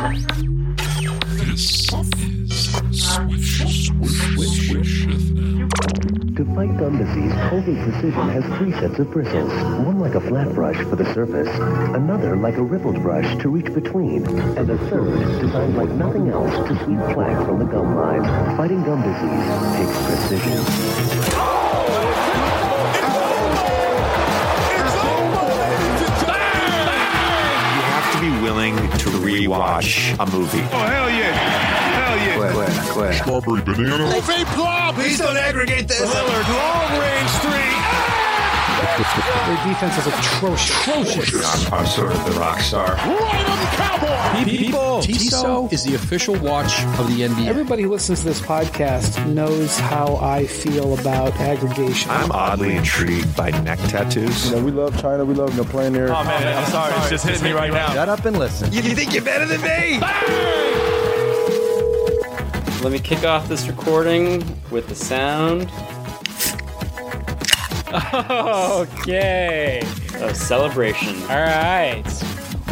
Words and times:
This 0.00 0.30
is. 3.58 3.90
To 6.36 6.44
fight 6.54 6.74
gum 6.78 6.96
disease, 6.96 7.32
Colgate 7.50 7.82
Precision 7.82 8.28
has 8.30 8.44
three 8.56 8.72
sets 8.72 8.98
of 8.98 9.10
bristles. 9.10 9.52
One 9.84 9.98
like 9.98 10.14
a 10.14 10.20
flat 10.22 10.54
brush 10.54 10.78
for 10.86 10.96
the 10.96 11.04
surface, 11.12 11.54
another 11.94 12.34
like 12.36 12.56
a 12.56 12.62
rippled 12.62 13.02
brush 13.02 13.36
to 13.42 13.50
reach 13.50 13.74
between, 13.74 14.26
and 14.56 14.70
a 14.70 14.78
third 14.88 15.18
designed 15.38 15.76
like 15.76 15.90
nothing 15.90 16.30
else 16.30 16.54
to 16.66 16.84
sweep 16.84 17.00
plaque 17.14 17.44
from 17.44 17.58
the 17.58 17.66
gum 17.66 17.94
line. 17.94 18.24
Fighting 18.56 18.82
gum 18.82 19.02
disease 19.02 19.76
takes 19.76 19.96
precision. 20.06 21.49
Willing 28.50 28.74
to 28.74 29.10
rewatch 29.22 30.18
a 30.18 30.26
movie. 30.32 30.58
Oh, 30.58 30.78
hell 30.78 31.08
yeah. 31.08 31.32
Hell 32.00 32.16
yeah. 32.16 33.12
Strawberry 33.12 33.62
banana. 33.62 34.20
Please 34.94 35.18
don't 35.18 35.36
aggregate 35.36 35.86
this. 35.86 36.00
Lillard, 36.00 36.48
long 36.48 37.00
range 37.00 37.30
three. 37.42 37.74
Ah! 37.78 38.29
Their 39.00 39.64
defense 39.64 39.96
is 39.96 40.06
atrocious. 40.06 41.66
I'm, 41.66 41.80
I'm 41.80 41.86
sort 41.86 42.12
of 42.12 42.22
the 42.26 42.38
rock 42.38 42.60
star. 42.60 42.94
Right 42.96 43.48
on 43.48 43.58
the 43.58 43.64
cowboy. 43.76 44.44
People, 44.44 45.00
Tissot 45.00 45.72
is 45.72 45.84
the 45.84 45.94
official 45.94 46.34
watch 46.40 46.84
of 46.98 47.08
the 47.08 47.22
NBA. 47.22 47.46
Everybody 47.46 47.82
who 47.82 47.90
listens 47.90 48.20
to 48.20 48.26
this 48.26 48.40
podcast 48.40 49.26
knows 49.26 49.78
how 49.78 50.16
I 50.16 50.46
feel 50.46 50.98
about 50.98 51.32
aggregation. 51.36 52.10
I'm 52.10 52.30
oddly 52.30 52.76
intrigued 52.76 53.34
by 53.34 53.50
neck 53.62 53.78
tattoos. 53.88 54.50
You 54.50 54.56
know, 54.56 54.64
we 54.64 54.70
love 54.70 55.00
China. 55.00 55.24
We 55.24 55.34
love 55.34 55.56
you 55.56 55.64
know, 55.64 55.90
there. 55.90 56.08
Oh, 56.08 56.24
man, 56.24 56.58
I'm 56.58 56.70
sorry. 56.70 56.92
It's 56.96 57.08
just 57.08 57.26
hitting 57.26 57.42
me 57.42 57.52
right 57.52 57.72
now. 57.72 57.94
Shut 57.94 58.10
up 58.10 58.26
and 58.26 58.38
listen. 58.38 58.70
You 58.70 58.82
think 58.82 59.14
you're 59.14 59.24
better 59.24 59.46
than 59.46 59.62
me? 59.62 59.98
Let 62.82 62.92
me 62.92 62.98
kick 62.98 63.24
off 63.24 63.48
this 63.48 63.66
recording 63.66 64.44
with 64.70 64.88
the 64.88 64.94
sound 64.94 65.70
Okay. 67.92 69.82
A 70.14 70.32
celebration. 70.32 71.20
All 71.22 71.42
right. 71.42 72.04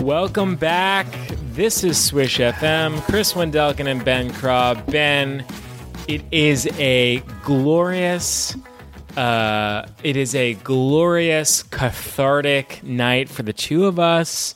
Welcome 0.01 0.55
back. 0.55 1.07
This 1.53 1.83
is 1.83 2.03
Swish 2.03 2.39
FM. 2.39 3.01
Chris 3.03 3.33
Wendelken 3.33 3.89
and 3.89 4.05
Ben 4.05 4.33
Craw. 4.33 4.75
Ben, 4.75 5.45
it 6.07 6.23
is 6.31 6.69
a 6.79 7.19
glorious, 7.43 8.57
uh, 9.17 9.89
it 10.05 10.17
is 10.17 10.37
a 10.37 10.55
glorious, 10.55 11.65
cathartic 11.65 12.81
night 12.85 13.29
for 13.29 13.43
the 13.43 13.53
two 13.53 13.87
of 13.87 13.99
us. 13.99 14.55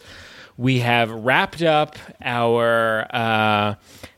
We 0.57 0.79
have 0.79 1.11
wrapped 1.11 1.63
up 1.63 1.97
our 2.21 3.13
uh, 3.13 3.75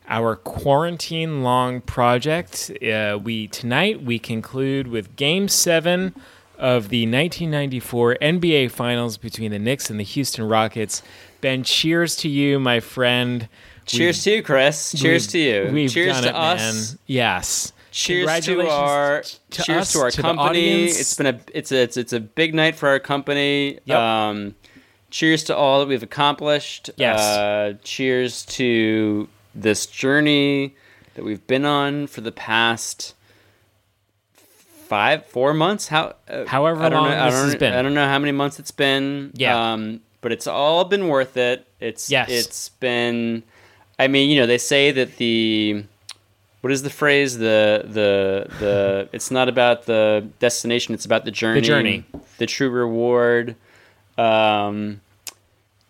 our 0.07 0.37
quarantine 0.37 1.43
long 1.43 1.81
project. 1.81 2.71
Uh, 2.87 3.19
we 3.23 3.49
tonight 3.49 4.03
we 4.03 4.19
conclude 4.19 4.89
with 4.89 5.17
Game 5.17 5.49
Seven 5.49 6.15
of 6.59 6.89
the 6.89 7.03
1994 7.03 8.17
NBA 8.21 8.71
Finals 8.71 9.17
between 9.17 9.51
the 9.51 9.59
Knicks 9.59 9.91
and 9.91 9.99
the 9.99 10.05
Houston 10.05 10.49
Rockets. 10.49 11.03
Ben, 11.41 11.63
cheers 11.63 12.17
to 12.17 12.29
you, 12.29 12.59
my 12.59 12.81
friend. 12.81 13.49
Cheers 13.87 14.23
to 14.25 14.33
you, 14.33 14.43
Chris. 14.43 14.93
Cheers 14.99 15.27
to 15.29 15.39
you. 15.39 15.71
We've 15.73 15.91
Cheers 15.91 16.15
done 16.15 16.23
to 16.25 16.29
it, 16.31 16.35
us. 16.35 16.59
man. 16.93 16.99
Yes. 17.07 17.73
Cheers 17.91 18.45
to 18.47 18.69
our 18.69 19.23
to 19.23 19.63
cheers 19.63 19.83
us, 19.83 19.93
to 19.93 20.01
our 20.01 20.11
to 20.11 20.23
company. 20.23 20.87
It's 20.87 21.15
been 21.15 21.27
a 21.27 21.41
it's 21.53 21.71
a 21.71 21.83
it's, 21.83 21.97
it's 21.97 22.13
a 22.13 22.19
big 22.19 22.55
night 22.55 22.75
for 22.75 22.89
our 22.89 22.99
company. 22.99 23.79
Yep. 23.85 23.97
Um, 23.97 24.55
cheers 25.11 25.45
to 25.45 25.57
all 25.57 25.79
that 25.79 25.87
we've 25.87 26.03
accomplished. 26.03 26.91
Yes. 26.97 27.21
Uh, 27.21 27.75
cheers 27.85 28.45
to 28.47 29.29
this 29.55 29.87
journey 29.87 30.75
that 31.15 31.25
we've 31.25 31.47
been 31.47 31.65
on 31.65 32.09
for 32.09 32.21
the 32.21 32.33
past 32.33 33.14
five 34.89 35.27
four 35.27 35.55
months. 35.55 35.89
How 35.89 36.15
uh, 36.29 36.45
However 36.47 36.83
I 36.83 36.89
don't 36.89 37.03
long 37.03 37.11
know, 37.11 37.25
this 37.31 37.43
has 37.43 37.55
been. 37.57 37.73
I 37.75 37.83
don't 37.83 37.95
know 37.95 38.07
how 38.09 38.19
many 38.19 38.33
months 38.33 38.59
it's 38.59 38.71
been. 38.71 39.33
Yeah. 39.35 39.73
Um, 39.73 40.01
but 40.21 40.33
it's 40.33 40.47
all 40.47 40.85
been 40.85 41.09
worth 41.09 41.37
it. 41.37 41.67
It's 41.81 42.11
Yes. 42.11 42.31
It's 42.31 42.69
been. 42.69 43.43
I 43.99 44.09
mean, 44.09 44.31
you 44.31 44.41
know, 44.41 44.47
they 44.47 44.59
say 44.59 44.91
that 44.93 45.17
the 45.19 45.85
what 46.61 46.73
is 46.73 46.83
the 46.83 46.91
phrase 46.91 47.37
the 47.39 47.83
the 47.85 48.47
the 48.59 49.09
it's 49.13 49.31
not 49.31 49.49
about 49.51 49.85
the 49.85 50.27
destination 50.39 50.95
it's 50.95 51.05
about 51.05 51.27
the 51.27 51.31
journey 51.31 51.61
The 51.61 51.67
journey. 51.67 52.05
the 52.39 52.47
true 52.47 52.71
reward 52.71 53.55
um 54.17 55.03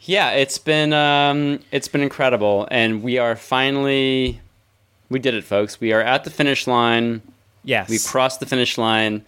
yeah 0.01 0.31
it's 0.33 0.59
been 0.59 0.93
um 0.93 1.61
it's 1.71 1.87
been 1.87 2.01
incredible 2.01 2.67
and 2.73 3.05
we 3.05 3.19
are 3.19 3.37
finally 3.37 4.41
we 5.09 5.21
did 5.21 5.35
it 5.35 5.45
folks 5.45 5.81
we 5.81 5.93
are 5.93 6.01
at 6.01 6.25
the 6.25 6.31
finish 6.31 6.67
line 6.67 7.23
Yes. 7.65 7.89
we 7.89 7.99
crossed 7.99 8.41
the 8.41 8.47
finish 8.47 8.79
line 8.79 9.25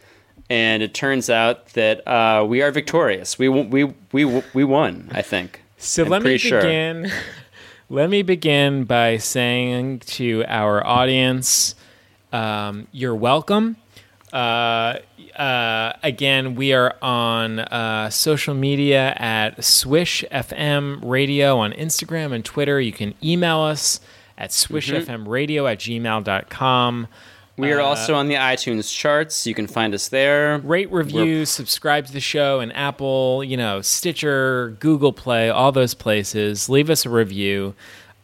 and 0.49 0.83
it 0.83 0.95
turns 0.95 1.29
out 1.29 1.67
that 1.75 2.07
uh, 2.07 2.45
we 2.47 2.63
are 2.63 2.71
victorious 2.71 3.39
we 3.39 3.49
we 3.49 3.85
we 4.13 4.25
we 4.55 4.65
won 4.65 5.09
i 5.13 5.23
think 5.23 5.63
So 5.79 6.05
I'm 6.05 6.09
let 6.09 6.23
me 6.23 6.39
sure. 6.39 6.61
begin. 6.61 7.11
Let 7.89 8.11
me 8.11 8.23
begin 8.23 8.83
by 8.83 9.19
saying 9.19 10.01
to 10.01 10.43
our 10.49 10.85
audience, 10.85 11.77
um, 12.33 12.89
you're 12.91 13.15
welcome. 13.15 13.77
Uh, 14.33 14.99
uh, 15.37 15.93
again, 16.03 16.57
we 16.57 16.73
are 16.73 16.97
on 17.01 17.61
uh, 17.61 18.11
social 18.11 18.55
media 18.55 19.15
at 19.19 19.63
Swish 19.63 20.25
FM 20.33 20.99
Radio 21.05 21.59
on 21.59 21.73
Instagram 21.75 22.33
and 22.33 22.45
Twitter. 22.45 22.81
You 22.81 22.93
can 22.93 23.15
email 23.23 23.61
us 23.61 24.01
at 24.37 24.51
swishfmradio 24.51 25.71
at 25.71 25.79
gmail.com. 25.79 27.07
we 27.57 27.73
Uh, 27.73 27.77
are 27.77 27.81
also 27.81 28.15
on 28.15 28.29
the 28.29 28.35
itunes 28.35 28.95
charts. 28.95 29.47
You 29.47 29.55
can 29.55 29.67
find 29.67 29.95
us 29.95 30.09
there. 30.09 30.59
Rate 30.59 30.91
review 30.93 31.45
subscribe 31.47 32.07
to 32.07 32.13
the 32.13 32.21
show 32.21 32.61
and 32.61 32.75
apple 32.77 33.43
you 33.45 33.57
know 33.57 33.81
stitcher 33.83 34.77
google 34.81 35.13
play 35.13 35.49
all 35.51 35.73
those 35.73 35.95
places. 35.95 36.69
Leave 36.69 36.91
us 36.91 37.07
a 37.07 37.11
review. 37.11 37.75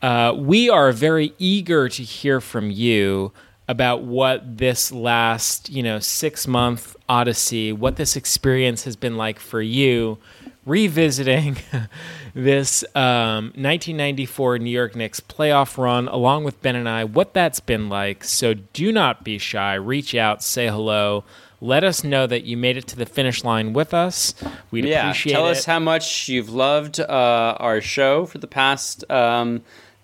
Uh, 0.03 0.35
we 0.37 0.69
are 0.69 0.91
very 0.93 1.33
eager 1.39 1.89
to 1.89 2.03
hear 2.03 2.41
from 2.41 2.71
you 2.71 3.33
about 3.69 4.03
what 4.03 4.59
this 4.59 4.91
last 4.91 5.71
you 5.71 5.83
know 5.83 5.99
six 6.01 6.47
month 6.49 6.97
odyssey 7.09 7.73
what 7.73 7.97
this 7.97 8.17
experience 8.17 8.83
has 8.85 8.97
been 8.97 9.17
like 9.17 9.39
for 9.39 9.63
you 9.63 10.19
revisiting 10.65 11.57
this 12.35 12.85
um, 12.95 13.47
1994 13.55 14.59
New 14.59 14.71
York 14.71 14.97
Knicks 14.97 15.21
playoff 15.21 15.77
run, 15.79 16.09
along 16.09 16.45
with 16.45 16.61
Ben 16.63 16.77
and 16.77 16.89
I, 16.89 17.05
what 17.05 17.35
that's 17.35 17.61
been 17.61 17.89
like. 17.89 18.25
So 18.25 18.55
do 18.55 18.93
not 18.93 19.25
be 19.25 19.39
shy. 19.39 19.75
Reach 19.75 20.15
out, 20.15 20.43
say 20.43 20.69
hello. 20.69 21.25
Let 21.61 21.85
us 21.85 22.03
know 22.03 22.27
that 22.27 22.43
you 22.43 22.57
made 22.57 22.77
it 22.77 22.89
to 22.89 22.97
the 22.97 23.07
finish 23.07 23.45
line 23.45 23.73
with 23.73 23.95
us. 23.95 24.35
We'd 24.73 24.85
yeah 24.85 25.09
appreciate 25.09 25.33
tell 25.35 25.43
it. 25.43 25.45
Tell 25.45 25.59
us 25.59 25.65
how 25.65 25.79
much 25.79 26.29
you've 26.29 26.51
loved 26.51 26.99
uh, 26.99 27.57
our 27.61 27.81
show 27.81 28.27
for 28.27 28.39
the 28.39 28.49
past 28.49 29.09
um, 29.11 29.63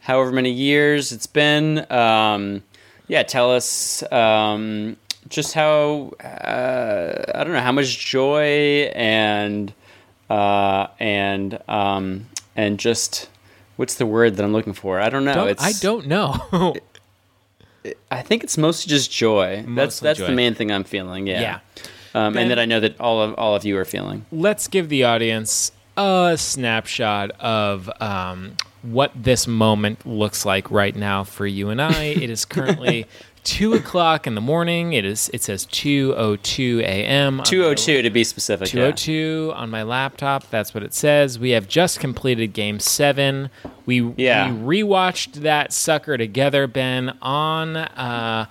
however 0.09 0.33
many 0.33 0.51
years 0.51 1.13
it's 1.13 1.27
been 1.27 1.91
um, 1.93 2.63
yeah 3.09 3.23
tell 3.23 3.51
us 3.53 4.03
um, 4.13 4.97
just 5.29 5.53
how 5.53 6.13
uh, 6.25 7.25
i 7.35 7.45
don't 7.45 7.53
know 7.53 7.61
how 7.61 7.73
much 7.73 8.07
joy 8.07 8.91
and 8.95 9.73
uh, 10.31 10.87
and 10.99 11.59
um, 11.69 12.27
and 12.57 12.79
just 12.79 13.29
what's 13.77 13.95
the 13.95 14.07
word 14.07 14.37
that 14.37 14.45
i'm 14.45 14.53
looking 14.53 14.73
for 14.73 15.01
i 15.01 15.09
don't 15.09 15.25
know 15.25 15.35
Don't- 15.35 15.49
it's 15.51 15.63
I 15.65 15.73
don't 15.81 16.07
know. 16.07 16.75
i 18.11 18.23
think 18.23 18.43
it's 18.45 18.59
mostly 18.59 18.91
just 18.91 19.11
joy 19.11 19.57
that's 19.59 19.69
Mostly 19.69 20.07
that's 20.07 20.19
joy. 20.19 20.27
the 20.27 20.33
main 20.33 20.55
thing 20.55 20.71
i'm 20.73 20.85
feeling 20.85 21.27
yeah, 21.27 21.41
Yeah. 21.41 21.59
Um, 22.15 22.37
and 22.37 22.51
that 22.51 22.59
i 22.59 22.65
know 22.65 22.81
that 22.81 22.99
all 23.01 23.23
of 23.23 23.35
all 23.35 23.55
of 23.55 23.65
you 23.65 23.79
are 23.79 23.85
feeling 23.85 24.27
let's 24.33 24.67
give 24.69 24.89
the 24.89 25.05
audience 25.05 25.73
a 25.97 26.37
snapshot 26.39 27.31
of 27.41 27.91
um, 28.01 28.57
what 28.83 29.11
this 29.15 29.47
moment 29.47 30.07
looks 30.07 30.45
like 30.45 30.71
right 30.71 30.95
now 30.95 31.25
for 31.25 31.47
you 31.47 31.71
and 31.71 31.81
I. 31.83 32.03
it 32.05 32.31
is 32.31 32.45
currently 32.45 33.07
two 33.45 33.75
o'clock 33.75 34.27
in 34.27 34.35
the 34.35 34.41
morning. 34.41 34.93
It 34.93 35.05
is. 35.05 35.31
It 35.33 35.43
says 35.43 35.67
two 35.67 36.15
o 36.17 36.37
two 36.37 36.81
a.m. 36.85 37.35
on 37.35 37.37
my 37.39 37.45
202 37.45 38.03
to 38.03 38.11
be 38.11 38.25
specific 38.25 38.69
yeah. 38.69 38.91
202 38.93 39.53
on 39.55 39.71
my 39.71 39.83
laptop. 39.83 40.49
That's 40.51 40.75
what 40.75 40.83
it 40.83 40.95
says. 40.95 41.39
We 41.39 41.51
have 41.51 41.69
just 41.69 42.01
completed 42.01 42.53
game 42.53 42.81
seven. 42.81 43.51
We, 43.87 44.01
Yeah. 44.17 44.53
we 44.53 44.83
rewatched 44.83 45.35
that 45.43 45.73
sucker 45.73 46.17
together, 46.19 46.67
Ben, 46.67 47.17
on 47.23 47.77
uh, 47.77 48.47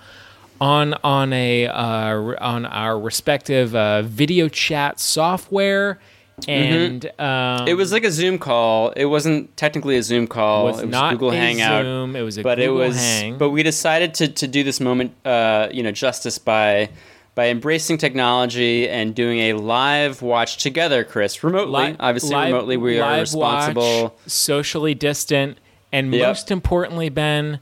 on 0.60 0.94
on 1.04 1.32
a 1.32 1.66
uh, 1.68 2.34
on 2.40 2.66
our 2.66 2.98
respective 2.98 3.74
uh, 3.74 4.02
video 4.02 4.48
chat 4.48 4.98
software. 4.98 5.98
And 6.46 7.04
um, 7.18 7.38
Mm-hmm. 7.58 7.68
It 7.68 7.74
was 7.74 7.92
like 7.92 8.04
a 8.04 8.10
Zoom 8.12 8.38
call. 8.38 8.90
It 8.90 9.06
wasn't 9.06 9.56
technically 9.56 9.96
a 9.96 10.02
Zoom 10.02 10.26
call. 10.26 10.66
Was 10.66 10.80
it 10.80 10.86
was 10.86 10.92
not 10.92 11.12
Google 11.14 11.32
a 11.32 11.36
Hangout. 11.36 11.82
Zoom. 11.84 12.14
It 12.16 12.22
was 12.22 12.38
a 12.38 12.42
but 12.42 12.58
it 12.58 12.66
Google 12.66 12.86
was. 12.88 12.96
Hang. 12.96 13.38
But 13.38 13.50
we 13.50 13.62
decided 13.62 14.14
to, 14.14 14.28
to 14.28 14.46
do 14.46 14.62
this 14.62 14.78
moment, 14.80 15.12
uh, 15.24 15.68
you 15.72 15.82
know, 15.82 15.90
justice 15.92 16.38
by 16.38 16.90
by 17.34 17.48
embracing 17.50 17.98
technology 17.98 18.88
and 18.88 19.14
doing 19.14 19.38
a 19.38 19.52
live 19.54 20.22
watch 20.22 20.56
together, 20.62 21.04
Chris, 21.04 21.42
remotely. 21.44 21.94
Obviously, 22.00 22.30
live- 22.34 22.52
remotely, 22.52 22.76
we 22.76 22.98
are 23.00 23.20
responsible. 23.20 24.02
watch, 24.02 24.12
socially 24.26 24.94
distant, 24.94 25.58
and 25.92 26.12
Yep. 26.12 26.26
most 26.26 26.50
importantly, 26.50 27.08
Ben, 27.10 27.60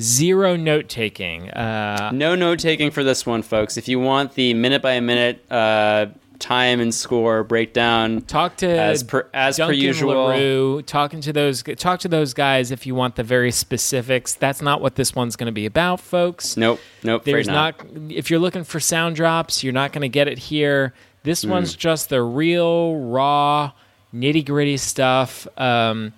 zero 0.00 0.56
note 0.56 0.88
taking. 0.88 1.50
Uh, 1.50 2.10
No 2.14 2.34
note 2.36 2.58
taking 2.58 2.90
for 2.90 3.04
this 3.04 3.26
one, 3.26 3.42
folks. 3.42 3.76
If 3.76 3.86
you 3.88 4.00
want 4.00 4.32
the 4.34 4.54
minute 4.54 4.80
by 4.80 4.98
minute 5.00 5.44
uh, 5.50 6.06
time 6.38 6.80
and 6.80 6.94
score 6.94 7.42
breakdown, 7.44 8.20
talk 8.22 8.56
to 8.58 8.68
as 8.68 9.02
per 9.02 9.28
as 9.34 9.58
per 9.58 9.72
usual. 9.72 10.26
LaRue, 10.26 10.82
talking 10.82 11.20
to 11.22 11.32
those 11.32 11.62
talk 11.62 12.00
to 12.00 12.08
those 12.08 12.34
guys 12.34 12.70
if 12.70 12.86
you 12.86 12.94
want 12.94 13.16
the 13.16 13.22
very 13.24 13.50
specifics. 13.50 14.34
That's 14.34 14.62
not 14.62 14.80
what 14.80 14.94
this 14.94 15.14
one's 15.14 15.36
going 15.36 15.46
to 15.46 15.52
be 15.52 15.66
about, 15.66 16.00
folks. 16.00 16.56
Nope, 16.56 16.80
nope. 17.02 17.24
There's 17.24 17.46
not. 17.48 17.74
If 18.08 18.30
you're 18.30 18.40
looking 18.40 18.64
for 18.64 18.80
sound 18.80 19.16
drops, 19.16 19.62
you're 19.64 19.72
not 19.72 19.92
going 19.92 20.02
to 20.02 20.08
get 20.08 20.28
it 20.28 20.38
here. 20.38 20.94
This 21.24 21.42
Hmm. 21.42 21.50
one's 21.50 21.74
just 21.74 22.08
the 22.08 22.22
real 22.22 22.96
raw 22.96 23.72
nitty 24.14 24.44
gritty 24.46 24.76
stuff. 24.76 25.46
Um, 25.58 26.12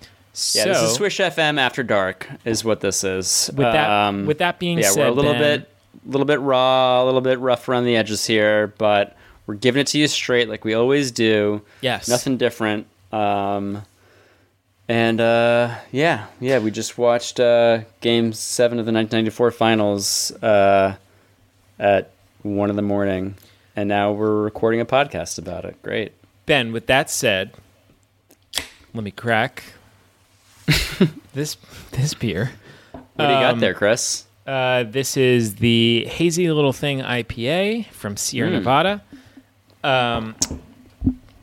Yeah, 0.53 0.63
so 0.63 0.69
this 0.69 0.81
is 0.83 0.93
Swish 0.93 1.19
FM 1.19 1.59
after 1.59 1.83
dark, 1.83 2.25
is 2.45 2.63
what 2.63 2.79
this 2.79 3.03
is. 3.03 3.49
with 3.53 3.65
that 3.73 3.89
Um, 3.89 4.25
with 4.25 4.37
that 4.37 4.59
being 4.59 4.77
yeah, 4.79 4.89
said, 4.91 5.01
we're 5.01 5.07
a 5.07 5.11
little 5.11 5.33
Ben, 5.33 5.41
bit, 5.61 5.69
little 6.05 6.25
bit 6.25 6.39
raw, 6.39 7.03
a 7.03 7.05
little 7.05 7.19
bit 7.19 7.37
rough 7.39 7.67
around 7.67 7.83
the 7.83 7.97
edges 7.97 8.25
here, 8.25 8.73
but 8.77 9.17
we're 9.51 9.57
giving 9.57 9.81
it 9.81 9.87
to 9.87 9.99
you 9.99 10.07
straight, 10.07 10.47
like 10.47 10.63
we 10.63 10.73
always 10.73 11.11
do. 11.11 11.61
Yes. 11.81 12.07
nothing 12.07 12.37
different. 12.37 12.87
Um, 13.11 13.81
and 14.87 15.19
uh, 15.19 15.75
yeah, 15.91 16.27
yeah, 16.39 16.59
we 16.59 16.71
just 16.71 16.97
watched 16.97 17.37
uh, 17.37 17.79
Game 17.99 18.31
Seven 18.31 18.79
of 18.79 18.85
the 18.85 18.93
1994 18.93 19.51
Finals 19.51 20.31
uh, 20.41 20.95
at 21.77 22.11
one 22.43 22.69
in 22.69 22.77
the 22.77 22.81
morning, 22.81 23.35
and 23.75 23.89
now 23.89 24.13
we're 24.13 24.41
recording 24.41 24.79
a 24.79 24.85
podcast 24.85 25.37
about 25.37 25.65
it. 25.65 25.81
Great. 25.83 26.13
Ben, 26.45 26.71
with 26.71 26.85
that 26.87 27.09
said, 27.09 27.51
let 28.93 29.03
me 29.03 29.11
crack 29.11 29.63
this 31.33 31.57
this 31.91 32.13
beer. 32.13 32.51
What 32.93 33.03
do 33.27 33.33
you 33.33 33.39
got 33.39 33.53
Um, 33.55 33.59
there, 33.59 33.73
Chris? 33.73 34.23
Uh, 34.47 34.83
this 34.83 35.17
is 35.17 35.55
the 35.55 36.05
Hazy 36.05 36.49
Little 36.49 36.73
Thing 36.73 36.99
IPA 37.01 37.87
from 37.91 38.15
Sierra 38.15 38.49
Hmm. 38.49 38.55
Nevada. 38.55 39.03
Um, 39.83 40.35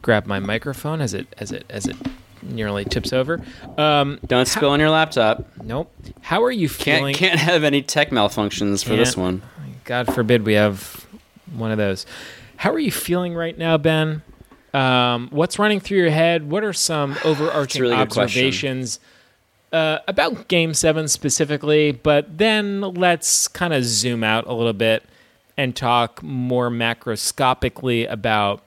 grab 0.03 0.27
my 0.27 0.39
microphone 0.39 1.01
as 1.01 1.15
it 1.15 1.27
as 1.39 1.53
it 1.53 1.65
as 1.69 1.87
it 1.87 1.97
nearly 2.43 2.85
tips 2.85 3.13
over. 3.13 3.43
Um, 3.77 4.19
Don't 4.27 4.47
spill 4.47 4.71
on 4.71 4.81
your 4.81 4.91
laptop. 4.91 5.45
nope. 5.63 5.93
How 6.21 6.43
are 6.45 6.51
you 6.51 6.69
feeling? 6.69 7.15
Can't 7.15 7.39
can't 7.39 7.41
have 7.41 7.65
any 7.65 7.83
tech 7.83 8.11
malfunctions 8.11 8.85
for 8.85 8.97
this 8.97 9.17
one. 9.17 9.43
God 9.85 10.13
forbid 10.15 10.45
we 10.45 10.55
have 10.55 11.07
one 11.53 11.71
of 11.71 11.79
those. 11.79 12.07
How 12.57 12.73
are 12.73 12.79
you 12.79 12.91
feeling 12.91 13.35
right 13.35 13.57
now, 13.57 13.79
Ben? 13.79 14.23
Um, 14.75 15.29
what's 15.31 15.59
running 15.59 15.81
through 15.81 15.99
your 15.99 16.11
head? 16.11 16.51
What 16.51 16.63
are 16.65 16.73
some 16.73 17.17
overarching 17.25 17.81
really 17.81 17.95
observations 17.95 19.01
uh, 19.73 19.99
about 20.07 20.49
Game 20.49 20.75
7 20.75 21.09
specifically? 21.09 21.93
But 21.93 22.37
then 22.39 22.81
let's 22.83 23.49
kind 23.49 23.73
of 23.73 23.85
zoom 23.85 24.23
out 24.23 24.47
a 24.47 24.53
little 24.53 24.73
bit 24.75 25.05
and 25.59 25.77
talk 25.77 26.23
more 26.23 26.71
macroscopically 26.71 28.11
about, 28.11 28.63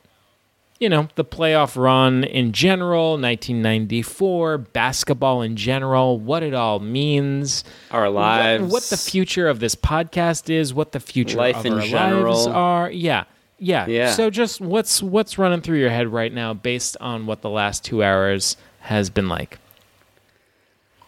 you 0.78 0.90
know, 0.90 1.08
the 1.16 1.24
playoff 1.24 1.82
run 1.82 2.26
in 2.26 2.52
general, 2.52 3.12
1994, 3.12 4.58
basketball 4.58 5.42
in 5.42 5.56
general, 5.56 6.20
what 6.20 6.44
it 6.44 6.54
all 6.54 6.80
means 6.80 7.64
Our 7.92 8.10
lives. 8.10 8.72
What, 8.72 8.84
the 8.84 8.98
future 8.98 9.48
of 9.48 9.60
this 9.60 9.74
podcast 9.74 10.50
is, 10.50 10.74
what 10.74 10.92
the 10.92 11.00
future 11.00 11.38
Life 11.38 11.58
of 11.58 11.66
in 11.66 11.74
our 11.74 11.80
lives 11.80 11.90
general. 11.90 12.50
are. 12.50 12.92
Yeah. 12.92 13.24
Yeah. 13.58 13.88
Yeah. 13.88 14.12
So 14.12 14.30
just 14.30 14.60
what's 14.60 15.02
what's 15.02 15.38
running 15.38 15.62
through 15.62 15.80
your 15.80 15.92
head 15.92 16.08
right 16.10 16.34
now 16.34 16.54
based 16.54 16.98
on 17.00 17.26
what 17.26 17.42
the 17.42 17.50
last 17.50 17.86
2 17.86 18.04
hours 18.04 18.58
has 18.82 19.10
been 19.10 19.30
like? 19.30 19.60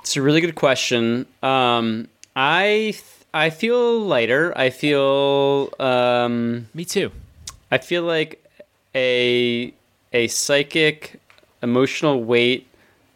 It's 0.02 0.16
a 0.16 0.22
really 0.22 0.40
good 0.40 0.56
question. 0.56 1.26
Um, 1.42 2.08
I 2.36 2.96
I 3.34 3.50
feel 3.50 4.00
lighter. 4.00 4.54
I 4.56 4.70
feel 4.70 5.74
um, 5.80 6.68
Me 6.74 6.86
too. 6.86 7.12
I 7.72 7.80
feel 7.80 8.04
like 8.04 8.44
a 8.94 9.74
a 10.12 10.28
psychic 10.28 11.20
emotional 11.64 12.24
weight 12.24 12.68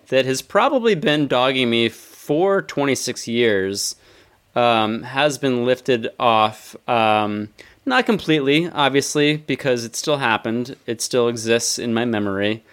that 0.08 0.25
has 0.25 0.42
probably 0.42 0.96
been 0.96 1.28
dogging 1.28 1.69
me 1.69 1.90
for 1.90 2.62
26 2.62 3.28
years 3.28 3.96
um, 4.56 5.04
has 5.04 5.38
been 5.38 5.66
lifted 5.66 6.10
off. 6.20 6.75
Um, 6.90 7.50
not 7.86 8.06
completely, 8.06 8.70
obviously, 8.70 9.38
because 9.38 9.86
it 9.86 9.96
still 9.96 10.18
happened. 10.18 10.75
It 10.88 11.02
still 11.02 11.28
exists 11.28 11.78
in 11.78 11.94
my 11.94 12.06
memory, 12.06 12.63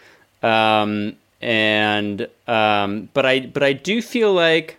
um, 0.42 1.14
and 1.42 2.26
um, 2.48 3.10
but 3.12 3.26
I 3.26 3.40
but 3.40 3.62
I 3.62 3.74
do 3.74 4.00
feel 4.00 4.32
like, 4.32 4.78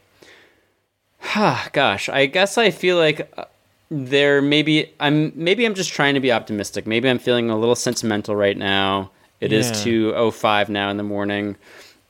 gosh, 1.74 2.10
I 2.10 2.26
guess 2.28 2.58
I 2.58 2.72
feel 2.72 2.98
like 2.98 3.32
uh, 3.38 3.46
there 3.90 4.42
maybe 4.42 4.92
I'm 5.00 5.32
maybe 5.36 5.66
I'm 5.66 5.74
just 5.76 5.92
trying 5.92 6.14
to 6.16 6.20
be 6.20 6.32
optimistic. 6.32 6.86
Maybe 6.88 7.10
I'm 7.10 7.20
feeling 7.20 7.50
a 7.50 7.58
little 7.58 7.76
sentimental 7.76 8.36
right 8.36 8.58
now. 8.58 9.12
It 9.42 9.52
is 9.52 9.68
Yeah. 9.68 9.74
two 9.84 10.14
oh 10.16 10.32
five 10.32 10.70
now 10.70 10.90
in 10.90 10.98
the 10.98 11.04
morning. 11.04 11.56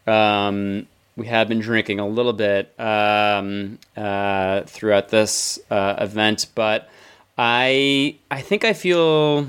Um, 0.07 0.87
we 1.17 1.27
have 1.27 1.47
been 1.47 1.59
drinking 1.59 1.99
a 1.99 2.07
little 2.07 2.33
bit 2.33 2.73
um, 2.79 3.79
uh, 3.97 4.61
throughout 4.63 5.09
this 5.09 5.59
uh, 5.71 5.95
event, 5.99 6.47
but 6.55 6.89
I 7.37 8.15
I 8.29 8.41
think 8.41 8.63
I 8.65 8.73
feel 8.73 9.47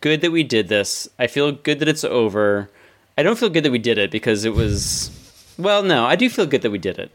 good 0.00 0.20
that 0.20 0.30
we 0.32 0.42
did 0.42 0.68
this. 0.68 1.08
I 1.18 1.26
feel 1.26 1.52
good 1.52 1.78
that 1.80 1.88
it's 1.88 2.04
over. 2.04 2.68
I 3.16 3.22
don't 3.22 3.38
feel 3.38 3.50
good 3.50 3.64
that 3.64 3.72
we 3.72 3.78
did 3.78 3.98
it 3.98 4.10
because 4.10 4.44
it 4.44 4.54
was. 4.54 5.10
Well, 5.58 5.82
no, 5.82 6.04
I 6.06 6.16
do 6.16 6.28
feel 6.30 6.46
good 6.46 6.62
that 6.62 6.70
we 6.70 6.78
did 6.78 6.98
it. 6.98 7.10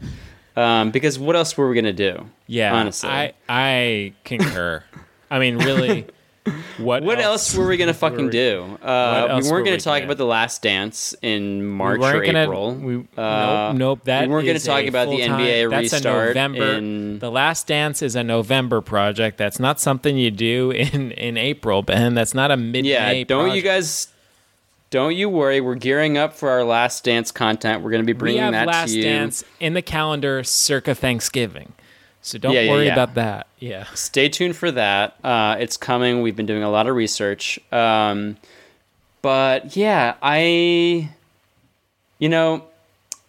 Um, 0.58 0.90
because 0.90 1.18
what 1.18 1.36
else 1.36 1.56
were 1.56 1.68
we 1.68 1.74
gonna 1.74 1.92
do? 1.92 2.26
Yeah. 2.46 2.74
honestly, 2.74 3.08
I 3.10 3.32
I 3.48 4.12
concur. 4.24 4.82
I 5.30 5.38
mean, 5.38 5.58
really 5.58 6.06
what 6.78 7.02
what 7.02 7.18
else, 7.18 7.54
were 7.54 7.66
we 7.68 7.76
gonna 7.76 7.92
fucking 7.94 8.26
we- 8.26 8.30
do? 8.30 8.78
Uh, 8.82 9.38
we 9.42 9.46
were 9.46 9.52
weren't 9.52 9.64
gonna 9.66 9.76
we 9.76 9.80
talk 9.80 9.96
gonna- 9.96 10.04
about 10.06 10.16
the 10.16 10.24
Last 10.24 10.62
Dance 10.62 11.14
in 11.22 11.64
March 11.66 12.00
we 12.00 12.06
or 12.06 12.24
gonna, 12.24 12.42
April. 12.44 12.74
We, 12.74 12.94
Uh, 13.16 13.72
nope, 13.72 13.76
nope. 13.76 14.04
That 14.04 14.22
we 14.28 14.32
weren't 14.34 14.46
gonna 14.46 14.58
talk 14.58 14.84
about 14.86 15.08
the 15.10 15.20
NBA 15.20 15.68
that's 15.70 15.92
restart 15.92 16.24
A 16.24 16.26
November. 16.28 16.72
in- 16.74 17.18
The 17.18 17.30
Last 17.30 17.66
Dance 17.66 18.00
is 18.02 18.16
a 18.16 18.24
November 18.24 18.80
project. 18.80 19.36
That's 19.38 19.60
not 19.60 19.78
something 19.80 20.16
you 20.16 20.30
do 20.30 20.70
in 20.70 21.12
in 21.12 21.36
April, 21.36 21.82
Ben. 21.82 22.14
That's 22.14 22.34
not 22.34 22.50
a 22.50 22.56
mid. 22.56 22.86
yeah, 22.86 23.22
don't 23.24 23.54
you 23.54 23.62
guys? 23.62 24.08
Don't 24.90 25.14
you 25.14 25.28
worry. 25.28 25.60
We're 25.60 25.74
gearing 25.74 26.16
up 26.16 26.32
for 26.34 26.48
our 26.50 26.64
Last 26.64 27.04
Dance 27.04 27.30
content. 27.30 27.82
We're 27.82 27.90
gonna 27.90 28.04
be 28.04 28.12
We 28.14 28.18
bringing 28.18 28.40
have 28.42 28.52
that 28.52 28.66
Last 28.66 28.90
to 28.90 28.96
you. 28.96 29.02
Dance 29.02 29.44
in 29.60 29.74
the 29.74 29.82
calendar, 29.82 30.42
circa 30.42 30.94
Thanksgiving. 30.94 31.72
So 32.22 32.38
don't 32.38 32.52
Yeah, 32.52 32.62
yeah, 32.62 32.70
worry 32.72 32.86
yeah. 32.86 32.92
about 32.94 33.14
that. 33.14 33.46
Yeah. 33.58 33.84
stay 33.94 34.28
tuned 34.28 34.56
for 34.56 34.70
that. 34.72 35.16
Uh, 35.22 35.56
it's 35.58 35.76
coming. 35.76 36.22
We've 36.22 36.36
been 36.36 36.46
doing 36.46 36.62
a 36.62 36.70
lot 36.70 36.86
of 36.88 36.94
research. 36.96 37.58
Um, 37.72 38.36
but 39.22 39.76
yeah, 39.76 40.14
I, 40.22 41.10
you 42.18 42.28
know, 42.28 42.64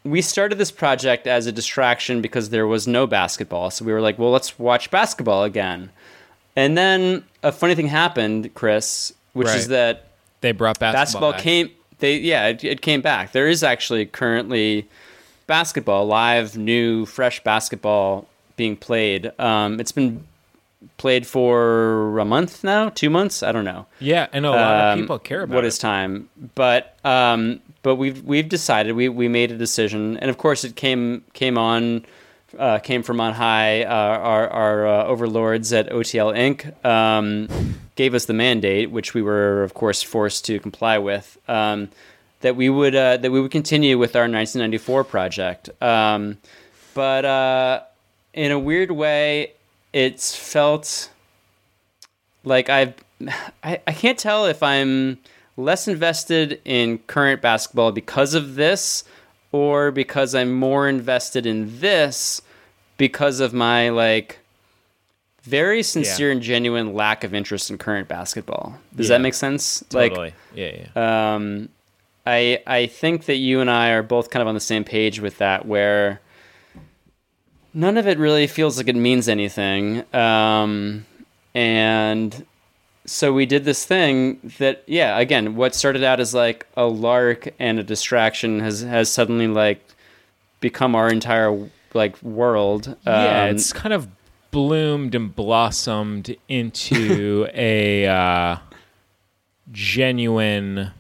we 0.04 0.22
started 0.22 0.58
this 0.58 0.72
project 0.72 1.28
as 1.28 1.46
a 1.46 1.52
distraction 1.52 2.22
because 2.22 2.50
there 2.52 2.68
was 2.68 2.88
no 2.88 3.06
basketball. 3.06 3.70
So 3.70 3.84
we 3.86 3.92
were 3.94 4.02
like, 4.02 4.18
well, 4.18 4.32
let's 4.32 4.58
watch 4.58 4.90
basketball 4.92 5.44
again. 5.44 5.92
And 6.56 6.78
then 6.78 7.24
a 7.44 7.52
funny 7.52 7.76
thing 7.76 7.88
happened, 7.88 8.54
Chris, 8.54 9.14
which 9.34 9.50
is 9.50 9.68
that 9.68 10.09
They 10.42 10.52
brought 10.52 10.80
basketball. 10.80 11.02
basketball 11.02 11.32
back. 11.34 11.42
came 11.42 11.70
they 12.00 12.18
yeah 12.18 12.48
it, 12.48 12.64
it 12.64 12.82
came 12.82 13.02
back 13.02 13.32
there 13.34 13.48
is 13.48 13.64
actually 13.64 14.06
currently 14.06 14.88
basketball 15.48 16.06
live 16.06 16.58
new 16.58 17.06
fresh 17.06 17.44
basketball 17.44 18.28
being 18.56 18.76
played 18.78 19.32
um, 19.40 19.80
it's 19.80 19.92
been 19.92 20.24
played 20.98 21.28
for 21.28 22.18
a 22.20 22.26
month 22.26 22.64
now 22.64 22.88
two 22.90 23.10
months 23.10 23.44
i 23.44 23.52
don't 23.52 23.66
know 23.66 23.86
Yeah, 24.00 24.28
and 24.32 24.46
a 24.46 24.52
lot 24.52 24.76
of 24.76 24.94
Um, 24.94 25.00
people 25.02 25.20
care 25.20 25.42
about 25.44 25.56
what 25.56 25.66
it. 25.66 25.68
is 25.68 25.78
time 25.78 26.30
but 26.56 26.96
um, 27.04 27.60
but 27.84 27.96
we've 27.96 28.24
we've 28.24 28.48
decided 28.48 28.94
we, 28.96 29.10
we 29.10 29.28
made 29.28 29.52
a 29.52 29.58
decision 29.58 30.18
and 30.18 30.30
of 30.30 30.38
course 30.38 30.64
it 30.64 30.76
came 30.78 31.24
came 31.34 31.58
on 31.58 32.06
uh, 32.58 32.80
came 32.80 33.04
from 33.04 33.20
on 33.20 33.34
high 33.34 33.84
uh, 33.84 33.90
our, 33.90 34.48
our 34.50 34.88
uh, 34.88 35.04
overlords 35.06 35.74
at 35.74 35.90
otl 35.90 36.34
inc 36.34 36.86
um, 36.86 37.48
gave 38.00 38.14
us 38.14 38.28
the 38.28 38.34
mandate 38.34 38.90
which 38.92 39.14
we 39.14 39.22
were 39.22 39.62
of 39.62 39.74
course 39.74 40.02
forced 40.02 40.46
to 40.46 40.58
comply 40.58 40.98
with 40.98 41.38
um, 41.50 41.90
that 42.40 42.56
we 42.56 42.70
would 42.70 42.96
uh, 42.96 43.18
that 43.18 43.30
we 43.30 43.42
would 43.42 43.52
continue 43.52 43.98
with 43.98 44.16
our 44.16 44.22
1994 44.22 45.04
project. 45.04 45.70
Um, 45.84 46.38
but 46.94 47.26
uh, 47.26 47.82
in 48.34 48.54
a 48.54 48.58
weird 48.58 48.92
way 48.92 49.52
it's 49.92 50.34
felt 50.34 51.10
like 52.46 52.70
I've 52.70 52.94
I, 53.66 53.82
I 53.86 53.92
can't 53.92 54.18
tell 54.18 54.46
if 54.46 54.64
I'm 54.64 55.18
less 55.58 55.86
invested 55.90 56.62
in 56.64 57.00
current 57.00 57.42
basketball 57.42 57.92
because 57.92 58.34
of 58.34 58.56
this 58.56 59.04
or 59.52 59.92
because 59.92 60.34
I'm 60.34 60.54
more 60.54 60.88
invested 60.88 61.46
in 61.46 61.82
this 61.82 62.42
because 62.96 63.42
of 63.42 63.54
my 63.54 63.90
like 63.90 64.39
very 65.50 65.82
sincere 65.84 66.32
and 66.32 66.42
genuine 66.42 66.94
lack 66.94 67.24
of 67.24 67.34
interest 67.34 67.70
in 67.70 67.78
current 67.78 68.08
basketball. 68.08 68.78
Does 68.96 69.08
Yeah. 69.10 69.18
that 69.18 69.22
make 69.22 69.34
sense? 69.34 69.84
Totally. 69.90 70.34
yeah, 70.54 70.72
yeah. 70.74 70.88
Like 70.96 70.98
um 70.98 71.70
I 72.28 72.62
I 72.68 72.86
think 72.88 73.26
that 73.26 73.38
you 73.38 73.60
and 73.62 73.70
I 73.70 73.90
are 73.90 74.04
both 74.04 74.30
kind 74.30 74.42
of 74.42 74.48
on 74.48 74.54
the 74.56 74.60
same 74.74 74.84
page 74.84 75.20
with 75.20 75.38
that 75.40 75.66
where 75.66 76.20
none 77.74 77.98
of 77.98 78.08
it 78.08 78.18
really 78.18 78.48
feels 78.48 78.78
like 78.78 78.88
it 78.88 78.96
means 78.96 79.28
anything. 79.28 80.04
Um, 80.14 81.06
and 81.56 82.46
so 83.06 83.34
we 83.34 83.46
did 83.46 83.64
this 83.64 83.86
thing 83.86 84.40
that, 84.60 84.84
yeah, 84.88 85.18
again, 85.18 85.56
what 85.56 85.74
started 85.76 86.04
out 86.04 86.20
as 86.20 86.34
like 86.34 86.68
a 86.78 86.86
lark 86.86 87.50
and 87.60 87.80
a 87.80 87.84
distraction 87.84 88.60
has 88.60 88.82
has 88.82 89.10
suddenly 89.12 89.48
like 89.48 89.82
become 90.60 90.96
our 90.96 91.10
entire 91.10 91.70
like 91.94 92.22
world. 92.22 92.96
yeah, 93.08 93.46
Um, 93.46 93.56
it's 93.56 93.74
kind 93.74 93.94
of 93.94 94.08
bloomed 94.52 95.16
and 95.16 95.36
blossomed 95.36 96.36
into 96.48 97.48
a 97.54 98.06
uh, 98.08 98.58
genuine 99.72 100.92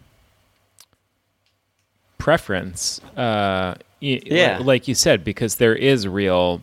preference. 2.17 2.99
Uh, 3.17 3.75
Yeah. 3.99 4.59
li- 4.59 4.63
like 4.63 4.87
you 4.87 4.95
said, 4.95 5.23
because 5.23 5.55
there 5.55 5.75
is 5.75 6.07
real 6.07 6.61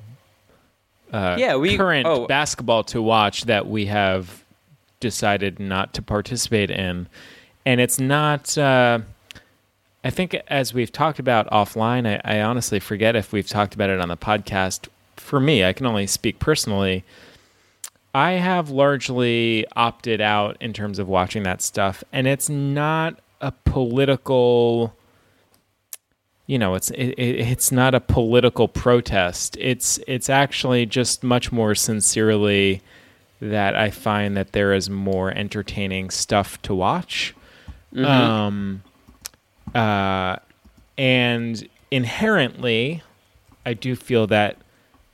uh, 1.13 1.37
Yeah, 1.39 1.57
we- 1.57 1.77
current 1.77 2.07
oh. 2.07 2.27
basketball 2.27 2.83
to 2.85 3.01
watch 3.01 3.45
that 3.45 3.67
we 3.69 3.87
have 3.87 4.45
decided 5.01 5.61
not 5.61 5.93
to 5.95 6.03
participate 6.03 6.71
in, 6.71 7.07
and 7.65 7.81
it's 7.81 8.01
not. 8.01 8.57
Uh, 8.59 9.01
I 10.03 10.11
think 10.11 10.35
as 10.49 10.73
we've 10.73 10.91
talked 10.93 11.19
about 11.19 11.49
offline, 11.51 12.07
I, 12.25 12.39
I 12.39 12.41
honestly 12.43 12.79
forget 12.81 13.15
if 13.17 13.33
we've 13.33 13.49
talked 13.49 13.75
about 13.75 13.91
it 13.91 14.01
on 14.01 14.09
the 14.09 14.17
podcast. 14.17 14.89
For 15.17 15.41
me, 15.41 15.65
I 15.65 15.73
can 15.73 15.87
only 15.87 16.07
speak 16.07 16.39
personally. 16.39 17.05
I 18.15 18.33
have 18.33 18.71
largely 18.71 19.67
opted 19.77 20.21
out 20.21 20.57
in 20.61 20.73
terms 20.73 20.99
of 20.99 21.09
watching 21.09 21.43
that 21.43 21.61
stuff, 21.61 22.03
and 22.13 22.27
it's 22.27 22.49
not 22.49 23.19
a 23.41 23.53
political. 23.53 24.95
You 26.47 26.59
know, 26.59 26.75
it's 26.75 26.91
it, 26.91 27.09
it- 27.19 27.41
it's 27.49 27.73
not 27.73 27.95
a 27.95 28.01
political 28.01 28.69
protest. 28.69 29.57
It's 29.61 29.99
it's 30.07 30.31
actually 30.31 30.87
just 30.87 31.23
much 31.25 31.51
more 31.53 31.75
sincerely 31.75 32.81
that 33.41 33.75
I 33.77 33.91
find 33.91 34.37
that 34.37 34.53
there 34.53 34.73
is 34.73 34.89
more 34.89 35.31
entertaining 35.31 36.09
stuff 36.11 36.61
to 36.63 36.75
watch. 36.75 37.35
Um, 38.07 38.83
uh, 39.75 40.37
and 40.97 41.69
inherently, 41.91 43.03
I 43.67 43.75
do 43.75 43.95
feel 43.97 44.27
that 44.29 44.57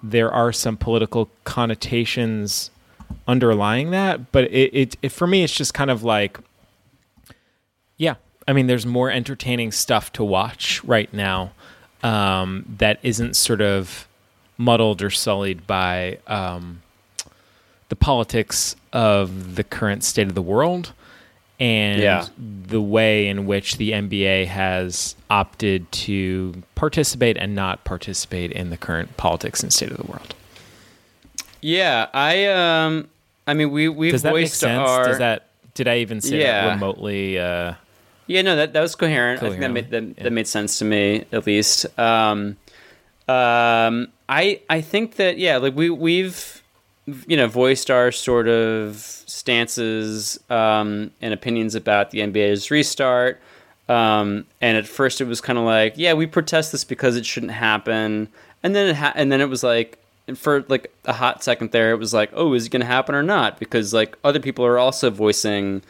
there 0.02 0.30
are 0.32 0.52
some 0.52 0.76
political 0.76 1.30
connotations 1.44 2.70
underlying 3.26 3.90
that. 3.90 4.32
But 4.32 4.44
it, 4.44 4.74
it, 4.74 4.96
it 5.02 5.08
for 5.10 5.26
me, 5.26 5.42
it's 5.44 5.54
just 5.54 5.74
kind 5.74 5.90
of 5.90 6.02
like, 6.02 6.38
yeah. 7.96 8.16
I 8.48 8.52
mean, 8.52 8.66
there's 8.66 8.84
more 8.84 9.10
entertaining 9.10 9.70
stuff 9.70 10.12
to 10.14 10.24
watch 10.24 10.82
right 10.82 11.12
now 11.14 11.52
um, 12.02 12.64
that 12.78 12.98
isn't 13.02 13.36
sort 13.36 13.60
of 13.60 14.08
muddled 14.58 15.00
or 15.02 15.10
sullied 15.10 15.66
by 15.66 16.18
um, 16.26 16.82
the 17.88 17.96
politics 17.96 18.74
of 18.92 19.54
the 19.54 19.64
current 19.64 20.02
state 20.02 20.26
of 20.26 20.34
the 20.34 20.42
world 20.42 20.92
and 21.62 22.00
Yeah. 22.02 22.26
the 22.38 22.80
way 22.82 23.28
in 23.28 23.46
which 23.46 23.76
the 23.76 23.92
NBA 23.92 24.46
has 24.46 25.14
opted 25.30 25.90
to 25.92 26.62
participate 26.74 27.36
and 27.36 27.54
not 27.54 27.84
participate 27.84 28.50
in 28.52 28.70
the 28.70 28.76
current 28.76 29.16
politics 29.16 29.62
and 29.62 29.72
state 29.72 29.90
of 29.90 29.96
the 29.98 30.06
world. 30.10 30.34
yeah, 31.60 32.08
I 32.12 32.46
um, 32.46 33.08
I 33.46 33.54
mean, 33.54 33.70
we 33.70 33.88
we've 33.88 34.12
Does 34.12 34.22
that 34.22 34.34
make 34.34 34.48
sense? 34.48 34.88
our 34.88 35.06
Does 35.06 35.18
that 35.18 35.46
did 35.74 35.88
I 35.88 35.98
even 35.98 36.20
say 36.20 36.40
Yeah. 36.40 36.66
that 36.66 36.72
remotely? 36.74 37.38
Uh, 37.38 37.74
Yeah, 38.26 38.42
no, 38.42 38.56
that 38.56 38.72
that 38.72 38.80
was 38.80 38.94
coherent. 38.94 39.42
I 39.42 39.48
think 39.48 39.60
that 39.60 39.70
made 39.70 39.90
that, 39.90 40.02
yeah. 40.02 40.24
that 40.24 40.32
made 40.32 40.46
sense 40.48 40.78
to 40.78 40.84
me 40.84 41.24
at 41.32 41.46
least. 41.46 41.86
Um, 41.98 42.56
um, 43.28 44.08
I 44.28 44.60
I 44.68 44.80
think 44.80 45.16
that 45.16 45.38
yeah, 45.38 45.58
like 45.58 45.74
we 45.76 45.90
we've 45.90 46.61
you 47.06 47.36
know 47.36 47.48
voiced 47.48 47.90
our 47.90 48.12
sort 48.12 48.48
of 48.48 48.96
stances 48.96 50.38
um, 50.50 51.10
and 51.20 51.34
opinions 51.34 51.74
about 51.74 52.10
the 52.10 52.20
NBA's 52.20 52.70
restart. 52.70 53.40
Um, 53.88 54.46
and 54.60 54.76
at 54.76 54.86
first 54.86 55.20
it 55.20 55.24
was 55.24 55.40
kind 55.40 55.58
of 55.58 55.64
like, 55.64 55.94
yeah, 55.96 56.12
we 56.12 56.26
protest 56.26 56.72
this 56.72 56.84
because 56.84 57.16
it 57.16 57.26
shouldn't 57.26 57.52
happen. 57.52 58.28
And 58.62 58.74
then 58.74 58.90
it 58.90 58.96
ha- 58.96 59.12
and 59.16 59.32
then 59.32 59.40
it 59.40 59.48
was 59.48 59.62
like 59.62 59.98
for 60.36 60.64
like 60.68 60.94
a 61.04 61.12
hot 61.12 61.42
second 61.42 61.72
there, 61.72 61.90
it 61.90 61.98
was 61.98 62.14
like, 62.14 62.30
oh, 62.34 62.54
is 62.54 62.66
it 62.66 62.70
going 62.70 62.80
to 62.80 62.86
happen 62.86 63.14
or 63.14 63.22
not? 63.22 63.58
Because 63.58 63.92
like 63.92 64.16
other 64.22 64.38
people 64.40 64.64
are 64.64 64.78
also 64.78 65.10
voicing, 65.10 65.82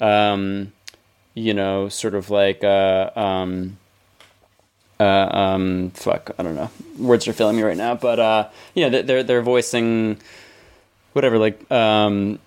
um, 0.00 0.72
you 1.34 1.52
know, 1.52 1.88
sort 1.88 2.14
of 2.14 2.30
like, 2.30 2.62
uh, 2.62 3.10
um, 3.16 3.76
uh, 5.00 5.28
um, 5.32 5.90
fuck, 5.94 6.30
I 6.38 6.42
don't 6.42 6.54
know, 6.54 6.70
words 6.98 7.26
are 7.26 7.32
failing 7.32 7.56
me 7.56 7.62
right 7.62 7.76
now, 7.76 7.94
but 7.94 8.20
uh, 8.20 8.48
you 8.74 8.88
know, 8.88 9.02
they're 9.02 9.22
they're 9.22 9.42
voicing 9.42 10.18
whatever, 11.12 11.38
like, 11.38 11.70
um, 11.70 12.38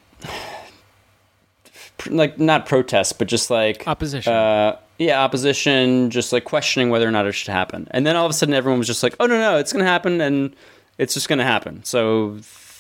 like 2.10 2.40
not 2.40 2.66
protest, 2.66 3.18
but 3.18 3.28
just 3.28 3.50
like 3.50 3.88
Opposition. 3.88 4.34
Uh, 4.34 4.78
yeah, 5.00 5.24
opposition, 5.24 6.10
just 6.10 6.32
like 6.32 6.44
questioning 6.44 6.90
whether 6.90 7.08
or 7.08 7.12
not 7.12 7.26
it 7.26 7.32
should 7.34 7.52
happen. 7.52 7.88
And 7.92 8.06
then 8.06 8.16
all 8.16 8.26
of 8.26 8.30
a 8.30 8.34
sudden, 8.34 8.54
everyone 8.54 8.78
was 8.78 8.88
just 8.88 9.02
like, 9.04 9.16
"Oh 9.20 9.26
no, 9.26 9.40
no, 9.40 9.58
it's 9.58 9.74
going 9.74 9.84
to 9.84 9.90
happen, 9.90 10.22
and 10.22 10.56
it's 10.98 11.14
just 11.14 11.28
going 11.28 11.40
to 11.40 11.46
happen." 11.46 11.84
So 11.84 12.38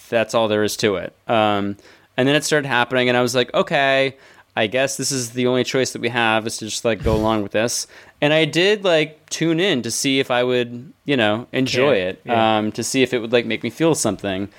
that's 0.10 0.34
all 0.34 0.48
there 0.48 0.64
is 0.64 0.78
to 0.78 0.96
it. 0.98 1.14
Um, 1.28 1.76
and 2.16 2.28
then 2.28 2.36
it 2.36 2.44
started 2.44 2.68
happening, 2.68 3.10
and 3.10 3.18
I 3.18 3.22
was 3.22 3.34
like, 3.34 3.52
"Okay, 3.54 4.16
I 4.56 4.68
guess 4.68 4.96
this 4.98 5.12
is 5.12 5.32
the 5.32 5.48
only 5.48 5.64
choice 5.64 5.92
that 5.94 6.02
we 6.02 6.10
have 6.10 6.46
is 6.46 6.58
to 6.58 6.66
just 6.66 6.86
like 6.86 7.04
go 7.04 7.16
along 7.16 7.42
with 7.44 7.52
this." 7.52 7.88
And 8.22 8.32
I 8.32 8.46
did 8.46 8.84
like 8.84 9.28
tune 9.30 9.60
in 9.60 9.82
to 9.82 9.92
see 9.92 10.20
if 10.20 10.30
I 10.32 10.44
would, 10.44 10.94
you 11.06 11.18
know, 11.18 11.48
enjoy 11.52 11.96
Yeah, 11.98 12.04
it, 12.10 12.22
yeah. 12.26 12.58
um, 12.58 12.72
to 12.74 12.84
see 12.84 13.02
if 13.02 13.14
it 13.14 13.20
would 13.20 13.34
like 13.34 13.46
make 13.46 13.64
me 13.64 13.70
feel 13.70 13.96
something. 13.96 14.50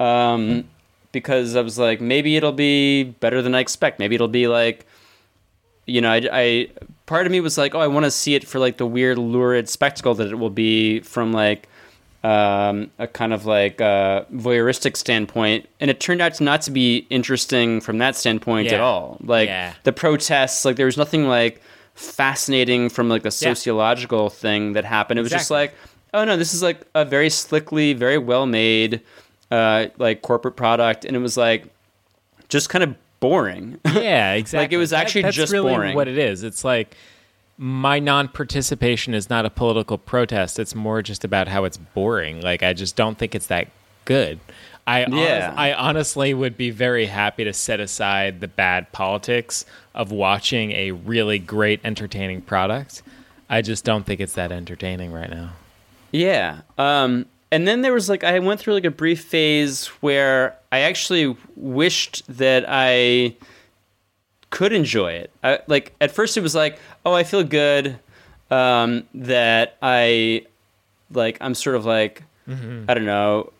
Um, 0.00 0.64
because 1.12 1.56
I 1.56 1.62
was 1.62 1.78
like, 1.78 2.00
maybe 2.00 2.36
it'll 2.36 2.52
be 2.52 3.04
better 3.04 3.42
than 3.42 3.54
I 3.54 3.60
expect. 3.60 3.98
Maybe 3.98 4.14
it'll 4.14 4.28
be 4.28 4.46
like, 4.46 4.86
you 5.86 6.00
know, 6.00 6.10
I, 6.10 6.28
I 6.32 6.68
part 7.06 7.26
of 7.26 7.32
me 7.32 7.40
was 7.40 7.56
like, 7.56 7.74
oh, 7.74 7.80
I 7.80 7.86
want 7.86 8.04
to 8.04 8.10
see 8.10 8.34
it 8.34 8.46
for 8.46 8.58
like 8.58 8.76
the 8.76 8.86
weird, 8.86 9.18
lurid 9.18 9.68
spectacle 9.68 10.14
that 10.16 10.28
it 10.28 10.36
will 10.36 10.50
be 10.50 11.00
from 11.00 11.32
like 11.32 11.68
um, 12.22 12.90
a 12.98 13.06
kind 13.06 13.32
of 13.32 13.46
like 13.46 13.80
uh, 13.80 14.24
voyeuristic 14.34 14.96
standpoint, 14.96 15.66
and 15.80 15.90
it 15.90 15.98
turned 16.00 16.20
out 16.20 16.34
to 16.34 16.44
not 16.44 16.60
to 16.62 16.70
be 16.70 17.06
interesting 17.10 17.80
from 17.80 17.98
that 17.98 18.16
standpoint 18.16 18.68
at 18.76 18.80
all. 18.80 19.16
Like 19.22 19.48
Yeah. 19.48 19.72
the 19.84 19.92
protests, 19.92 20.64
like 20.64 20.76
there 20.76 20.86
was 20.86 20.96
nothing 20.96 21.26
like 21.26 21.62
fascinating 21.94 22.88
from 22.90 23.08
like 23.08 23.24
a 23.24 23.30
sociological 23.30 24.30
thing 24.30 24.72
that 24.74 24.84
happened. 24.84 25.18
It 25.18 25.22
was 25.22 25.32
just 25.32 25.50
like, 25.50 25.74
oh 26.12 26.24
no, 26.24 26.36
this 26.36 26.52
is 26.54 26.62
like 26.62 26.82
a 26.94 27.04
very 27.04 27.30
slickly, 27.30 27.92
very 27.92 28.18
well 28.18 28.46
made, 28.46 29.00
uh, 29.50 29.86
like 29.98 30.22
corporate 30.22 30.56
product, 30.56 31.04
and 31.04 31.16
it 31.16 31.20
was 31.20 31.36
like 31.36 31.64
just 32.48 32.68
kind 32.68 32.84
of 32.84 32.94
boring. 33.20 33.78
yeah, 33.86 34.34
exactly. 34.34 34.64
Like 34.64 34.72
it 34.72 34.76
was 34.78 34.92
actually 34.92 35.22
that's 35.22 35.36
just 35.36 35.52
really 35.52 35.74
boring. 35.74 35.94
what 35.96 36.08
it 36.08 36.18
is. 36.18 36.42
It's 36.42 36.64
like 36.64 36.96
my 37.56 37.98
non-participation 37.98 39.14
is 39.14 39.28
not 39.28 39.44
a 39.44 39.50
political 39.50 39.98
protest. 39.98 40.58
It's 40.58 40.74
more 40.74 41.02
just 41.02 41.24
about 41.24 41.48
how 41.48 41.64
it's 41.64 41.76
boring. 41.76 42.40
Like 42.40 42.62
I 42.62 42.72
just 42.72 42.94
don't 42.94 43.18
think 43.18 43.34
it's 43.34 43.48
that 43.48 43.68
good. 44.04 44.38
I 44.86 45.04
honest- 45.04 45.20
Yeah. 45.20 45.54
I 45.56 45.74
honestly 45.74 46.32
would 46.32 46.56
be 46.56 46.70
very 46.70 47.06
happy 47.06 47.44
to 47.44 47.52
set 47.52 47.80
aside 47.80 48.40
the 48.40 48.48
bad 48.48 48.90
politics 48.92 49.66
of 49.94 50.10
watching 50.12 50.72
a 50.72 50.92
really 50.92 51.38
great 51.38 51.80
entertaining 51.84 52.40
product. 52.42 53.02
I 53.50 53.60
just 53.60 53.84
don't 53.84 54.06
think 54.06 54.20
it's 54.20 54.34
that 54.34 54.52
entertaining 54.52 55.12
right 55.12 55.28
now. 55.28 55.50
Yeah. 56.12 56.60
Um, 56.78 57.26
and 57.50 57.66
then 57.66 57.82
there 57.82 57.92
was 57.92 58.08
like 58.08 58.24
I 58.24 58.38
went 58.38 58.60
through 58.60 58.74
like 58.74 58.84
a 58.84 58.90
brief 58.90 59.24
phase 59.24 59.86
where 60.00 60.56
I 60.70 60.80
actually 60.80 61.36
wished 61.56 62.22
that 62.28 62.64
I 62.68 63.34
could 64.50 64.72
enjoy 64.72 65.12
it. 65.12 65.30
I, 65.44 65.60
like 65.66 65.92
at 66.00 66.10
first 66.10 66.36
it 66.36 66.40
was 66.42 66.54
like, 66.54 66.78
oh, 67.04 67.12
I 67.12 67.24
feel 67.24 67.44
good 67.44 67.98
um, 68.50 69.04
that 69.14 69.76
I 69.82 70.46
like 71.12 71.38
I'm 71.40 71.54
sort 71.54 71.76
of 71.76 71.84
like 71.84 72.22
I 72.48 72.94
don't 72.94 73.04
know 73.04 73.52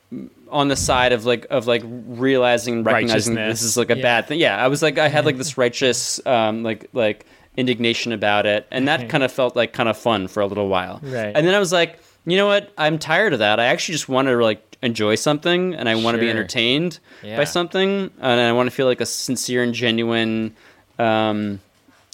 on 0.50 0.68
the 0.68 0.76
side 0.76 1.12
of 1.12 1.26
like 1.26 1.46
of 1.50 1.66
like 1.66 1.82
realizing 1.84 2.76
and 2.76 2.86
recognizing 2.86 3.34
that 3.34 3.48
this 3.48 3.62
is 3.62 3.76
like 3.76 3.90
a 3.90 3.96
Yeah. 3.96 4.02
bad 4.02 4.26
thing. 4.28 4.40
Yeah, 4.40 4.62
I 4.62 4.68
was 4.68 4.82
like 4.82 4.98
I 4.98 5.08
had 5.08 5.26
like 5.26 5.36
this 5.36 5.58
righteous 5.58 6.24
um, 6.26 6.62
like 6.62 6.88
like 6.94 7.26
indignation 7.56 8.12
about 8.12 8.46
it, 8.46 8.66
and 8.70 8.86
that 8.88 9.08
kind 9.10 9.22
of 9.24 9.30
felt 9.32 9.56
like 9.56 9.72
kind 9.74 9.88
of 9.88 9.96
fun 9.98 10.26
for 10.28 10.40
a 10.40 10.46
little 10.46 10.68
while. 10.68 11.00
Right. 11.02 11.32
And 11.34 11.46
then 11.46 11.54
I 11.54 11.58
was 11.58 11.72
like, 11.72 11.98
you 12.30 12.36
know 12.36 12.46
what? 12.46 12.72
I'm 12.78 12.98
tired 12.98 13.32
of 13.32 13.38
that. 13.40 13.58
I 13.60 13.66
actually 13.66 13.94
just 13.94 14.08
want 14.08 14.28
to 14.28 14.36
like 14.42 14.62
enjoy 14.82 15.14
something, 15.16 15.74
and 15.74 15.88
I 15.88 15.94
want 15.96 16.14
to 16.16 16.20
be 16.20 16.30
entertained 16.30 16.98
Yeah. 17.22 17.36
by 17.36 17.44
something, 17.44 18.10
and 18.20 18.40
I 18.40 18.52
want 18.52 18.68
to 18.68 18.74
feel 18.74 18.86
like 18.86 19.00
a 19.00 19.06
sincere 19.06 19.62
and 19.62 19.74
genuine. 19.74 20.54
Um, 20.98 21.60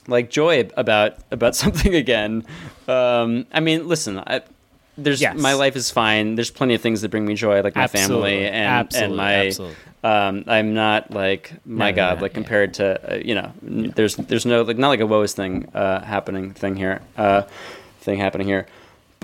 like 0.06 0.28
joy 0.30 0.68
about 0.76 1.16
about 1.30 1.56
something 1.62 1.94
again. 1.94 2.44
Um, 2.88 3.47
I 3.52 3.61
mean, 3.61 3.88
listen, 3.88 4.18
I, 4.18 4.42
there's 4.99 5.21
Yes. 5.21 5.38
my 5.38 5.54
life 5.54 5.76
is 5.76 5.90
fine. 5.90 6.35
There's 6.35 6.50
plenty 6.50 6.75
of 6.75 6.80
things 6.83 7.00
that 7.00 7.09
bring 7.11 7.25
me 7.25 7.35
joy, 7.35 7.62
like 7.62 7.75
my 7.75 7.83
Absolutely. 7.85 8.30
family 8.33 8.47
and 8.47 8.66
Absolutely. 8.66 9.09
and 9.09 9.16
my. 9.16 9.47
Absolutely. 9.47 9.76
Um, 10.04 10.44
I'm 10.47 10.75
not 10.75 11.11
like 11.12 11.52
my 11.64 11.90
No, 11.90 11.97
God, 11.97 12.16
no, 12.18 12.23
like 12.23 12.33
yeah. 12.33 12.35
compared 12.35 12.75
to 12.75 13.14
uh, 13.14 13.16
you 13.16 13.35
know, 13.35 13.50
n- 13.66 13.92
there's 13.97 14.16
there's 14.16 14.44
no 14.44 14.61
like 14.61 14.76
not 14.76 14.88
like 14.88 15.00
a 15.00 15.06
woes 15.06 15.33
thing 15.33 15.66
uh, 15.75 16.04
happening 16.04 16.52
thing 16.52 16.76
here, 16.76 17.00
uh, 17.16 17.42
thing 18.02 18.18
happening 18.18 18.47
here, 18.47 18.66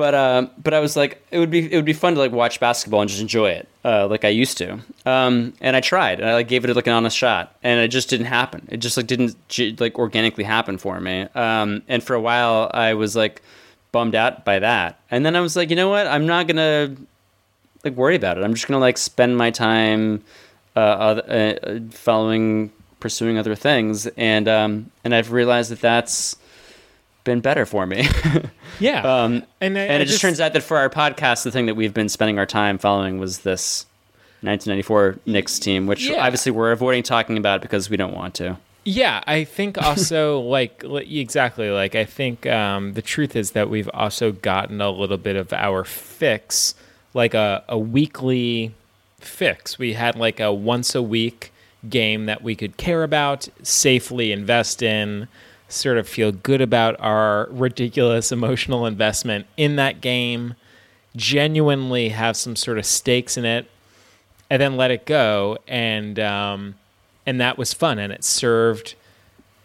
but 0.01 0.15
uh, 0.15 0.47
but 0.57 0.73
I 0.73 0.81
was 0.81 0.97
like, 0.97 1.23
it 1.31 1.39
would 1.39 1.51
be 1.51 1.71
it 1.71 1.77
would 1.77 1.85
be 1.85 1.93
fun 1.93 2.15
to 2.15 2.19
like 2.19 2.33
watch 2.33 2.59
basketball 2.59 3.03
and 3.03 3.11
just 3.11 3.21
enjoy 3.21 3.51
it, 3.51 3.69
uh, 3.85 4.07
like 4.07 4.25
I 4.25 4.31
used 4.31 4.57
to. 4.57 4.79
Um, 5.05 5.53
and 5.61 5.77
I 5.77 5.83
tried, 5.83 6.21
and 6.21 6.31
I 6.31 6.33
like 6.33 6.49
gave 6.49 6.65
it 6.65 6.75
like 6.75 6.87
an 6.87 6.95
honest 6.95 7.15
shot, 7.15 7.55
and 7.63 7.79
it 7.81 7.89
just 7.89 8.09
didn't 8.09 8.25
happen. 8.25 8.67
It 8.71 8.79
just 8.79 8.97
like 8.97 9.07
didn't 9.07 9.37
like 9.79 9.99
organically 9.99 10.45
happen 10.45 10.79
for 10.79 10.99
me. 11.01 11.29
Um, 11.35 11.83
and 11.87 12.03
for 12.03 12.15
a 12.15 12.21
while, 12.21 12.71
I 12.73 12.95
was 12.95 13.15
like 13.15 13.43
bummed 13.93 14.15
out 14.15 14.47
by 14.47 14.61
that, 14.61 14.99
and 15.11 15.27
then 15.27 15.37
I 15.37 15.41
was 15.43 15.55
like, 15.55 15.69
you 15.69 15.77
know 15.77 15.91
what? 15.91 16.07
I'm 16.07 16.27
not 16.27 16.47
gonna 16.47 16.97
like 17.85 17.93
worry 17.93 18.17
about 18.17 18.39
it. 18.39 18.43
I'm 18.43 18.55
just 18.55 18.67
gonna 18.67 18.81
like 18.81 18.97
spend 18.97 19.37
my 19.37 19.51
time 19.51 20.25
uh, 20.77 20.79
uh, 20.79 21.81
following 21.91 22.73
pursuing 23.01 23.37
other 23.37 23.55
things, 23.55 24.07
and 24.17 24.49
um, 24.49 24.91
and 25.05 25.15
I've 25.15 25.31
realized 25.31 25.71
that 25.71 25.83
that's 25.83 26.37
been 27.25 27.41
better 27.41 27.67
for 27.67 27.87
me. 27.87 28.09
Yeah, 28.79 29.03
Um, 29.03 29.43
and 29.61 29.77
I, 29.77 29.83
and 29.83 30.03
it 30.03 30.07
just, 30.07 30.23
turns 30.23 30.41
out 30.41 30.55
that 30.55 30.63
for 30.63 30.79
our 30.79 30.89
podcast, 30.89 31.43
the 31.45 31.51
thing 31.51 31.67
that 31.67 31.75
we've 31.75 31.93
been 31.93 32.09
spending 32.09 32.39
our 32.39 32.47
time 32.47 32.79
following 32.79 33.19
was 33.19 33.41
this 33.41 33.85
1994 34.41 35.19
Knicks 35.27 35.59
team, 35.59 35.87
which 35.87 36.09
Yeah. 36.09 36.25
obviously 36.25 36.51
we're 36.53 36.73
avoiding 36.73 37.03
talking 37.03 37.37
about 37.37 37.61
because 37.61 37.91
we 37.91 37.99
don't 37.99 38.15
want 38.15 38.35
to. 38.37 38.57
Yeah, 38.85 39.23
I 39.27 39.45
think 39.45 39.77
also 39.83 40.41
like 40.41 40.83
exactly 40.85 41.69
like 41.71 41.95
I 41.95 42.07
think 42.07 42.47
um, 42.47 42.95
the 42.95 43.03
truth 43.03 43.37
is 43.37 43.51
that 43.51 43.69
we've 43.69 43.91
also 43.93 44.33
gotten 44.33 44.81
a 44.81 44.91
little 44.91 45.19
bit 45.19 45.37
of 45.37 45.53
our 45.53 45.85
fix, 45.85 46.75
like 47.13 47.35
a, 47.35 47.63
a 47.69 47.79
weekly 47.79 48.73
fix. 49.19 49.79
We 49.79 49.93
had 49.93 50.17
like 50.17 50.41
a 50.41 50.53
once 50.55 50.95
a 50.95 51.03
week 51.03 51.53
game 51.87 52.25
that 52.27 52.43
we 52.43 52.55
could 52.57 52.79
care 52.79 53.03
about, 53.03 53.47
safely 53.63 54.33
invest 54.33 54.83
in, 54.83 55.29
sort 55.73 55.99
of 55.99 56.09
feel 56.09 56.33
good 56.33 56.61
about 56.61 56.99
our 57.01 57.49
ridiculous 57.51 58.33
emotional 58.33 58.87
investment 58.87 59.47
in 59.57 59.77
that 59.77 60.01
game, 60.01 60.55
genuinely 61.17 62.11
have 62.11 62.37
some 62.37 62.57
sort 62.57 62.79
of 62.79 62.87
stakes 62.87 63.37
in 63.37 63.45
it, 63.45 63.71
and 64.49 64.61
then 64.61 64.77
let 64.77 64.91
it 64.91 65.07
go 65.07 65.59
and 65.69 66.19
um, 66.19 66.75
and 67.25 67.41
that 67.41 67.57
was 67.57 67.73
fun 67.73 67.99
and 67.99 68.13
it 68.13 68.25
served 68.25 68.95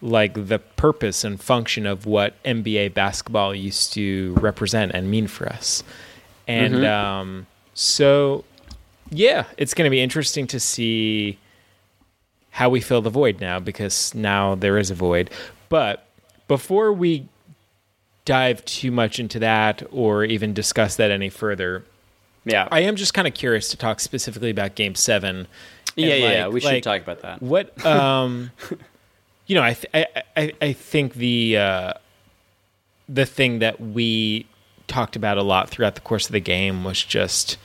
like 0.01 0.47
the 0.47 0.59
purpose 0.59 1.23
and 1.23 1.41
function 1.41 1.85
of 1.85 2.05
what 2.05 2.41
NBA 2.43 2.93
basketball 2.93 3.55
used 3.55 3.93
to 3.93 4.33
represent 4.35 4.91
and 4.93 5.09
mean 5.09 5.27
for 5.27 5.49
us. 5.49 5.83
And 6.47 6.85
um, 6.85 7.47
so, 7.73 8.43
yeah, 9.09 9.45
it's 9.57 9.73
going 9.73 9.85
to 9.85 9.89
be 9.89 10.01
interesting 10.01 10.45
to 10.47 10.59
see 10.59 11.39
how 12.51 12.69
we 12.69 12.81
fill 12.81 13.01
the 13.01 13.09
void 13.09 13.41
now 13.41 13.59
because 13.59 14.13
now 14.13 14.55
there 14.55 14.77
is 14.77 14.91
a 14.91 14.95
void. 14.95 15.29
But 15.69 16.05
before 16.47 16.93
we 16.93 17.27
dive 18.25 18.63
too 18.65 18.91
much 18.91 19.19
into 19.19 19.39
that 19.39 19.83
or 19.91 20.23
even 20.23 20.53
discuss 20.53 20.95
that 20.95 21.11
any 21.11 21.29
further, 21.29 21.83
Yeah, 22.43 22.67
I 22.71 22.81
am 22.81 22.95
just 22.95 23.13
kind 23.13 23.27
of 23.27 23.33
curious 23.33 23.69
to 23.69 23.77
talk 23.77 23.99
specifically 23.99 24.49
about 24.49 24.75
Game 24.75 24.95
Seven. 24.95 25.47
yeah, 25.95 26.13
and, 26.13 26.23
yeah. 26.23 26.47
We 26.47 26.59
should 26.59 26.67
like, 26.67 26.83
talk 26.83 27.01
about 27.01 27.21
that. 27.21 27.41
What 27.41 27.85
um, 27.85 28.51
you 29.47 29.55
know, 29.55 29.63
I 29.63 29.73
th- 29.73 29.87
I, 29.93 30.23
I 30.35 30.53
I 30.61 30.73
think 30.73 31.13
the 31.15 31.57
uh, 31.57 31.93
the 33.07 33.25
thing 33.25 33.59
that 33.59 33.79
we 33.79 34.45
talked 34.87 35.15
about 35.15 35.37
a 35.37 35.43
lot 35.43 35.69
throughout 35.69 35.95
the 35.95 36.01
course 36.01 36.27
of 36.27 36.31
the 36.31 36.39
game 36.39 36.83
was 36.83 37.03
just 37.03 37.57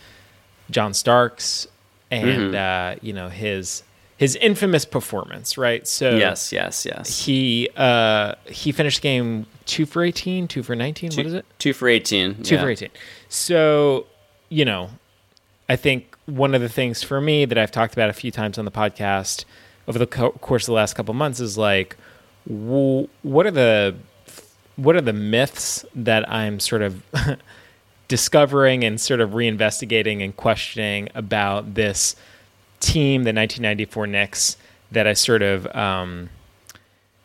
John 0.70 0.94
Starks 0.94 1.66
and 2.10 2.54
uh, 2.54 2.96
you 3.02 3.12
know 3.12 3.28
his 3.28 3.82
his 4.20 4.36
infamous 4.36 4.84
performance, 4.84 5.56
right? 5.56 5.86
So 5.88 6.14
Yes, 6.14 6.52
yes, 6.52 6.84
yes. 6.84 7.24
he 7.24 7.70
uh, 7.74 8.34
he 8.44 8.70
finished 8.70 9.00
game 9.00 9.46
two 9.64 9.86
for 9.86 10.02
18, 10.04 10.46
two 10.46 10.62
for 10.62 10.76
nineteen. 10.76 11.10
what 11.16 11.24
is 11.24 11.32
it? 11.32 11.46
Two 11.58 11.72
for 11.72 11.88
18. 11.88 12.42
two 12.42 12.56
yeah. 12.56 12.60
for 12.62 12.68
18 12.68 12.90
so 13.30 14.06
you 14.50 14.64
know 14.64 14.90
i 15.68 15.76
think 15.76 16.16
one 16.26 16.52
of 16.56 16.60
the 16.60 16.68
things 16.68 17.02
for 17.04 17.20
me 17.20 17.44
that 17.44 17.56
i've 17.56 17.70
talked 17.70 17.92
about 17.94 18.10
a 18.10 18.12
few 18.12 18.32
times 18.32 18.58
on 18.58 18.64
the 18.64 18.70
podcast 18.72 19.44
over 19.86 19.96
the 19.98 20.06
co- 20.08 20.32
course 20.32 20.64
of 20.64 20.66
the 20.66 20.72
last 20.72 20.94
couple 20.94 21.14
months 21.14 21.38
is 21.38 21.56
like 21.56 21.96
w- 22.48 23.06
what 23.22 23.46
are 23.46 23.52
the 23.52 23.94
what 24.74 24.96
are 24.96 25.00
the 25.00 25.12
myths 25.12 25.84
that 25.94 26.28
i'm 26.28 26.58
sort 26.58 26.82
of 26.82 27.00
discovering 28.08 28.82
and 28.82 29.00
sort 29.00 29.20
of 29.20 29.30
reinvestigating 29.30 30.22
and 30.24 30.36
questioning 30.36 31.08
about 31.14 31.74
this 31.74 32.16
team 32.80 33.24
the 33.24 33.32
1994 33.32 34.06
Knicks 34.06 34.56
that 34.90 35.06
i 35.06 35.12
sort 35.12 35.42
of 35.42 35.66
um, 35.76 36.30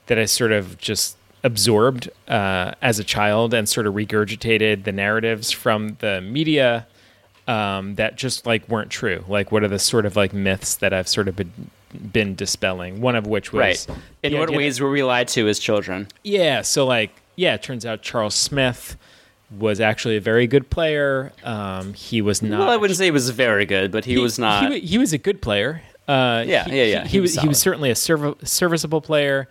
that 0.08 0.20
I 0.20 0.26
sort 0.26 0.52
of 0.52 0.78
just 0.78 1.18
absorbed 1.44 2.10
uh, 2.28 2.72
as 2.82 3.00
a 3.00 3.04
child 3.04 3.54
and 3.54 3.68
sort 3.68 3.88
of 3.88 3.94
regurgitated 3.94 4.84
the 4.84 4.92
narratives 4.92 5.52
from 5.52 5.98
the 6.00 6.22
media 6.22 6.88
um, 7.48 7.96
that 7.96 8.16
just 8.16 8.46
like 8.46 8.68
weren't 8.68 8.90
true. 8.90 9.24
Like, 9.28 9.52
what 9.52 9.64
are 9.64 9.68
the 9.68 9.80
sort 9.80 10.06
of 10.06 10.16
like 10.16 10.34
myths 10.34 10.76
that 10.78 10.94
I've 10.94 11.08
sort 11.08 11.28
of 11.28 11.36
been 11.36 11.70
been 12.12 12.36
dispelling? 12.36 13.02
One 13.02 13.16
of 13.16 13.28
which 13.28 13.54
was 13.54 13.88
Right. 13.88 13.98
In 14.24 14.38
what 14.38 14.50
ways 14.50 14.82
were 14.82 14.90
we 14.90 15.04
lied 15.04 15.28
to 15.30 15.48
as 15.48 15.60
children? 15.60 16.08
yeah, 16.24 16.62
so 16.62 16.86
like 16.86 17.12
yeah, 17.36 17.56
it 17.56 17.64
turns 17.64 17.86
out 17.86 18.02
Charles 18.02 18.36
Smith 18.36 18.98
was 19.52 19.80
actually 19.80 20.18
a 20.18 20.22
very 20.22 20.48
good 20.48 20.70
player. 20.70 21.32
Um, 21.44 21.94
he 21.94 22.22
was 22.22 22.42
not. 22.42 22.60
Well, 22.60 22.70
I 22.70 22.78
wouldn't 22.78 22.98
say 22.98 23.06
he 23.06 23.12
was 23.12 23.30
very 23.30 23.66
good, 23.66 23.92
but 23.92 24.06
he, 24.06 24.18
was 24.18 24.40
not. 24.40 24.72
He, 24.72 24.80
he 24.82 24.98
was 24.98 25.14
a 25.14 25.18
good 25.18 25.42
player. 25.42 25.82
Uh, 26.08 26.44
Yeah, 26.48 26.66
he- 26.66 26.78
yeah, 26.78 26.84
yeah, 26.84 27.04
He, 27.04 27.10
he 27.10 27.20
was 27.20 27.36
was 27.36 27.42
he 27.44 27.48
was 27.48 27.60
certainly 27.60 27.90
a 27.92 27.96
serv- 27.96 28.36
serviceable 28.44 29.02
player. 29.02 29.48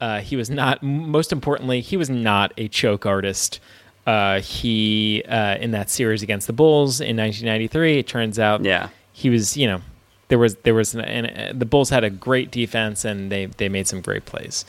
Uh, 0.00 0.20
he 0.20 0.36
was 0.36 0.48
not. 0.50 0.82
Most 0.82 1.32
importantly, 1.32 1.80
he 1.80 1.96
was 1.96 2.08
not 2.10 2.52
a 2.56 2.68
choke 2.68 3.04
artist. 3.06 3.58
Uh, 4.06 4.40
he 4.40 5.22
uh, 5.28 5.56
in 5.56 5.72
that 5.72 5.90
series 5.90 6.22
against 6.22 6.46
the 6.46 6.52
Bulls 6.52 7.00
in 7.00 7.16
1993. 7.16 7.98
It 7.98 8.06
turns 8.06 8.38
out, 8.38 8.64
Yeah. 8.64 8.88
he 9.12 9.28
was. 9.28 9.56
You 9.56 9.66
know, 9.66 9.80
there 10.28 10.38
was 10.38 10.54
there 10.56 10.74
was 10.74 10.94
an, 10.94 11.00
and 11.00 11.26
uh, 11.26 11.58
the 11.58 11.66
Bulls 11.66 11.90
had 11.90 12.04
a 12.04 12.10
great 12.10 12.50
defense 12.50 13.04
and 13.04 13.30
they 13.32 13.46
they 13.46 13.68
made 13.68 13.86
some 13.88 14.00
great 14.00 14.24
plays. 14.24 14.64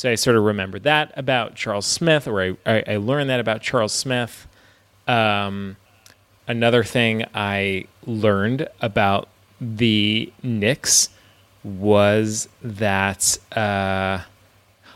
So 0.00 0.10
I 0.10 0.14
sort 0.14 0.34
of 0.38 0.44
remembered 0.44 0.84
that 0.84 1.12
about 1.14 1.56
Charles 1.56 1.84
Smith, 1.84 2.26
or 2.26 2.40
I, 2.40 2.56
I, 2.64 2.84
I 2.88 2.96
learned 2.96 3.28
that 3.28 3.38
about 3.38 3.60
Charles 3.60 3.92
Smith. 3.92 4.48
Um, 5.06 5.76
another 6.48 6.84
thing 6.84 7.26
I 7.34 7.84
learned 8.06 8.66
about 8.80 9.28
the 9.60 10.32
Knicks 10.42 11.10
was 11.62 12.48
that 12.62 13.36
uh, 13.54 14.20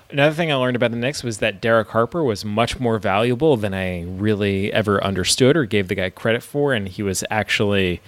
another 0.09 0.35
thing 0.35 0.51
I 0.51 0.55
learned 0.55 0.77
about 0.77 0.91
the 0.91 0.97
Knicks 0.97 1.23
was 1.23 1.37
that 1.37 1.61
Derek 1.61 1.89
Harper 1.89 2.25
was 2.25 2.43
much 2.43 2.81
more 2.81 2.99
valuable 2.99 3.59
than 3.59 3.75
I 3.75 4.05
really 4.05 4.73
ever 4.73 5.05
understood 5.05 5.55
or 5.55 5.67
gave 5.67 5.89
the 5.89 5.95
guy 5.95 6.09
credit 6.09 6.43
for, 6.43 6.73
and 6.73 6.89
he 6.89 7.03
was 7.03 7.23
actually 7.31 8.01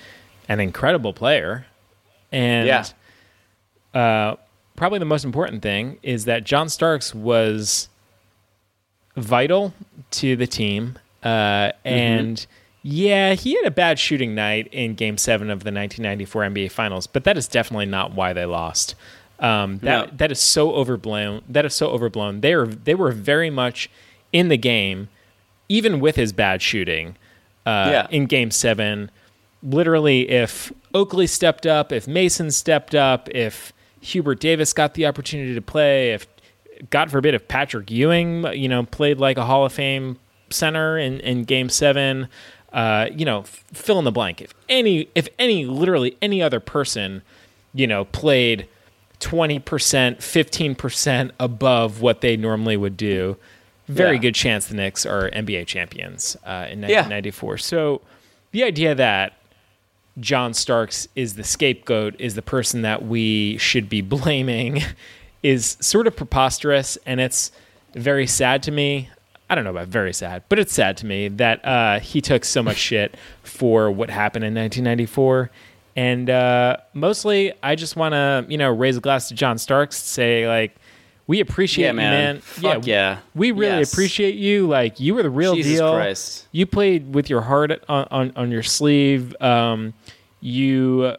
an 0.49 0.61
incredible 0.61 1.13
player. 1.13 1.67
And 2.33 2.67
Yeah. 2.67 2.87
uh, 3.93 4.37
probably 4.77 4.99
the 4.99 5.05
most 5.05 5.25
important 5.25 5.63
thing 5.63 5.99
is 6.03 6.25
that 6.27 6.45
John 6.45 6.69
Starks 6.69 7.15
was 7.15 7.89
vital 9.17 9.75
to 10.13 10.37
the 10.37 10.47
team. 10.47 10.99
Uh, 11.23 11.73
and 11.85 12.47
yeah, 12.83 13.35
he 13.35 13.55
had 13.57 13.65
a 13.65 13.71
bad 13.71 13.99
shooting 13.99 14.35
night 14.35 14.69
in 14.73 14.95
Game 14.95 15.19
Seven 15.19 15.51
of 15.51 15.65
the 15.65 15.73
1994 15.73 16.43
NBA 16.43 16.71
Finals, 16.71 17.07
but 17.07 17.25
that 17.25 17.37
is 17.37 17.49
definitely 17.49 17.87
not 17.87 18.13
why 18.15 18.33
they 18.33 18.45
lost. 18.45 18.95
Um, 19.39 19.79
that 19.79 20.17
that 20.19 20.33
is 20.33 20.41
so 20.41 20.73
overblown. 20.73 21.43
That 21.49 21.67
is 21.67 21.75
so 21.75 21.89
overblown. 21.91 22.41
They 22.41 22.55
are 22.55 22.67
they 22.67 22.95
were 22.95 23.13
very 23.13 23.51
much 23.51 23.91
in 24.33 24.49
the 24.49 24.57
game, 24.57 25.09
even 25.69 26.01
with 26.01 26.17
his 26.17 26.33
bad 26.33 26.63
shooting. 26.63 27.17
Uh, 27.67 27.89
Yeah. 27.91 28.07
In 28.11 28.27
Game 28.27 28.51
Seven, 28.51 29.11
literally, 29.63 30.31
if 30.31 30.73
Oakley 30.95 31.27
stepped 31.27 31.67
up, 31.67 31.93
if 31.93 32.07
Mason 32.07 32.51
stepped 32.51 32.95
up, 32.95 33.29
if 33.31 33.73
Hubert 34.07 34.41
Davis 34.41 34.73
got 34.73 34.95
the 34.95 35.07
opportunity 35.07 35.55
to 35.55 35.63
play, 35.63 36.13
if 36.13 36.27
God 36.91 37.11
forbid 37.11 37.35
if 37.35 37.49
Patrick 37.49 37.91
Ewing, 37.91 38.45
you 38.53 38.69
know, 38.69 38.85
played 38.85 39.19
like 39.19 39.37
a 39.37 39.45
Hall 39.45 39.65
of 39.67 39.73
Fame 39.73 40.19
center 40.51 40.97
in, 40.99 41.21
in 41.21 41.45
Game 41.45 41.69
Seven, 41.69 42.29
uh, 42.73 43.09
you 43.13 43.25
know, 43.25 43.43
fill 43.73 43.99
in 43.99 44.05
the 44.05 44.13
blank. 44.13 44.41
If 44.43 44.53
any, 44.69 45.09
if 45.15 45.29
any, 45.39 45.65
literally 45.65 46.17
any 46.23 46.43
other 46.43 46.61
person, 46.61 47.23
you 47.75 47.87
know, 47.87 48.05
played 48.07 48.69
twenty 49.19 49.59
percent, 49.59 50.23
fifteen 50.23 50.75
percent 50.75 51.33
above 51.41 52.01
what 52.03 52.21
they 52.21 52.37
normally 52.37 52.77
would 52.77 52.97
do, 52.99 53.37
very 53.89 54.17
Yeah. 54.17 54.23
good 54.23 54.35
chance 54.35 54.67
the 54.67 54.75
Knicks 54.75 55.07
are 55.07 55.31
NBA 55.31 55.67
champions 55.67 56.37
uh, 56.45 56.67
in 56.71 56.81
Yeah. 56.81 57.07
1994. 57.09 57.59
So 57.59 58.03
the 58.53 58.63
idea 58.65 58.95
that 58.95 59.33
John 60.19 60.55
Starks 60.55 61.09
is 61.15 61.35
the 61.35 61.45
scapegoat, 61.45 62.17
is 62.19 62.35
the 62.35 62.43
person 62.43 62.83
that 62.83 63.05
we 63.05 63.59
should 63.59 63.89
be 63.89 64.01
blaming, 64.03 64.83
is 65.43 65.77
sort 65.81 66.07
of 66.07 66.17
preposterous, 66.17 66.97
and 67.07 67.21
it's 67.21 67.53
very 67.95 68.27
sad 68.27 68.63
to 68.65 68.71
me. 68.71 69.11
I 69.49 69.55
don't 69.55 69.65
know 69.65 69.71
about 69.71 69.89
very 69.89 70.13
sad, 70.13 70.43
but 70.49 70.59
it's 70.59 70.73
sad 70.73 70.97
to 70.99 71.07
me 71.07 71.29
that 71.29 71.65
uh, 71.65 72.01
he 72.01 72.21
took 72.21 72.45
so 72.45 72.63
much 72.63 72.77
shit 72.89 73.17
for 73.43 73.91
what 73.91 74.11
happened 74.11 74.45
in 74.45 74.55
1994. 74.55 75.51
And 75.95 76.29
uh, 76.29 76.77
mostly, 76.93 77.53
I 77.63 77.75
just 77.75 77.97
want 77.97 78.13
to, 78.13 78.45
you 78.49 78.59
know, 78.59 78.71
raise 78.71 78.97
a 78.97 79.01
glass 79.01 79.29
to 79.29 79.35
John 79.35 79.57
Starks, 79.57 79.97
say 79.97 80.47
like, 80.47 80.77
We 81.29 81.41
appreciate 81.41 81.85
Yeah, 81.87 81.91
you, 81.91 81.97
man. 81.97 82.13
man. 82.35 82.41
Fuck 82.41 82.87
yeah. 82.87 83.19
We 83.35 83.51
really 83.51 83.79
Yes. 83.79 83.93
appreciate 83.93 84.37
you. 84.37 84.67
Like 84.69 85.01
you 85.01 85.15
were 85.15 85.23
the 85.25 85.31
real 85.31 85.55
Jesus 85.57 85.73
deal. 85.79 85.93
Christ. 85.95 86.47
You 86.53 86.67
played 86.67 87.15
with 87.15 87.29
your 87.29 87.41
heart 87.43 87.73
on 87.89 88.07
on, 88.11 88.33
on 88.37 88.51
your 88.53 88.63
sleeve. 88.63 89.35
Um, 89.43 89.95
you 90.41 91.17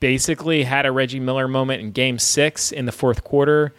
basically 0.00 0.62
had 0.64 0.86
a 0.86 0.92
Reggie 0.92 1.20
Miller 1.20 1.48
moment 1.48 1.80
in 1.82 1.92
Game 1.92 2.18
Six 2.18 2.72
in 2.72 2.86
the 2.86 2.92
fourth 2.92 3.24
quarter. 3.24 3.72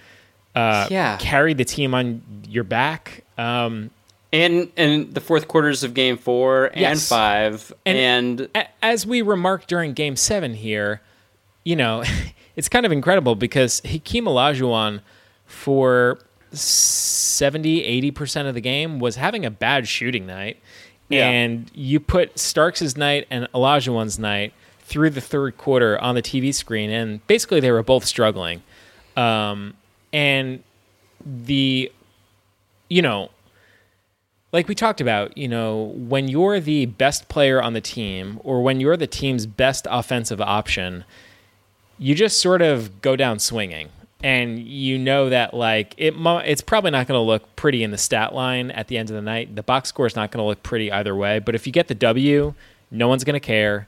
Uh, 0.55 0.87
Yeah. 0.89 1.17
carried 1.17 1.57
the 1.57 1.65
team 1.65 1.93
on 1.93 2.21
your 2.47 2.63
back. 2.65 3.23
Um, 3.37 3.91
And 4.33 4.69
and 4.77 5.13
the 5.13 5.19
fourth 5.21 5.47
quarters 5.49 5.83
of 5.83 5.93
game 5.93 6.17
four 6.17 6.67
and 6.67 6.79
Yes. 6.79 7.09
five 7.09 7.73
And- 7.85 7.97
and, 7.97 8.49
a- 8.55 8.67
as 8.81 9.05
we 9.05 9.21
remarked 9.21 9.67
during 9.67 9.91
Game 9.93 10.15
Seven 10.15 10.53
here, 10.53 11.01
you 11.65 11.75
know, 11.75 12.03
it's 12.55 12.69
kind 12.69 12.85
of 12.85 12.91
incredible 12.93 13.35
because 13.35 13.81
Hakeem 13.85 14.25
Olajuwon 14.25 15.01
for 15.51 16.19
70, 16.51 18.11
80% 18.11 18.47
of 18.47 18.55
the 18.55 18.61
game 18.61 18.99
was 18.99 19.15
having 19.15 19.45
a 19.45 19.51
bad 19.51 19.87
shooting 19.87 20.25
night. 20.25 20.57
Yeah. 21.09 21.29
And 21.29 21.69
you 21.73 21.99
put 21.99 22.39
Starks' 22.39 22.95
night 22.95 23.27
and 23.29 23.47
Olajuwon's 23.53 24.17
night 24.17 24.53
through 24.79 25.09
the 25.11 25.21
third 25.21 25.57
quarter 25.57 25.99
on 26.01 26.15
the 26.15 26.21
TV 26.21 26.53
screen, 26.53 26.89
and 26.89 27.25
basically 27.27 27.59
they 27.59 27.71
were 27.71 27.83
both 27.83 28.05
struggling. 28.05 28.63
Um, 29.15 29.73
and 30.13 30.63
the, 31.25 31.91
you 32.89 33.01
know, 33.01 33.29
like 34.51 34.67
we 34.67 34.75
talked 34.75 34.99
about, 35.01 35.37
you 35.37 35.47
know, 35.47 35.93
when 35.95 36.27
you're 36.27 36.59
the 36.59 36.85
best 36.85 37.29
player 37.29 37.61
on 37.61 37.73
the 37.73 37.81
team 37.81 38.39
or 38.43 38.61
when 38.61 38.79
you're 38.79 38.97
the 38.97 39.07
team's 39.07 39.45
best 39.45 39.87
offensive 39.89 40.41
option, 40.41 41.05
you 41.97 42.15
just 42.15 42.41
sort 42.41 42.61
of 42.61 43.01
go 43.01 43.15
down 43.15 43.39
swinging. 43.39 43.89
And 44.23 44.59
you 44.59 44.97
know 44.99 45.29
that 45.29 45.53
like 45.53 45.95
it 45.97 46.13
it's 46.15 46.61
probably 46.61 46.91
not 46.91 47.07
going 47.07 47.17
to 47.17 47.21
look 47.21 47.55
pretty 47.55 47.83
in 47.83 47.91
the 47.91 47.97
stat 47.97 48.33
line 48.35 48.69
at 48.71 48.87
the 48.87 48.97
end 48.97 49.09
of 49.09 49.15
the 49.15 49.21
night. 49.21 49.55
The 49.55 49.63
box 49.63 49.89
score 49.89 50.05
is 50.05 50.15
not 50.15 50.31
going 50.31 50.43
to 50.43 50.47
look 50.47 50.61
pretty 50.63 50.91
either 50.91 51.15
way, 51.15 51.39
but 51.39 51.55
if 51.55 51.65
you 51.65 51.73
get 51.73 51.87
the 51.87 51.95
W, 51.95 52.53
no 52.91 53.07
one's 53.07 53.23
going 53.23 53.33
to 53.33 53.39
care. 53.39 53.87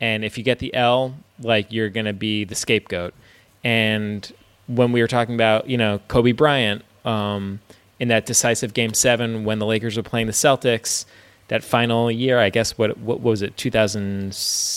And 0.00 0.24
if 0.24 0.38
you 0.38 0.44
get 0.44 0.58
the 0.58 0.72
L, 0.74 1.14
like 1.40 1.70
you're 1.72 1.90
going 1.90 2.06
to 2.06 2.12
be 2.12 2.44
the 2.44 2.54
scapegoat. 2.54 3.14
And 3.62 4.30
when 4.66 4.92
we 4.92 5.00
were 5.00 5.08
talking 5.08 5.34
about, 5.34 5.68
you 5.68 5.76
know, 5.76 6.00
Kobe 6.08 6.32
Bryant, 6.32 6.82
um, 7.04 7.60
in 8.00 8.08
that 8.08 8.26
decisive 8.26 8.74
game 8.74 8.92
seven 8.92 9.44
when 9.44 9.58
the 9.58 9.66
Lakers 9.66 9.96
were 9.96 10.02
playing 10.02 10.26
the 10.26 10.32
Celtics, 10.32 11.04
that 11.48 11.62
final 11.62 12.10
year, 12.10 12.38
I 12.38 12.50
guess 12.50 12.76
what 12.78 12.96
what 12.98 13.20
was 13.20 13.42
it, 13.42 13.56
2007? 13.56 14.32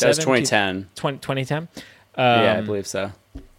that 0.05 0.07
was 0.09 0.17
2010. 0.17 0.89
20, 0.95 1.17
2010? 1.19 1.67
yeah, 2.17 2.53
I 2.55 2.57
Um, 2.59 2.65
believe 2.65 2.87
so. 2.87 3.11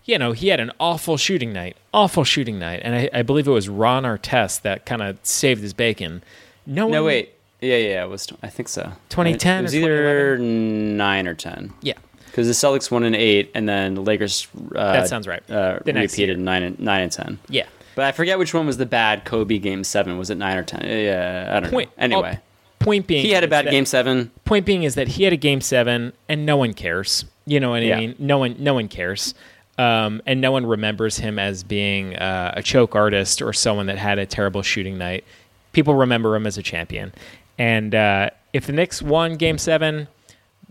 You 0.08 0.18
know, 0.18 0.32
he 0.32 0.48
had 0.48 0.58
an 0.58 0.72
awful 0.80 1.16
shooting 1.16 1.52
night, 1.52 1.76
awful 1.94 2.24
shooting 2.24 2.58
night. 2.58 2.80
And 2.82 2.94
I, 2.96 3.10
I 3.12 3.22
believe 3.22 3.46
it 3.46 3.52
was 3.52 3.68
Ron 3.68 4.02
Artest 4.02 4.62
that 4.62 4.86
kind 4.86 5.02
of 5.02 5.18
saved 5.22 5.60
his 5.62 5.72
bacon. 5.74 6.24
No, 6.66 6.88
No, 6.88 7.02
one- 7.02 7.08
wait. 7.08 7.34
Yeah, 7.60 7.76
yeah, 7.76 8.04
it 8.04 8.08
was. 8.08 8.28
I 8.42 8.48
think 8.48 8.68
so. 8.68 8.92
2010 9.10 9.58
It 9.58 9.62
was 9.62 9.74
either 9.76 10.38
nine 10.38 11.26
or 11.26 11.34
ten. 11.34 11.72
Yeah. 11.82 11.94
Because 12.26 12.46
the 12.46 12.52
Celtics 12.52 12.88
won 12.88 13.02
in 13.02 13.16
eight, 13.16 13.50
and 13.54 13.68
then 13.68 13.94
the 13.94 14.00
Lakers. 14.00 14.46
Uh, 14.74 14.92
That 14.92 15.08
sounds 15.08 15.26
right. 15.26 15.42
Uh, 15.50 15.80
The 15.84 15.92
repeated 15.92 16.36
year. 16.36 16.36
nine 16.36 16.62
and 16.62 16.78
nine 16.78 17.02
and 17.02 17.10
ten. 17.12 17.38
Yeah. 17.48 17.66
But 17.96 18.04
I 18.04 18.12
forget 18.12 18.38
which 18.38 18.54
one 18.54 18.64
was 18.64 18.76
the 18.76 18.86
bad 18.86 19.24
Kobe 19.24 19.58
game 19.58 19.82
seven. 19.82 20.18
Was 20.18 20.30
it 20.30 20.36
nine 20.36 20.56
or 20.56 20.62
ten? 20.62 20.82
Yeah, 20.86 21.52
I 21.56 21.58
don't 21.58 21.70
Point, 21.70 21.88
know. 21.98 22.04
Anyway, 22.04 22.38
oh, 22.40 22.84
point 22.84 23.08
being, 23.08 23.24
he 23.24 23.32
had 23.32 23.42
a 23.42 23.48
bad 23.48 23.66
that- 23.66 23.72
game 23.72 23.84
seven. 23.86 24.30
Point 24.44 24.64
being 24.64 24.84
is 24.84 24.94
that 24.94 25.08
he 25.08 25.24
had 25.24 25.32
a 25.32 25.36
game 25.36 25.60
seven, 25.60 26.12
and 26.28 26.46
no 26.46 26.56
one 26.56 26.74
cares. 26.74 27.24
You 27.44 27.58
know 27.58 27.70
what 27.70 27.82
I 27.82 27.86
Yeah. 27.86 27.96
mean? 27.98 28.14
No 28.20 28.38
one, 28.38 28.54
no 28.60 28.74
one 28.74 28.86
cares, 28.86 29.34
um, 29.78 30.20
and 30.26 30.40
no 30.40 30.52
one 30.52 30.66
remembers 30.66 31.16
him 31.18 31.38
as 31.38 31.62
being 31.62 32.16
uh, 32.16 32.52
a 32.56 32.62
choke 32.62 32.94
artist 32.94 33.40
or 33.40 33.52
someone 33.52 33.86
that 33.86 33.98
had 33.98 34.18
a 34.18 34.26
terrible 34.26 34.62
shooting 34.62 34.98
night. 34.98 35.24
People 35.72 35.94
remember 35.94 36.34
him 36.34 36.46
as 36.46 36.58
a 36.58 36.62
champion, 36.62 37.12
and 37.58 37.94
uh, 37.94 38.30
if 38.52 38.66
the 38.66 38.72
Knicks 38.72 39.00
won 39.00 39.36
Game 39.36 39.58
Seven, 39.58 40.08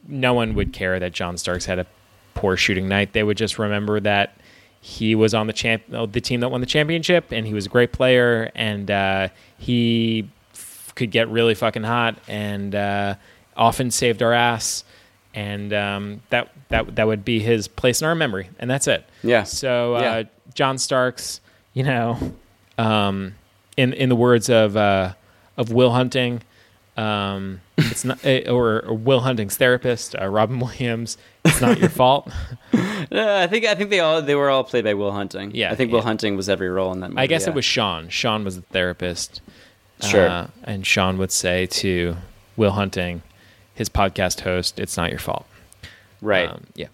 no 0.08 0.34
one 0.34 0.54
would 0.56 0.74
care 0.74 1.00
that 1.00 1.14
John 1.14 1.38
Starks 1.38 1.66
had 1.66 1.80
a 1.80 1.86
poor 2.34 2.58
shooting 2.58 2.88
night. 2.88 3.14
They 3.14 3.24
would 3.24 3.38
just 3.38 3.58
remember 3.58 4.00
that 4.02 4.38
he 4.80 5.16
was 5.16 5.34
on 5.34 5.48
the 5.48 5.54
champ, 5.54 5.84
oh, 5.92 6.06
the 6.06 6.22
team 6.22 6.40
that 6.42 6.50
won 6.50 6.62
the 6.62 6.68
championship, 6.68 7.32
and 7.32 7.46
he 7.46 7.54
was 7.54 7.66
a 7.66 7.70
great 7.70 7.92
player, 7.92 8.52
and 8.56 8.90
uh, 8.90 9.30
he 9.58 10.30
f- 10.54 10.94
could 10.96 11.12
get 11.12 11.28
really 11.30 11.56
fucking 11.56 11.84
hot, 11.84 12.18
and 12.28 12.74
uh, 12.76 13.16
often 13.56 13.92
saved 13.92 14.22
our 14.22 14.34
ass, 14.34 14.84
and 15.38 15.72
um, 15.72 16.22
that 16.32 16.50
that 16.70 16.96
that 16.96 17.06
would 17.06 17.24
be 17.24 17.40
his 17.40 17.68
place 17.68 18.02
in 18.02 18.08
our 18.08 18.16
memory, 18.16 18.50
and 18.58 18.68
that's 18.68 18.88
it. 18.88 19.06
Yeah. 19.22 19.44
So 19.44 19.96
uh, 19.96 20.02
Yeah. 20.02 20.24
John 20.56 20.80
Starks, 20.80 21.42
you 21.74 21.84
know, 21.84 22.18
um, 22.80 23.36
in 23.78 23.94
in 23.94 24.10
the 24.10 24.16
words 24.16 24.50
of 24.50 24.76
uh, 24.76 25.14
of 25.56 25.72
Will 25.72 25.92
Hunting, 25.92 26.42
um, 26.98 27.62
it's 27.78 28.04
not 28.04 28.26
eh, 28.26 28.50
or, 28.50 28.84
or 28.84 28.96
Will 28.96 29.20
Hunting's 29.20 29.56
therapist, 29.58 30.16
uh, 30.20 30.26
Robin 30.26 30.60
Williams. 30.60 31.20
It's 31.46 31.62
not 31.62 31.78
your 31.80 31.90
fault. 31.90 32.32
Uh, 33.10 33.40
I 33.42 33.48
think 33.48 33.64
I 33.64 33.74
think 33.74 33.90
they 33.90 34.02
all 34.02 34.22
they 34.22 34.36
were 34.36 34.50
all 34.50 34.66
played 34.66 34.84
by 34.84 34.94
Will 34.94 35.14
Hunting. 35.14 35.52
Yeah, 35.56 35.72
I 35.72 35.76
think 35.76 35.94
Will 35.94 36.00
yeah. 36.00 36.06
Hunting 36.06 36.36
was 36.36 36.50
every 36.50 36.68
role 36.68 36.92
in 36.92 37.00
that 37.00 37.10
movie. 37.12 37.22
I 37.22 37.28
guess 37.28 37.44
yeah. 37.44 37.52
it 37.52 37.56
was 37.56 37.64
Sean. 37.64 38.10
Sean 38.10 38.44
was 38.44 38.58
the 38.58 38.64
therapist. 38.64 39.40
Sure. 40.02 40.28
Uh, 40.28 40.48
and 40.66 40.86
Sean 40.86 41.18
would 41.18 41.32
say 41.32 41.68
to 41.68 42.18
Will 42.58 42.72
Hunting, 42.72 43.22
his 43.78 43.90
podcast 43.90 44.42
host, 44.42 44.80
"It's 44.80 44.98
not 44.98 45.10
your 45.10 45.20
fault." 45.20 45.46
right. 46.22 46.50
Um, 46.50 46.66
yeah. 46.76 46.88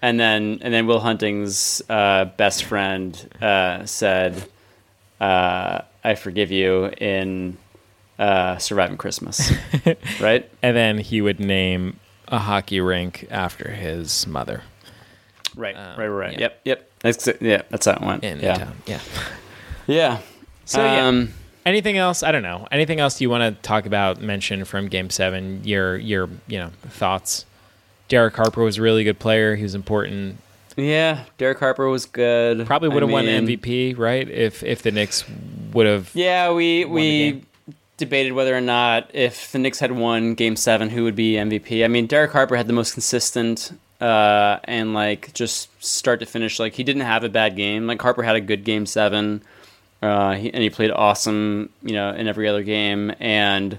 and 0.00 0.18
then 0.18 0.58
and 0.62 0.72
then 0.72 0.86
Will 0.86 1.00
Hunting's 1.00 1.82
uh, 1.90 2.26
best 2.36 2.64
friend 2.64 3.12
uh, 3.42 3.84
said, 3.86 4.44
uh, 5.20 5.82
"I 6.04 6.14
forgive 6.14 6.50
you" 6.50 6.86
in 6.98 7.56
uh, 8.18 8.58
"Surviving 8.58 8.96
Christmas," 8.96 9.52
right? 10.20 10.48
And 10.62 10.76
then 10.76 10.98
he 10.98 11.20
would 11.20 11.40
name 11.40 11.98
a 12.28 12.38
hockey 12.38 12.80
rink 12.80 13.26
after 13.30 13.70
his 13.70 14.26
mother 14.26 14.62
Right, 15.54 15.76
Um, 15.76 15.98
right, 15.98 16.06
right. 16.06 16.32
yeah. 16.32 16.40
Yep, 16.40 16.60
yep. 16.64 16.90
That's 17.00 17.28
yeah, 17.42 17.62
that's 17.68 17.84
how 17.86 17.92
it 17.92 18.00
went. 18.00 18.24
in 18.24 18.40
yeah, 18.40 18.54
town. 18.54 18.76
Yeah. 18.86 19.00
yeah. 19.86 20.18
So 20.64 20.82
yeah. 20.82 21.06
um, 21.08 21.34
Anything 21.64 21.96
else? 21.96 22.22
I 22.22 22.32
don't 22.32 22.42
know. 22.42 22.66
Anything 22.72 23.00
else 23.00 23.18
do 23.18 23.24
you 23.24 23.30
want 23.30 23.56
to 23.56 23.62
talk 23.62 23.86
about? 23.86 24.20
Mention 24.20 24.64
from 24.64 24.88
Game 24.88 25.10
Seven? 25.10 25.62
Your 25.64 25.96
your 25.96 26.28
you 26.46 26.58
know 26.58 26.70
thoughts. 26.82 27.44
Derek 28.08 28.34
Harper 28.36 28.62
was 28.62 28.78
a 28.78 28.82
really 28.82 29.04
good 29.04 29.18
player. 29.18 29.54
He 29.54 29.62
was 29.62 29.74
important. 29.74 30.38
yeah. 30.76 31.24
Derek 31.38 31.58
Harper 31.58 31.88
was 31.88 32.04
good. 32.04 32.66
Probably 32.66 32.88
would 32.88 33.02
have 33.02 33.10
I 33.10 33.12
won 33.12 33.24
MVP, 33.26 33.96
right? 33.96 34.28
If 34.28 34.62
if 34.62 34.82
the 34.82 34.90
Knicks 34.90 35.24
would 35.72 35.86
have. 35.86 36.10
Yeah, 36.14 36.52
we 36.52 36.84
we 36.84 37.44
debated 37.96 38.32
whether 38.32 38.56
or 38.56 38.60
not 38.60 39.08
if 39.14 39.52
the 39.52 39.58
Knicks 39.58 39.78
had 39.78 39.92
won 39.92 40.34
Game 40.34 40.56
Seven, 40.56 40.88
who 40.90 41.04
would 41.04 41.14
be 41.16 41.34
MVP. 41.34 41.84
I 41.84 41.88
mean, 41.88 42.06
Derek 42.06 42.32
Harper 42.32 42.56
had 42.56 42.66
the 42.66 42.72
most 42.72 42.92
consistent 42.94 43.72
uh, 44.00 44.58
and 44.64 44.92
like 44.94 45.32
just 45.32 45.68
start 45.82 46.18
to 46.20 46.26
finish. 46.26 46.58
Like 46.58 46.74
he 46.74 46.82
didn't 46.82 47.02
have 47.02 47.22
a 47.22 47.28
bad 47.28 47.54
game. 47.54 47.86
Like 47.86 48.02
Harper 48.02 48.24
had 48.24 48.34
a 48.34 48.40
good 48.40 48.64
Game 48.64 48.84
Seven, 48.84 49.42
uh, 50.02 50.32
and 50.32 50.62
he 50.62 50.70
played 50.70 50.90
awesome. 50.90 51.70
You 51.82 51.94
know, 51.94 52.10
in 52.10 52.28
every 52.28 52.48
other 52.48 52.62
game 52.62 53.12
and. 53.20 53.78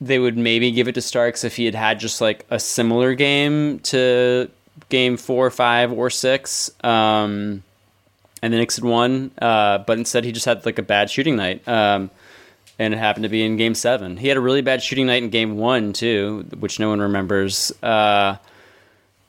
They 0.00 0.20
would 0.20 0.38
maybe 0.38 0.70
give 0.70 0.86
it 0.86 0.92
to 0.92 1.00
Starks 1.00 1.42
if 1.42 1.56
he 1.56 1.64
had 1.64 1.74
had 1.74 1.98
just 1.98 2.20
like 2.20 2.46
a 2.50 2.60
similar 2.60 3.14
game 3.14 3.80
to 3.80 4.48
game 4.90 5.16
four, 5.16 5.50
five, 5.50 5.90
or 5.90 6.08
six. 6.08 6.70
Um, 6.84 7.64
and 8.40 8.52
the 8.52 8.58
Knicks 8.58 8.76
had 8.76 8.84
won, 8.84 9.32
uh, 9.42 9.78
but 9.78 9.98
instead 9.98 10.24
he 10.24 10.30
just 10.30 10.46
had 10.46 10.64
like 10.64 10.78
a 10.78 10.82
bad 10.82 11.10
shooting 11.10 11.34
night. 11.34 11.66
Um, 11.66 12.10
and 12.78 12.94
it 12.94 12.98
happened 12.98 13.24
to 13.24 13.28
be 13.28 13.44
in 13.44 13.56
game 13.56 13.74
seven. 13.74 14.16
He 14.16 14.28
had 14.28 14.36
a 14.36 14.40
really 14.40 14.62
bad 14.62 14.84
shooting 14.84 15.06
night 15.06 15.24
in 15.24 15.30
game 15.30 15.56
one, 15.56 15.92
too, 15.92 16.46
which 16.60 16.78
no 16.78 16.90
one 16.90 17.00
remembers. 17.00 17.72
Uh, 17.82 18.36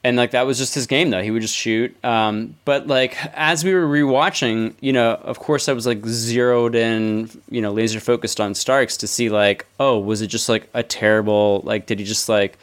and 0.04 0.16
like 0.16 0.32
that 0.32 0.46
was 0.46 0.58
just 0.58 0.76
his 0.76 0.88
game, 0.88 1.10
though. 1.10 1.22
He 1.22 1.32
would 1.32 1.42
just 1.42 1.56
shoot. 1.56 1.96
Um, 2.04 2.56
but 2.66 2.88
like 2.88 3.18
as 3.36 3.64
we 3.64 3.74
were 3.74 3.88
rewatching, 3.88 4.74
you 4.80 4.94
know, 4.94 5.14
of 5.16 5.40
course 5.40 5.68
I 5.68 5.74
was 5.74 5.86
like 5.86 6.06
zeroed 6.06 6.76
in, 6.76 7.30
you 7.50 7.62
know, 7.62 7.72
laser 7.72 8.00
focused 8.00 8.40
on 8.40 8.56
Starks 8.56 8.96
to 8.98 9.08
see 9.08 9.30
like, 9.30 9.66
oh, 9.80 10.00
was 10.00 10.22
it 10.22 10.28
just 10.28 10.48
like 10.48 10.70
a 10.74 10.84
terrible, 10.84 11.62
like, 11.66 11.86
did 11.86 12.00
he 12.00 12.06
just 12.06 12.30
like, 12.30 12.58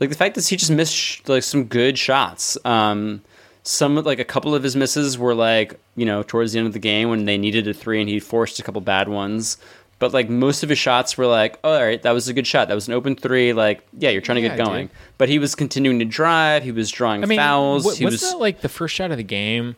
like 0.00 0.08
the 0.08 0.16
fact 0.16 0.34
that 0.34 0.46
he 0.46 0.56
just 0.56 0.70
missed 0.70 1.28
like 1.28 1.42
some 1.42 1.64
good 1.64 1.98
shots. 1.98 2.56
Um, 2.64 3.22
some 3.62 3.94
like 3.96 4.18
a 4.18 4.24
couple 4.24 4.54
of 4.54 4.62
his 4.62 4.74
misses 4.74 5.16
were 5.16 5.34
like 5.34 5.78
you 5.94 6.04
know 6.04 6.22
towards 6.22 6.52
the 6.52 6.58
end 6.58 6.66
of 6.66 6.72
the 6.72 6.78
game 6.78 7.08
when 7.08 7.26
they 7.26 7.38
needed 7.38 7.68
a 7.68 7.74
three 7.74 8.00
and 8.00 8.08
he 8.08 8.18
forced 8.18 8.58
a 8.58 8.62
couple 8.62 8.80
bad 8.80 9.08
ones. 9.08 9.56
But 10.02 10.12
like 10.12 10.28
most 10.28 10.64
of 10.64 10.68
his 10.68 10.80
shots 10.80 11.16
were 11.16 11.26
like, 11.26 11.60
oh, 11.62 11.74
all 11.74 11.80
right, 11.80 12.02
that 12.02 12.10
was 12.10 12.26
a 12.26 12.32
good 12.34 12.44
shot. 12.44 12.66
That 12.66 12.74
was 12.74 12.88
an 12.88 12.94
open 12.94 13.14
three. 13.14 13.52
Like, 13.52 13.86
yeah, 13.96 14.10
you're 14.10 14.20
trying 14.20 14.34
to 14.34 14.42
Yeah, 14.42 14.56
get 14.56 14.66
going. 14.66 14.86
dude. 14.88 14.96
But 15.16 15.28
he 15.28 15.38
was 15.38 15.54
continuing 15.54 16.00
to 16.00 16.04
drive. 16.04 16.64
He 16.64 16.72
was 16.72 16.90
drawing 16.90 17.22
I 17.22 17.26
mean, 17.26 17.38
fouls. 17.38 17.84
wa- 17.84 17.92
he 17.92 18.04
wasn't 18.06 18.32
that 18.32 18.38
like 18.40 18.62
the 18.62 18.68
first 18.68 18.96
shot 18.96 19.12
of 19.12 19.16
the 19.16 19.22
game? 19.22 19.76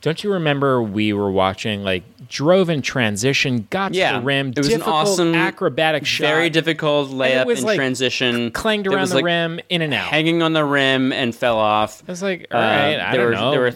Don't 0.00 0.24
you 0.24 0.32
remember 0.32 0.80
we 0.82 1.12
were 1.12 1.30
watching 1.30 1.82
like 1.84 2.04
drove 2.26 2.70
in 2.70 2.80
transition, 2.80 3.66
got 3.68 3.92
yeah, 3.92 4.12
to 4.12 4.18
the 4.20 4.24
rim, 4.24 4.48
it 4.48 4.56
was 4.58 4.72
an 4.72 4.80
awesome 4.80 5.34
acrobatic 5.34 6.06
shot, 6.06 6.22
very 6.26 6.48
difficult 6.48 7.10
layup 7.10 7.44
was, 7.44 7.60
in 7.60 7.66
like, 7.66 7.76
transition. 7.76 8.52
clanged 8.52 8.86
around 8.86 9.00
was, 9.02 9.10
the 9.10 9.16
like, 9.16 9.24
rim, 9.26 9.60
in 9.68 9.82
and 9.82 9.92
out. 9.92 10.06
hanging 10.06 10.40
on 10.42 10.54
the 10.54 10.64
rim 10.64 11.12
and 11.12 11.34
fell 11.34 11.58
off. 11.58 12.02
I 12.08 12.12
was 12.12 12.22
like, 12.22 12.46
all 12.50 12.58
Uh, 12.58 12.64
right, 12.64 12.98
I 12.98 13.14
don't 13.14 13.26
were, 13.26 13.30
know. 13.32 13.50
There 13.50 13.60
were 13.60 13.74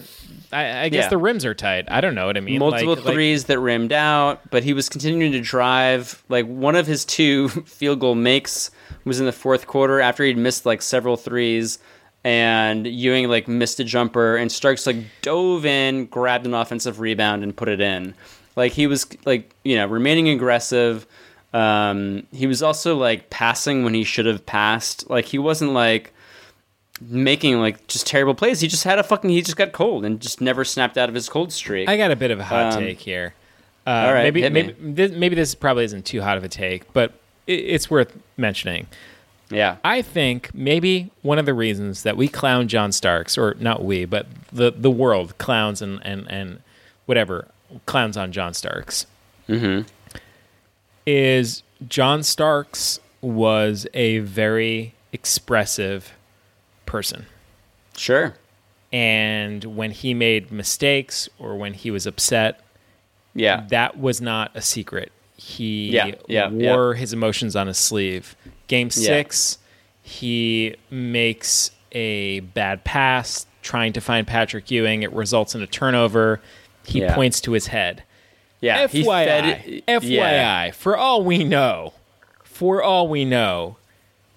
I, 0.53 0.83
I 0.83 0.89
guess 0.89 1.05
Yeah. 1.05 1.09
the 1.09 1.17
rims 1.17 1.45
are 1.45 1.53
tight. 1.53 1.85
I 1.89 2.01
don't 2.01 2.15
know 2.15 2.25
what 2.25 2.37
I 2.37 2.39
mean. 2.41 2.59
multiple 2.59 2.95
Like- 2.95 3.05
like- 3.05 3.13
threes 3.13 3.45
that 3.45 3.59
rimmed 3.59 3.93
out, 3.93 4.49
but 4.49 4.63
he 4.63 4.73
was 4.73 4.89
continuing 4.89 5.31
to 5.31 5.39
drive. 5.41 6.23
Like 6.29 6.45
one 6.45 6.75
of 6.75 6.87
his 6.87 7.05
two 7.05 7.47
field 7.65 7.99
goal 7.99 8.15
makes 8.15 8.71
was 9.05 9.19
in 9.19 9.25
the 9.25 9.31
fourth 9.31 9.67
quarter 9.67 9.99
after 10.01 10.23
he'd 10.23 10.37
missed 10.37 10.65
like 10.65 10.81
several 10.81 11.17
threes, 11.17 11.79
and 12.23 12.85
Ewing 12.85 13.27
like 13.29 13.47
missed 13.47 13.79
a 13.79 13.83
jumper, 13.83 14.35
and 14.35 14.51
Starks 14.51 14.85
like 14.85 14.97
dove 15.21 15.65
in, 15.65 16.05
grabbed 16.05 16.45
an 16.45 16.53
offensive 16.53 16.99
rebound, 16.99 17.43
and 17.43 17.55
put 17.55 17.67
it 17.69 17.81
in. 17.81 18.13
Like 18.55 18.73
he 18.73 18.85
was 18.87 19.07
like 19.25 19.55
you 19.63 19.75
know 19.75 19.87
remaining 19.87 20.29
aggressive. 20.29 21.07
Um, 21.53 22.27
he 22.31 22.47
was 22.47 22.61
also 22.63 22.95
like 22.95 23.29
passing 23.29 23.83
when 23.83 23.93
he 23.93 24.03
should 24.03 24.25
have 24.25 24.45
passed. 24.45 25.09
Like 25.09 25.25
he 25.25 25.37
wasn't 25.39 25.71
like 25.73 26.13
making 27.09 27.59
like 27.59 27.87
just 27.87 28.05
terrible 28.07 28.33
plays. 28.35 28.61
He 28.61 28.67
just 28.67 28.83
had 28.83 28.99
a 28.99 29.03
fucking 29.03 29.29
he 29.29 29.41
just 29.41 29.57
got 29.57 29.71
cold 29.71 30.05
and 30.05 30.19
just 30.19 30.39
never 30.41 30.63
snapped 30.63 30.97
out 30.97 31.09
of 31.09 31.15
his 31.15 31.27
cold 31.29 31.51
streak. 31.51 31.89
I 31.89 31.97
got 31.97 32.11
a 32.11 32.15
bit 32.15 32.31
of 32.31 32.39
a 32.39 32.43
hot 32.43 32.73
Um, 32.73 32.79
take 32.83 32.99
here. 32.99 33.33
Uh, 33.87 33.89
all 33.89 34.13
right, 34.13 34.23
maybe 34.23 34.47
maybe 34.49 34.75
this, 34.79 35.11
maybe 35.11 35.35
this 35.35 35.55
probably 35.55 35.83
isn't 35.85 36.05
too 36.05 36.21
hot 36.21 36.37
of 36.37 36.43
a 36.43 36.47
take, 36.49 36.91
but 36.93 37.13
it, 37.47 37.53
it's 37.53 37.89
worth 37.89 38.15
mentioning. 38.37 38.85
yeah. 39.49 39.77
I 39.83 40.03
think 40.03 40.53
maybe 40.53 41.09
one 41.23 41.39
of 41.39 41.47
the 41.47 41.53
reasons 41.55 42.03
that 42.03 42.15
we 42.15 42.27
clown 42.27 42.67
John 42.67 42.91
Starks, 42.91 43.37
or 43.39 43.55
not 43.59 43.83
we, 43.83 44.05
but 44.05 44.27
the 44.53 44.71
the 44.71 44.91
world 44.91 45.35
clowns 45.39 45.81
and 45.81 45.99
and 46.05 46.29
and 46.29 46.61
whatever 47.07 47.47
clowns 47.87 48.15
on 48.17 48.31
John 48.31 48.53
Starks, 48.53 49.07
Mm-hmm. 49.49 49.87
is 51.05 51.63
John 51.87 52.21
Starks 52.23 52.99
was 53.21 53.87
a 53.93 54.19
very 54.19 54.93
expressive 55.11 56.13
person. 56.91 57.25
Sure. 57.95 58.35
And 58.93 59.63
when 59.63 59.91
he 59.91 60.13
made 60.13 60.51
mistakes 60.51 61.29
or 61.39 61.55
when 61.57 61.73
he 61.73 61.89
was 61.89 62.05
upset, 62.05 62.59
Yeah. 63.33 63.63
that 63.69 63.97
was 63.97 64.19
not 64.21 64.51
a 64.53 64.61
secret. 64.61 65.11
He 65.37 65.89
Yeah, 65.91 66.11
yeah, 66.27 66.49
wore 66.49 66.93
his 66.95 67.13
emotions 67.13 67.55
on 67.55 67.67
his 67.67 67.77
sleeve. 67.77 68.35
Game 68.67 68.89
six, 68.89 69.57
he 70.03 70.75
makes 70.89 71.71
a 71.93 72.41
bad 72.41 72.83
pass 72.83 73.45
trying 73.61 73.93
to 73.93 74.01
find 74.01 74.27
Patrick 74.27 74.69
Ewing. 74.69 75.03
It 75.03 75.11
results 75.13 75.55
in 75.55 75.61
a 75.61 75.67
turnover. 75.67 76.41
He 76.85 76.99
Yeah. 77.01 77.15
points 77.15 77.39
to 77.41 77.53
his 77.53 77.67
head. 77.67 78.03
Yeah. 78.59 78.83
FYI, 78.87 79.83
FYI, 79.87 80.09
yeah. 80.65 80.71
for 80.71 80.95
all 80.97 81.23
we 81.23 81.43
know, 81.43 81.93
for 82.43 82.83
all 82.83 83.07
we 83.07 83.25
know, 83.25 83.77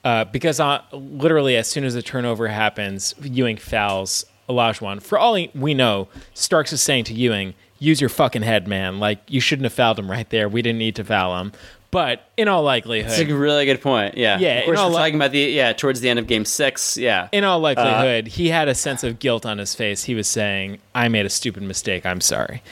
uh, 0.04 0.24
because 0.26 0.60
uh, 0.60 0.80
literally 0.92 1.56
as 1.56 1.66
soon 1.68 1.84
as 1.84 1.94
the 1.94 2.02
turnover 2.02 2.48
happens, 2.48 3.14
Ewing 3.22 3.56
fouls 3.56 4.24
Olajuwon. 4.48 5.02
For 5.02 5.18
all 5.18 5.38
we 5.54 5.74
know, 5.74 6.08
Starks 6.34 6.72
is 6.72 6.82
saying 6.82 7.04
to 7.04 7.14
Ewing, 7.14 7.54
"Use 7.78 8.00
your 8.00 8.10
fucking 8.10 8.42
head, 8.42 8.68
man. 8.68 9.00
Like 9.00 9.18
you 9.28 9.40
shouldn't 9.40 9.64
have 9.64 9.72
fouled 9.72 9.98
him 9.98 10.10
right 10.10 10.28
there. 10.30 10.48
We 10.48 10.62
didn't 10.62 10.78
need 10.78 10.96
to 10.96 11.04
foul 11.04 11.40
him." 11.40 11.52
But 11.90 12.28
in 12.36 12.48
all 12.48 12.64
likelihood, 12.64 13.12
It's 13.18 13.20
a 13.30 13.34
really 13.36 13.66
good 13.66 13.80
point. 13.80 14.16
Yeah. 14.18 14.36
Yeah, 14.40 14.58
Of 14.58 14.64
course, 14.64 14.78
we're 14.80 14.86
li- 14.88 14.94
talking 14.96 15.14
about 15.14 15.30
the 15.30 15.38
yeah 15.38 15.72
towards 15.72 16.00
the 16.00 16.08
end 16.08 16.18
of 16.18 16.26
Game 16.26 16.44
Six. 16.44 16.96
Yeah. 16.96 17.28
in 17.30 17.44
all 17.44 17.58
Uh, 17.58 17.74
likelihood, 17.74 18.26
he 18.26 18.48
had 18.48 18.66
a 18.68 18.74
sense 18.74 19.04
of 19.04 19.20
guilt 19.20 19.46
on 19.46 19.58
his 19.58 19.74
face. 19.76 20.02
He 20.04 20.14
was 20.16 20.26
saying, 20.26 20.78
"I 20.94 21.08
made 21.08 21.24
a 21.24 21.30
stupid 21.30 21.62
mistake. 21.62 22.04
I'm 22.04 22.20
sorry." 22.20 22.62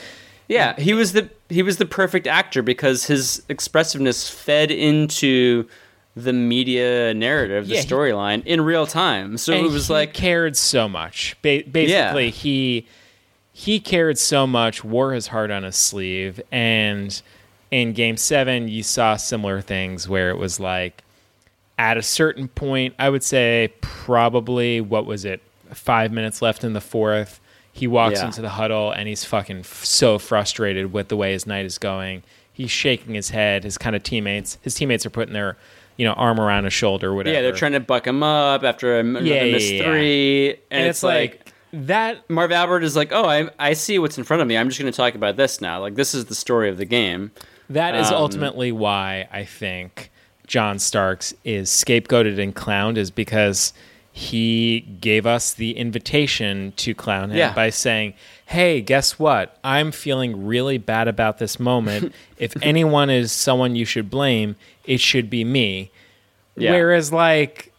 Yeah. 0.48 0.74
He 0.78 0.92
was 0.92 1.12
the 1.12 1.30
he 1.48 1.62
was 1.62 1.76
the 1.76 1.86
perfect 1.86 2.26
actor 2.26 2.62
because 2.62 3.04
his 3.06 3.42
expressiveness 3.48 4.28
fed 4.28 4.70
into 4.72 5.66
the 6.14 6.33
media 6.33 7.14
narrative, 7.14 7.68
the 7.68 7.77
Yeah, 7.77 7.81
storyline 7.83 8.44
in 8.46 8.61
real 8.61 8.87
time. 8.87 9.38
So 9.38 9.53
it 9.53 9.62
was 9.70 9.87
he 9.88 9.92
like 9.94 10.12
cared 10.12 10.57
so 10.57 10.88
much. 10.88 11.37
Ba- 11.42 11.64
basically, 11.70 12.27
Yeah. 12.27 12.31
he 12.31 12.87
he 13.55 13.81
cared 13.81 14.18
so 14.18 14.46
much, 14.46 14.83
wore 14.83 15.12
his 15.12 15.27
heart 15.29 15.51
on 15.51 15.62
his 15.62 15.77
sleeve, 15.77 16.40
and 16.51 17.20
in 17.70 17.92
Game 17.92 18.16
Seven, 18.16 18.68
you 18.68 18.83
saw 18.83 19.16
similar 19.16 19.61
things 19.61 20.09
where 20.09 20.31
it 20.31 20.37
was 20.38 20.59
like 20.61 21.03
at 21.79 21.96
a 21.96 22.03
certain 22.03 22.48
point, 22.48 22.94
I 22.98 23.09
would 23.09 23.22
say 23.22 23.72
probably 23.81 24.81
what 24.81 25.07
was 25.07 25.25
it, 25.25 25.40
five 25.72 26.12
minutes 26.12 26.42
left 26.42 26.64
in 26.64 26.75
the 26.75 26.81
fourth. 26.81 27.40
He 27.72 27.87
walks 27.87 28.20
Yeah. 28.20 28.27
into 28.27 28.42
the 28.42 28.51
huddle 28.51 28.90
and 28.90 29.09
he's 29.09 29.25
fucking 29.25 29.61
f- 29.61 29.85
so 29.85 30.18
frustrated 30.18 30.92
with 30.92 31.09
the 31.09 31.16
way 31.16 31.33
his 31.33 31.46
night 31.46 31.64
is 31.64 31.79
going. 31.79 32.22
He's 32.53 32.70
shaking 32.70 33.14
his 33.14 33.31
head. 33.31 33.64
His 33.64 33.79
kind 33.79 33.96
of 33.96 34.03
teammates, 34.03 34.59
his 34.61 34.75
teammates 34.75 35.07
are 35.07 35.11
putting 35.11 35.33
their, 35.33 35.57
you 35.96 36.05
know, 36.07 36.12
arm 36.14 36.40
around 36.40 36.64
his 36.64 36.72
shoulder, 36.72 37.11
or 37.11 37.14
whatever. 37.14 37.35
yeah, 37.35 37.42
they're 37.42 37.52
trying 37.52 37.72
to 37.72 37.81
buck 37.81 38.07
him 38.07 38.22
up 38.22 38.64
after 38.64 38.98
another 38.98 39.24
Yeah, 39.24 39.44
yeah, 39.44 39.57
yeah. 39.59 39.83
three, 39.85 40.48
and, 40.50 40.59
and 40.70 40.87
it's 40.88 41.02
like 41.02 41.52
that 41.72 42.28
Marv 42.28 42.52
Albert 42.52 42.85
is 42.85 42.96
like, 42.96 43.12
oh, 43.12 43.24
I 43.24 43.48
I 43.59 43.72
see 43.74 43.98
what's 43.98 44.18
in 44.18 44.24
front 44.24 44.42
of 44.42 44.48
me. 44.48 44.57
I'm 44.57 44.68
just 44.68 44.81
going 44.81 44.90
to 44.92 44.96
talk 44.96 45.14
about 45.14 45.37
this 45.37 45.61
now. 45.61 45.81
Like 45.81 45.94
this 45.94 46.14
is 46.14 46.26
the 46.26 46.35
story 46.35 46.68
of 46.68 46.76
the 46.78 46.85
game. 46.85 47.31
That 47.70 47.94
is 47.94 48.09
Um, 48.09 48.14
ultimately 48.14 48.72
why 48.72 49.28
I 49.33 49.44
think 49.44 50.11
John 50.46 50.78
Starks 50.78 51.33
is 51.44 51.70
scapegoated 51.70 52.38
and 52.42 52.55
clowned 52.55 52.96
is 52.98 53.11
because 53.11 53.72
he 54.12 54.81
gave 55.01 55.27
us 55.27 55.53
the 55.55 55.77
invitation 55.77 56.72
to 56.77 56.94
clown 56.94 57.31
him 57.31 57.38
Yeah. 57.38 57.55
by 57.55 57.70
saying, 57.70 58.12
"Hey, 58.46 58.81
guess 58.83 59.18
what? 59.18 59.59
I'm 59.64 59.90
feeling 59.90 60.46
really 60.46 60.77
bad 60.79 61.09
about 61.09 61.38
this 61.38 61.59
moment. 61.59 62.12
if 62.38 62.53
anyone 62.62 63.09
is 63.11 63.33
someone 63.33 63.75
you 63.75 63.85
should 63.87 64.11
blame, 64.11 64.57
it 64.85 65.01
should 65.01 65.31
be 65.31 65.44
me." 65.44 65.90
Yeah. 66.57 66.72
Whereas 66.72 67.11
like 67.12 67.72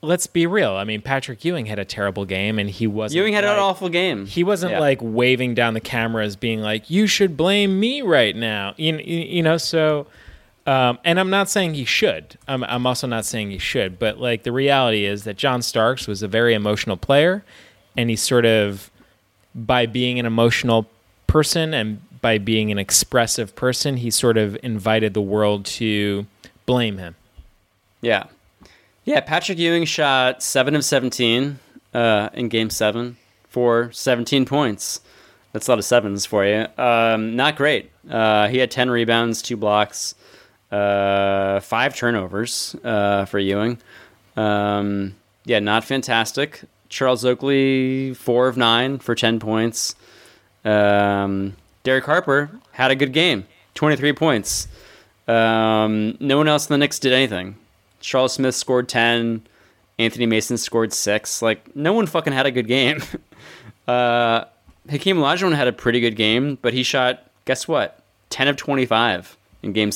let's 0.00 0.26
be 0.28 0.46
real. 0.46 0.72
I 0.74 0.84
mean, 0.84 1.02
Patrick 1.02 1.44
Ewing 1.44 1.66
had 1.66 1.78
a 1.80 1.84
terrible 1.84 2.24
game 2.24 2.58
and 2.60 2.70
he 2.70 2.86
wasn't 2.86 3.16
Ewing 3.16 3.34
had 3.34 3.42
an 3.44 3.58
awful 3.58 3.88
game. 3.88 4.26
he 4.26 4.44
wasn't 4.44 4.70
Yeah. 4.72 4.78
like 4.78 5.00
waving 5.02 5.54
down 5.54 5.74
the 5.74 5.80
cameras 5.80 6.36
being 6.36 6.60
like 6.60 6.88
you 6.88 7.08
should 7.08 7.36
blame 7.36 7.80
me 7.80 8.00
right 8.02 8.36
now 8.36 8.74
you, 8.76 8.96
you, 8.98 9.18
you 9.18 9.42
know 9.42 9.56
so 9.56 10.06
um, 10.68 10.98
and 11.04 11.18
i'm 11.18 11.30
not 11.30 11.48
saying 11.48 11.74
he 11.74 11.84
should 11.84 12.36
I'm, 12.46 12.62
I'm 12.64 12.86
also 12.86 13.06
not 13.06 13.24
saying 13.24 13.50
he 13.50 13.58
should 13.58 13.98
but 13.98 14.18
like 14.18 14.42
the 14.42 14.52
reality 14.52 15.04
is 15.04 15.24
that 15.24 15.36
john 15.36 15.62
starks 15.62 16.06
was 16.06 16.22
a 16.22 16.28
very 16.28 16.54
emotional 16.54 16.96
player 16.96 17.44
and 17.96 18.10
he 18.10 18.16
sort 18.16 18.44
of 18.46 18.90
by 19.54 19.86
being 19.86 20.18
an 20.18 20.26
emotional 20.26 20.86
person 21.26 21.74
and 21.74 22.00
by 22.20 22.38
being 22.38 22.70
an 22.70 22.78
expressive 22.78 23.54
person 23.54 23.96
he 23.98 24.10
sort 24.10 24.36
of 24.36 24.56
invited 24.62 25.14
the 25.14 25.22
world 25.22 25.64
to 25.64 26.26
blame 26.66 26.98
him 26.98 27.14
Yeah. 28.00 28.24
Yeah, 29.04 29.20
Patrick 29.20 29.58
Ewing 29.58 29.86
shot 29.86 30.42
7 30.42 30.74
of 30.76 30.84
17 30.84 31.58
uh, 31.94 32.28
in 32.34 32.48
game 32.48 32.68
7 32.68 33.16
for 33.48 33.90
17 33.90 34.44
points. 34.44 35.00
That's 35.52 35.66
a 35.66 35.70
lot 35.70 35.78
of 35.78 35.86
sevens 35.86 36.26
for 36.26 36.44
you. 36.44 36.66
Um, 36.76 37.34
not 37.34 37.56
great. 37.56 37.90
Uh, 38.08 38.48
he 38.48 38.58
had 38.58 38.70
10 38.70 38.90
rebounds, 38.90 39.40
2 39.40 39.56
blocks, 39.56 40.14
uh, 40.70 41.60
5 41.60 41.96
turnovers 41.96 42.76
uh, 42.84 43.24
for 43.24 43.38
Ewing. 43.38 43.78
Um, 44.36 45.14
yeah, 45.44 45.58
not 45.58 45.84
fantastic. 45.84 46.62
Charles 46.88 47.24
Oakley, 47.24 48.14
4 48.14 48.48
of 48.48 48.56
9 48.56 48.98
for 48.98 49.14
10 49.14 49.40
points. 49.40 49.94
Um, 50.64 51.56
Derek 51.82 52.04
Harper 52.04 52.50
had 52.72 52.90
a 52.90 52.94
good 52.94 53.12
game, 53.12 53.46
23 53.74 54.12
points. 54.12 54.68
Um, 55.26 56.16
no 56.20 56.38
one 56.38 56.48
else 56.48 56.68
in 56.68 56.74
the 56.74 56.78
Knicks 56.78 56.98
did 56.98 57.12
anything. 57.12 57.56
Charles 58.00 58.34
Smith 58.34 58.54
scored 58.54 58.88
10. 58.88 59.42
Anthony 59.98 60.26
Mason 60.26 60.56
scored 60.56 60.92
6. 60.92 61.42
Like, 61.42 61.74
no 61.74 61.92
one 61.92 62.06
fucking 62.06 62.32
had 62.32 62.46
a 62.46 62.50
good 62.50 62.66
game. 62.66 63.02
uh, 63.88 64.44
Hakeem 64.88 65.16
Olajuwon 65.18 65.54
had 65.54 65.68
a 65.68 65.72
pretty 65.72 66.00
good 66.00 66.16
game, 66.16 66.56
but 66.62 66.72
he 66.72 66.82
shot, 66.82 67.24
guess 67.44 67.68
what? 67.68 68.02
10 68.30 68.48
of 68.48 68.56
25 68.56 69.36
in 69.62 69.72
game 69.72 69.92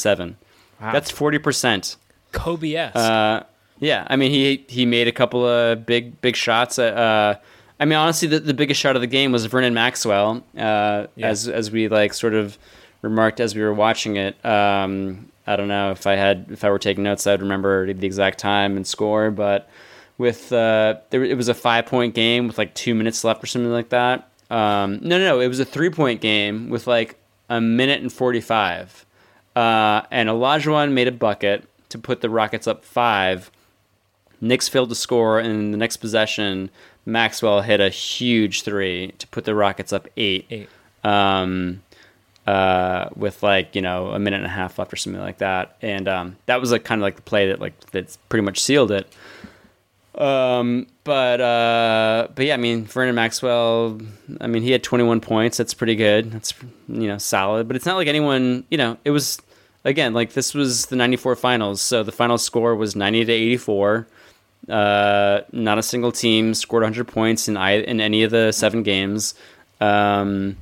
7. 0.82 0.92
That's 0.92 1.12
40%. 1.12 1.96
kobe-esque 2.32 2.96
Uh, 2.96 3.42
yeah, 3.78 4.06
I 4.08 4.16
mean 4.16 4.30
he 4.30 4.64
he 4.68 4.86
made 4.86 5.08
a 5.08 5.12
couple 5.12 5.44
of 5.46 5.84
big 5.84 6.20
big 6.20 6.36
shots. 6.36 6.78
Uh, 6.78 7.36
I 7.80 7.84
mean 7.84 7.98
honestly, 7.98 8.28
the, 8.28 8.38
the 8.38 8.54
biggest 8.54 8.80
shot 8.80 8.94
of 8.94 9.02
the 9.02 9.08
game 9.08 9.32
was 9.32 9.44
Vernon 9.46 9.74
Maxwell. 9.74 10.44
Uh, 10.56 11.06
Yeah. 11.16 11.28
As 11.28 11.48
as 11.48 11.70
we 11.70 11.88
like 11.88 12.14
sort 12.14 12.34
of 12.34 12.56
remarked 13.02 13.40
as 13.40 13.54
we 13.54 13.62
were 13.62 13.74
watching 13.74 14.16
it. 14.16 14.42
Um, 14.44 15.28
I 15.46 15.56
don't 15.56 15.66
know 15.66 15.90
if 15.90 16.06
I 16.06 16.14
had 16.14 16.46
if 16.50 16.62
I 16.62 16.70
were 16.70 16.78
taking 16.78 17.02
notes, 17.02 17.26
I'd 17.26 17.42
remember 17.42 17.92
the 17.92 18.06
exact 18.06 18.38
time 18.38 18.76
and 18.76 18.86
score. 18.86 19.32
But 19.32 19.68
with 20.16 20.52
uh, 20.52 20.98
there, 21.10 21.24
it 21.24 21.36
was 21.36 21.48
a 21.48 21.54
five 21.54 21.86
point 21.86 22.14
game 22.14 22.46
with 22.46 22.58
like 22.58 22.74
two 22.74 22.94
minutes 22.94 23.24
left 23.24 23.42
or 23.42 23.48
something 23.48 23.72
like 23.72 23.88
that. 23.88 24.28
Um, 24.50 25.00
no, 25.02 25.18
no, 25.18 25.24
no, 25.24 25.40
it 25.40 25.48
was 25.48 25.58
a 25.58 25.64
three 25.64 25.90
point 25.90 26.20
game 26.20 26.68
with 26.70 26.86
like 26.86 27.16
a 27.48 27.60
minute 27.60 28.00
and 28.00 28.12
forty 28.12 28.40
five. 28.40 29.04
Uh, 29.54 30.02
and 30.10 30.28
Olajuwon 30.28 30.92
made 30.92 31.08
a 31.08 31.12
bucket 31.12 31.64
to 31.90 31.98
put 31.98 32.20
the 32.20 32.30
Rockets 32.30 32.66
up 32.66 32.84
five. 32.84 33.50
Knicks 34.40 34.68
failed 34.68 34.88
to 34.88 34.94
score, 34.94 35.38
and 35.38 35.50
in 35.50 35.70
the 35.70 35.76
next 35.76 35.98
possession, 35.98 36.70
Maxwell 37.06 37.60
hit 37.60 37.80
a 37.80 37.88
huge 37.88 38.62
three 38.62 39.12
to 39.18 39.26
put 39.28 39.44
the 39.44 39.54
Rockets 39.54 39.92
up 39.92 40.08
eight. 40.16 40.46
Eight. 40.50 40.68
Um, 41.04 41.82
uh, 42.46 43.08
with 43.14 43.42
like 43.42 43.74
you 43.76 43.82
know 43.82 44.08
a 44.08 44.18
minute 44.18 44.38
and 44.38 44.46
a 44.46 44.50
half 44.50 44.78
left 44.78 44.92
or 44.92 44.96
something 44.96 45.20
like 45.20 45.38
that, 45.38 45.76
and 45.80 46.08
um, 46.08 46.36
that 46.46 46.60
was 46.60 46.72
like 46.72 46.84
kind 46.84 47.00
of 47.00 47.02
like 47.02 47.16
the 47.16 47.22
play 47.22 47.48
that 47.48 47.60
like 47.60 47.78
that's 47.90 48.16
pretty 48.28 48.44
much 48.44 48.60
sealed 48.60 48.90
it. 48.90 49.06
Um, 50.14 50.86
but 51.04 51.40
uh, 51.40 52.28
but 52.34 52.44
yeah, 52.44 52.54
I 52.54 52.58
mean 52.58 52.84
Vernon 52.84 53.14
Maxwell. 53.14 53.98
I 54.40 54.46
mean 54.46 54.62
he 54.62 54.70
had 54.70 54.82
21 54.82 55.20
points. 55.20 55.56
That's 55.56 55.74
pretty 55.74 55.94
good. 55.94 56.30
That's 56.30 56.52
you 56.88 57.08
know 57.08 57.18
solid. 57.18 57.66
But 57.66 57.76
it's 57.76 57.86
not 57.86 57.96
like 57.96 58.08
anyone. 58.08 58.64
You 58.70 58.78
know, 58.78 58.98
it 59.04 59.10
was 59.10 59.40
again 59.84 60.12
like 60.12 60.34
this 60.34 60.54
was 60.54 60.86
the 60.86 60.96
94 60.96 61.36
finals. 61.36 61.80
So 61.80 62.02
the 62.02 62.12
final 62.12 62.38
score 62.38 62.76
was 62.76 62.94
90 62.94 63.24
to 63.24 63.32
84. 63.32 64.06
Uh, 64.68 65.40
not 65.50 65.78
a 65.78 65.82
single 65.82 66.12
team 66.12 66.54
scored 66.54 66.82
100 66.82 67.08
points 67.08 67.48
in 67.48 67.56
I, 67.56 67.82
in 67.82 68.00
any 68.00 68.22
of 68.22 68.30
the 68.30 68.52
seven 68.52 68.82
games. 68.82 69.34
Um, 69.80 70.56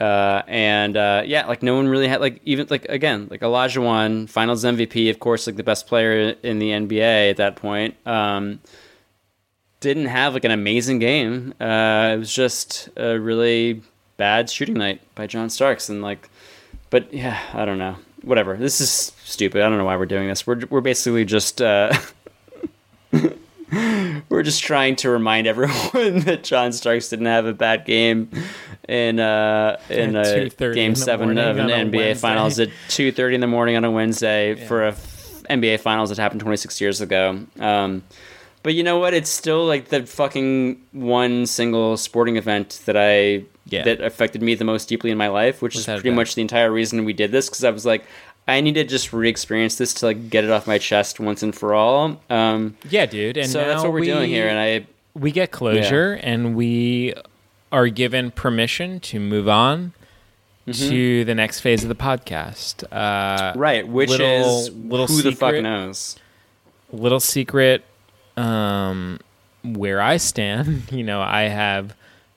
uh, 0.00 0.42
and 0.46 0.96
uh, 0.96 1.22
yeah, 1.26 1.46
like 1.46 1.62
no 1.62 1.74
one 1.76 1.86
really 1.86 2.08
had 2.08 2.20
like 2.20 2.40
even 2.44 2.66
like 2.70 2.86
again 2.86 3.28
like 3.30 3.42
Olajuwon, 3.42 4.28
Finals 4.28 4.64
MVP, 4.64 5.10
of 5.10 5.20
course, 5.20 5.46
like 5.46 5.56
the 5.56 5.62
best 5.62 5.86
player 5.86 6.34
in 6.42 6.58
the 6.58 6.70
NBA 6.70 7.30
at 7.30 7.36
that 7.36 7.56
point. 7.56 7.94
Um, 8.06 8.60
didn't 9.80 10.06
have 10.06 10.32
like 10.32 10.44
an 10.44 10.50
amazing 10.50 10.98
game. 10.98 11.52
Uh, 11.60 12.12
it 12.14 12.18
was 12.18 12.32
just 12.32 12.88
a 12.96 13.18
really 13.18 13.82
bad 14.16 14.48
shooting 14.48 14.76
night 14.76 15.02
by 15.14 15.26
John 15.26 15.50
Starks, 15.50 15.90
and 15.90 16.00
like, 16.00 16.30
but 16.88 17.12
yeah, 17.12 17.38
I 17.52 17.66
don't 17.66 17.78
know. 17.78 17.96
Whatever. 18.22 18.56
This 18.56 18.80
is 18.80 19.12
stupid. 19.24 19.62
I 19.62 19.68
don't 19.68 19.78
know 19.78 19.84
why 19.84 19.96
we're 19.96 20.06
doing 20.06 20.28
this. 20.28 20.46
We're 20.46 20.62
we're 20.70 20.80
basically 20.80 21.26
just. 21.26 21.60
Uh, 21.60 21.94
we're 24.28 24.42
just 24.42 24.62
trying 24.62 24.96
to 24.96 25.10
remind 25.10 25.46
everyone 25.46 25.74
that 26.20 26.42
John 26.42 26.72
Starks 26.72 27.08
didn't 27.08 27.26
have 27.26 27.46
a 27.46 27.52
bad 27.52 27.84
game 27.84 28.30
in 28.88 29.20
uh, 29.20 29.78
in 29.88 30.16
a 30.16 30.48
game 30.48 30.94
seven 30.94 31.36
of 31.38 31.58
an 31.58 31.68
NBA 31.68 31.92
Wednesday. 31.96 32.14
Finals 32.14 32.58
at 32.58 32.68
two 32.88 33.12
thirty 33.12 33.34
in 33.34 33.40
the 33.40 33.46
morning 33.46 33.76
on 33.76 33.84
a 33.84 33.90
Wednesday 33.90 34.54
for 34.66 34.84
a 34.84 34.88
f- 34.88 35.42
NBA 35.50 35.80
Finals 35.80 36.08
that 36.10 36.18
happened 36.18 36.40
twenty 36.40 36.56
six 36.56 36.80
years 36.80 37.00
ago. 37.00 37.40
Um, 37.58 38.02
but 38.62 38.74
you 38.74 38.82
know 38.82 38.98
what? 38.98 39.14
It's 39.14 39.30
still 39.30 39.64
like 39.66 39.88
the 39.88 40.04
fucking 40.06 40.80
one 40.92 41.46
single 41.46 41.96
sporting 41.96 42.36
event 42.36 42.82
that 42.84 42.96
I 42.96 43.44
Yeah. 43.66 43.84
that 43.84 44.00
affected 44.02 44.42
me 44.42 44.54
the 44.54 44.64
most 44.64 44.88
deeply 44.88 45.10
in 45.10 45.16
my 45.18 45.28
life, 45.28 45.62
which 45.62 45.76
Without 45.76 45.96
is 45.96 46.02
pretty 46.02 46.14
much 46.14 46.34
the 46.34 46.42
entire 46.42 46.70
reason 46.70 47.04
we 47.04 47.12
did 47.14 47.30
this. 47.32 47.48
Because 47.48 47.64
I 47.64 47.70
was 47.70 47.86
like, 47.86 48.04
I 48.48 48.60
need 48.60 48.74
to 48.74 48.84
just 48.84 49.12
re-experience 49.12 49.76
this 49.76 49.94
to 49.94 50.06
like 50.06 50.28
get 50.28 50.44
it 50.44 50.50
off 50.50 50.66
my 50.66 50.76
chest 50.78 51.20
once 51.20 51.42
and 51.42 51.54
for 51.54 51.72
all. 51.74 52.20
Um, 52.28 52.76
Yeah, 52.90 53.06
dude. 53.06 53.36
And 53.38 53.48
so 53.48 53.64
that's 53.64 53.82
what 53.82 53.92
we're 53.92 54.00
we, 54.00 54.06
doing 54.06 54.28
here, 54.28 54.48
and 54.48 54.58
I 54.58 54.86
we 55.14 55.30
get 55.32 55.50
closure 55.52 56.18
and 56.22 56.54
we 56.54 57.14
are 57.72 57.88
given 57.88 58.30
permission 58.30 59.00
to 59.00 59.20
move 59.20 59.48
on 59.48 59.92
to 60.72 61.24
the 61.24 61.34
next 61.34 61.60
phase 61.60 61.82
of 61.82 61.88
the 61.88 61.94
podcast. 61.94 62.84
Uh, 62.92 63.50
Mm-hmm. 63.52 63.58
right, 63.58 63.88
which 63.88 64.10
little- 64.10 64.26
is 64.60 64.70
little 64.74 65.06
who 65.06 65.22
the 65.22 65.32
fuck 65.32 65.54
knows. 65.56 66.16
little 66.92 67.18
secret 67.20 67.84
um, 68.36 69.18
where 69.64 70.00
I 70.00 70.16
stand. 70.18 70.84
You 70.92 71.02
know, 71.04 71.20
I 71.22 71.42
have 71.42 71.94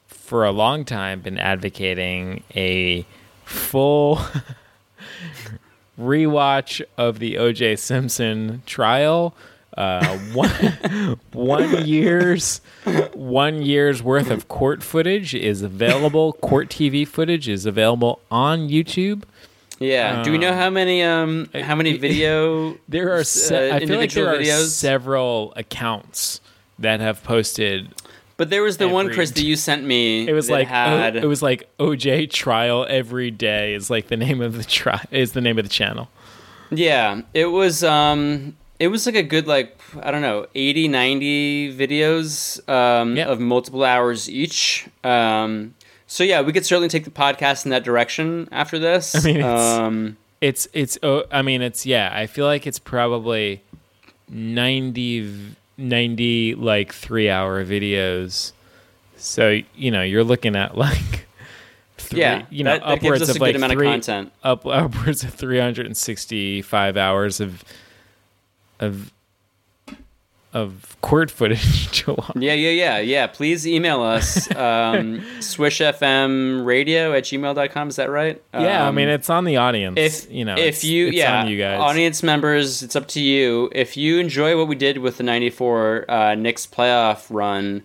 for 0.08 0.46
a 0.46 0.52
long 0.52 0.84
time 0.86 1.22
been 1.22 1.38
advocating 1.38 2.44
a 2.56 3.06
full 3.46 4.20
rewatch 6.00 6.82
of 6.98 7.20
the 7.20 7.38
O.J. 7.38 7.76
Simpson 7.76 8.64
trial. 8.66 9.36
Uh, 9.78 10.18
one 10.34 10.50
one 11.34 11.86
year's 11.86 12.62
one 13.14 13.62
year's 13.62 14.04
worth 14.04 14.30
of 14.30 14.48
court 14.48 14.84
footage 14.84 15.34
is 15.34 15.62
available. 15.62 16.34
Court 16.34 16.70
TV 16.70 17.08
footage 17.08 17.48
is 17.50 17.66
available 17.66 18.20
on 18.30 18.70
YouTube. 18.70 19.24
Yeah. 19.80 20.24
Do 20.24 20.32
we 20.32 20.38
know 20.38 20.54
how 20.54 20.70
many 20.70 21.02
um 21.04 21.50
how 21.54 21.76
many 21.76 21.98
video 21.98 22.78
There 22.88 23.14
are 23.18 23.24
se- 23.24 23.72
uh, 23.72 23.76
I 23.76 23.86
feel 23.86 23.98
like 23.98 24.12
there 24.12 24.30
are 24.40 24.44
several 24.68 25.54
accounts 25.56 26.40
that 26.80 27.00
have 27.00 27.24
posted. 27.24 27.88
But 28.38 28.50
there 28.50 28.64
was 28.64 28.78
the 28.78 28.90
one 28.90 29.10
Chris 29.12 29.32
that 29.32 29.44
you 29.44 29.56
sent 29.56 29.84
me. 29.84 30.28
It 30.28 30.34
was 30.34 30.48
that 30.48 30.54
like 30.54 30.68
had 30.68 31.18
o- 31.18 31.20
it 31.22 31.26
was 31.26 31.42
like 31.42 31.68
OJ 31.80 32.30
trial 32.30 32.86
every 32.90 33.32
day 33.32 33.74
is 33.74 33.90
like 33.90 34.08
the 34.08 34.18
name 34.18 34.42
of 34.42 34.58
the 34.58 34.64
tri- 34.64 35.06
is 35.12 35.34
the 35.34 35.42
name 35.42 35.58
of 35.58 35.66
the 35.66 35.70
channel. 35.70 36.10
Yeah, 36.72 37.22
it 37.34 37.48
was 37.48 37.84
um 37.84 38.56
it 38.80 38.88
was 38.90 39.06
like 39.06 39.16
a 39.16 39.24
good 39.24 39.48
like 39.48 39.78
I 40.02 40.12
don't 40.12 40.22
know, 40.22 40.48
80 40.56 40.88
90 40.88 41.78
videos 41.78 42.68
um 42.70 43.16
Yeah. 43.16 43.26
of 43.28 43.40
multiple 43.40 43.84
hours 43.84 44.30
each. 44.30 44.88
Um 45.04 45.76
so 46.08 46.24
yeah, 46.24 46.42
we 46.42 46.54
could 46.54 46.66
certainly 46.66 46.90
take 46.90 47.06
the 47.06 47.12
podcast 47.12 47.66
in 47.66 47.72
that 47.72 47.84
direction 47.84 48.48
after 48.52 48.78
this. 48.80 49.16
I 49.16 49.20
mean, 49.22 49.38
it's- 49.38 49.78
um 49.80 50.18
It's 50.42 50.68
it's 50.74 50.98
oh, 51.04 51.24
I 51.32 51.42
mean 51.42 51.62
it's 51.62 51.86
yeah, 51.86 52.12
I 52.14 52.28
feel 52.28 52.46
like 52.46 52.68
it's 52.68 52.80
probably 52.80 53.62
90 54.30 55.56
90 55.78 56.56
like 56.56 56.94
3 56.94 57.30
hour 57.30 57.64
videos. 57.66 58.52
So, 59.18 59.60
you 59.76 59.90
know, 59.92 60.02
you're 60.04 60.24
looking 60.24 60.56
at 60.56 60.76
like 60.86 61.28
three, 61.98 62.20
yeah, 62.20 62.46
you 62.50 62.64
know, 62.64 62.72
that, 62.74 62.82
that 62.82 62.98
upwards 63.04 63.30
of 63.30 63.40
like 63.40 63.56
amount 63.56 63.72
three, 63.74 63.88
of 63.88 63.92
content. 63.94 64.32
up 64.44 64.66
upwards 64.66 65.24
of 65.24 65.34
365 65.34 66.98
hours 66.98 67.40
of 67.40 67.64
of 68.84 69.12
of 70.54 70.96
court 71.02 71.32
footage. 71.32 71.90
Yeah, 72.36 72.54
yeah, 72.54 72.70
yeah, 72.70 72.98
yeah. 73.00 73.28
Please 73.28 73.66
email 73.66 74.02
us. 74.02 74.48
Um, 74.56 75.22
swishfmradio 75.40 77.18
at 77.18 77.24
gmail.com. 77.24 77.90
Is 77.90 77.96
that 77.96 78.10
right? 78.10 78.42
Yeah, 78.54 78.84
I 78.86 78.88
Um, 78.88 78.96
mean 78.96 79.10
it's 79.10 79.30
on 79.30 79.46
the 79.46 79.58
audience. 79.58 79.98
if 79.98 80.32
you 80.32 80.46
know, 80.46 80.56
if 80.58 80.84
you 80.84 81.08
yeah 81.08 81.46
you 81.46 81.58
guys. 81.58 81.80
audience 81.80 82.24
members 82.24 82.84
it's 82.84 82.96
up 82.96 83.08
to 83.10 83.22
you 83.22 83.70
if 83.74 83.96
you 83.98 84.20
enjoy 84.20 84.58
what 84.58 84.68
we 84.68 84.76
did 84.76 84.98
with 85.00 85.18
the 85.18 85.24
94 85.24 86.06
uh 86.10 86.36
Knicks 86.36 86.68
playoff 86.68 87.26
run 87.30 87.84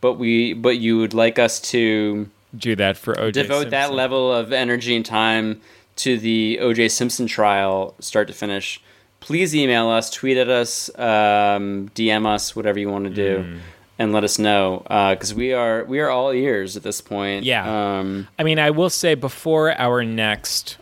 but 0.00 0.14
we 0.14 0.52
but 0.54 0.78
you 0.78 0.98
would 0.98 1.14
like 1.14 1.38
us 1.38 1.60
to 1.72 2.28
do 2.56 2.74
that 2.76 2.96
for 2.96 3.14
OJ. 3.14 3.32
devote 3.32 3.70
that 3.70 3.92
level 3.92 4.32
of 4.32 4.52
energy 4.52 4.96
and 4.96 5.04
time 5.06 5.60
to 5.96 6.18
the 6.18 6.58
OJ 6.62 6.90
Simpson 6.90 7.26
trial 7.26 7.94
start 8.00 8.26
to 8.28 8.34
finish 8.34 8.80
please 9.20 9.54
email 9.54 9.88
us 9.88 10.10
tweet 10.10 10.36
at 10.36 10.48
us 10.48 10.88
um, 10.98 11.90
DM 11.94 12.26
us 12.26 12.54
whatever 12.56 12.78
you 12.78 12.88
want 12.88 13.04
to 13.04 13.10
do 13.10 13.42
Hmm. 13.42 13.58
and 13.98 14.12
let 14.12 14.24
us 14.24 14.38
know 14.38 14.82
because 15.10 15.34
we 15.34 15.52
are 15.52 15.84
we 15.84 15.98
are 16.00 16.08
all 16.10 16.30
ears 16.32 16.76
at 16.76 16.82
this 16.82 17.00
point 17.00 17.44
Yeah. 17.44 17.98
um, 17.98 18.28
I 18.38 18.42
mean, 18.44 18.58
I 18.58 18.70
will 18.70 18.90
say 18.90 19.14
before 19.14 19.72
our 19.78 20.04
next 20.04 20.76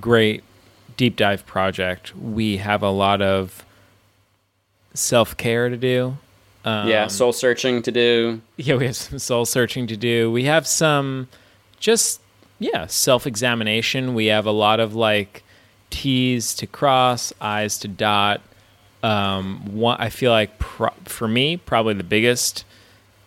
great 0.00 0.42
deep 0.96 1.16
dive 1.16 1.44
project, 1.46 2.14
we 2.16 2.58
have 2.58 2.82
a 2.82 2.90
lot 2.90 3.22
of 3.22 3.64
self 4.94 5.36
care 5.36 5.68
to 5.68 5.76
do. 5.76 6.16
Um, 6.64 6.86
yeah 6.88 7.08
soul 7.08 7.32
searching 7.32 7.82
to 7.82 7.90
do 7.90 8.40
Yeah, 8.56 8.76
we 8.76 8.86
have 8.86 8.94
some 8.96 9.18
soul 9.18 9.44
searching 9.46 9.88
to 9.88 9.96
do. 9.96 10.30
We 10.30 10.44
have 10.44 10.66
some 10.66 11.28
just 11.80 12.20
yeah, 12.60 12.86
self 12.86 13.26
examination. 13.26 14.14
We 14.14 14.26
have 14.26 14.46
a 14.46 14.52
lot 14.52 14.78
of 14.78 14.94
like 14.94 15.42
T's 15.92 16.54
to 16.56 16.66
cross, 16.66 17.32
I's 17.40 17.78
to 17.78 17.88
dot. 17.88 18.40
Um, 19.04 19.74
one, 19.74 19.96
I 20.00 20.08
feel 20.10 20.32
like 20.32 20.58
pro- 20.58 20.92
for 21.04 21.28
me, 21.28 21.56
probably 21.56 21.94
the 21.94 22.02
biggest 22.04 22.64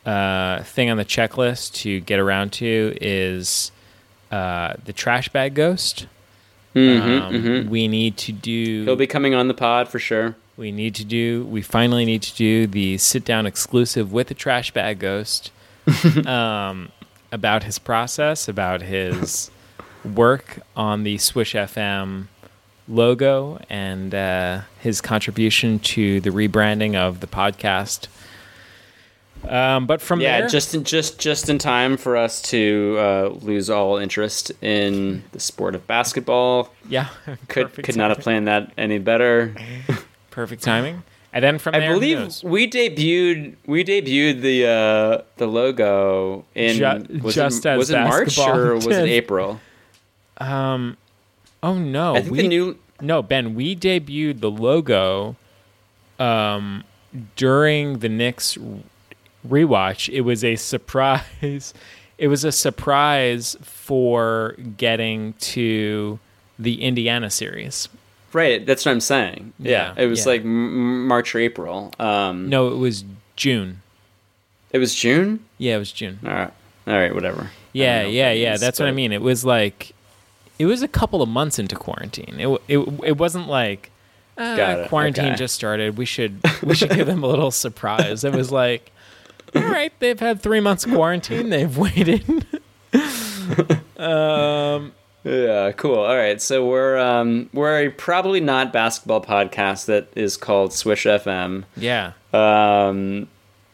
uh, 0.05 0.63
thing 0.63 0.89
on 0.89 0.97
the 0.97 1.05
checklist 1.05 1.73
to 1.75 1.99
get 2.01 2.19
around 2.19 2.51
to 2.53 2.97
is 3.01 3.71
uh, 4.31 4.73
the 4.85 4.93
trash 4.93 5.29
bag 5.29 5.53
ghost. 5.53 6.07
um, 6.75 7.69
We 7.69 7.87
need 7.87 8.17
to 8.17 8.31
do. 8.31 8.83
he'll 8.83 8.95
be 8.95 9.07
coming 9.07 9.33
on 9.33 9.47
the 9.47 9.53
pod 9.53 9.87
for 9.87 9.99
sure 9.99 10.35
We 10.57 10.71
need 10.71 10.95
to 10.95 11.05
do. 11.05 11.45
We 11.45 11.61
finally 11.61 12.03
need 12.05 12.21
to 12.23 12.35
do 12.35 12.67
the 12.67 12.97
sit 12.97 13.23
down 13.25 13.45
exclusive 13.45 14.11
with 14.11 14.27
the 14.27 14.33
trash 14.33 14.71
bag 14.71 14.99
ghost 14.99 15.51
um, 16.25 16.91
about 17.31 17.63
his 17.63 17.79
process, 17.79 18.47
about 18.47 18.81
his 18.81 19.51
work 20.03 20.59
on 20.75 21.03
the 21.03 21.17
Swish 21.17 21.53
FM 21.53 22.27
logo, 22.87 23.59
and 23.69 24.13
uh, 24.13 24.61
his 24.79 25.01
contribution 25.01 25.79
to 25.79 26.19
the 26.21 26.29
rebranding 26.29 26.95
of 26.95 27.19
the 27.19 27.27
podcast. 27.27 28.07
Um, 29.47 29.85
but 29.85 30.01
from 30.01 30.21
yeah, 30.21 30.41
there, 30.41 30.49
just 30.49 30.73
in, 30.73 30.83
just 30.83 31.19
just 31.19 31.49
in 31.49 31.57
time 31.59 31.97
for 31.97 32.17
us 32.17 32.41
to 32.43 32.95
uh, 32.97 33.27
lose 33.41 33.69
all 33.69 33.97
interest 33.97 34.51
in 34.61 35.23
the 35.33 35.39
sport 35.39 35.75
of 35.75 35.85
basketball. 35.85 36.71
yeah, 36.89 37.09
Could 37.47 37.73
could 37.83 37.95
not 37.95 38.09
have 38.09 38.19
planned 38.19 38.47
that 38.47 38.71
any 38.77 38.97
better. 38.97 39.53
perfect 40.31 40.63
timing. 40.63 41.03
And 41.31 41.43
then 41.43 41.59
from 41.59 41.75
I 41.75 41.79
there, 41.79 41.93
believe 41.93 42.43
we 42.43 42.69
debuted 42.69 43.55
we 43.65 43.83
debuted 43.83 44.41
the 44.41 44.67
uh, 44.67 45.21
the 45.37 45.47
logo 45.47 46.45
in 46.55 46.77
Ju- 46.77 47.19
was 47.21 47.35
just 47.35 47.65
it, 47.65 47.69
as 47.69 47.77
was 47.77 47.89
it 47.91 47.99
March 47.99 48.37
or 48.39 48.75
was 48.75 48.87
it. 48.87 49.09
April? 49.09 49.59
oh 50.39 50.95
no, 51.63 52.15
I 52.15 52.21
think 52.21 52.31
we 52.31 52.41
the 52.41 52.47
new 52.47 52.77
No, 53.01 53.21
Ben, 53.21 53.55
we 53.55 53.75
debuted 53.75 54.39
the 54.39 54.49
logo 54.51 55.35
um, 56.19 56.83
during 57.35 57.99
the 57.99 58.09
Knicks 58.09 58.57
rewatch. 59.47 60.09
It 60.13 60.21
was 60.21 60.43
a 60.43 60.55
surprise. 60.55 61.73
It 62.17 62.29
was 62.29 62.45
a 62.45 62.51
surprise 62.53 63.57
for 63.61 64.55
getting 64.77 65.33
to 65.33 66.17
the 66.57 66.81
Indiana 66.81 67.29
series. 67.29 67.89
right. 68.31 68.65
That's 68.65 68.85
what 68.85 68.93
I'm 68.93 69.01
saying. 69.01 69.51
Yeah, 69.59 69.93
Yeah, 69.97 70.03
it 70.03 70.07
was 70.07 70.19
yeah. 70.21 70.31
like 70.31 70.41
m- 70.45 71.07
March 71.09 71.35
or 71.35 71.39
April. 71.39 71.91
Um, 71.99 72.47
No, 72.47 72.69
it 72.69 72.77
was 72.77 73.03
June. 73.35 73.81
It 74.71 74.77
was 74.77 74.95
June. 74.95 75.43
Yeah, 75.57 75.75
it 75.75 75.79
was 75.79 75.91
June. 75.91 76.19
All 76.23 76.31
right. 76.31 76.53
All 76.87 76.93
right. 76.93 77.13
Whatever. 77.13 77.49
Yeah, 77.73 77.95
I 77.99 78.03
don't 78.03 78.05
know 78.05 78.09
yeah, 78.17 78.31
yeah. 78.31 78.55
That's 78.57 78.79
what 78.79 78.87
I 78.87 78.93
mean. 78.93 79.11
It 79.11 79.21
was 79.21 79.43
like, 79.43 79.91
it 80.57 80.65
was 80.65 80.81
a 80.81 80.87
couple 80.87 81.21
of 81.21 81.29
months 81.29 81.59
into 81.59 81.75
quarantine. 81.75 82.35
It 82.39 82.61
it 82.67 82.77
it 83.03 83.17
wasn't 83.17 83.47
like, 83.47 83.91
ah, 84.37 84.55
it, 84.55 84.89
quarantine 84.89 85.25
okay. 85.25 85.35
just 85.35 85.55
started. 85.55 85.97
We 85.97 86.05
should 86.05 86.41
we 86.63 86.75
should 86.75 86.91
give 86.91 87.07
them 87.07 87.23
a 87.23 87.27
little 87.27 87.51
surprise. 87.51 88.23
It 88.23 88.33
was 88.33 88.51
like, 88.51 88.91
all 89.55 89.63
right, 89.63 89.91
they've 89.99 90.19
had 90.19 90.41
three 90.41 90.59
months 90.59 90.85
of 90.85 90.93
quarantine. 90.93 91.49
They've 91.49 91.77
waited. 91.77 92.45
um, 93.97 94.93
Yeah, 95.23 95.71
cool. 95.71 95.99
All 95.99 96.15
right, 96.15 96.41
so 96.41 96.65
we're 96.65 96.97
um, 96.97 97.49
we're 97.53 97.87
a 97.87 97.89
probably 97.89 98.39
not 98.39 98.71
basketball 98.71 99.21
podcast 99.21 99.85
that 99.85 100.09
is 100.15 100.37
called 100.37 100.71
Swish 100.71 101.05
FM. 101.05 101.63
yeah, 101.75 102.13
Um, 102.31 103.27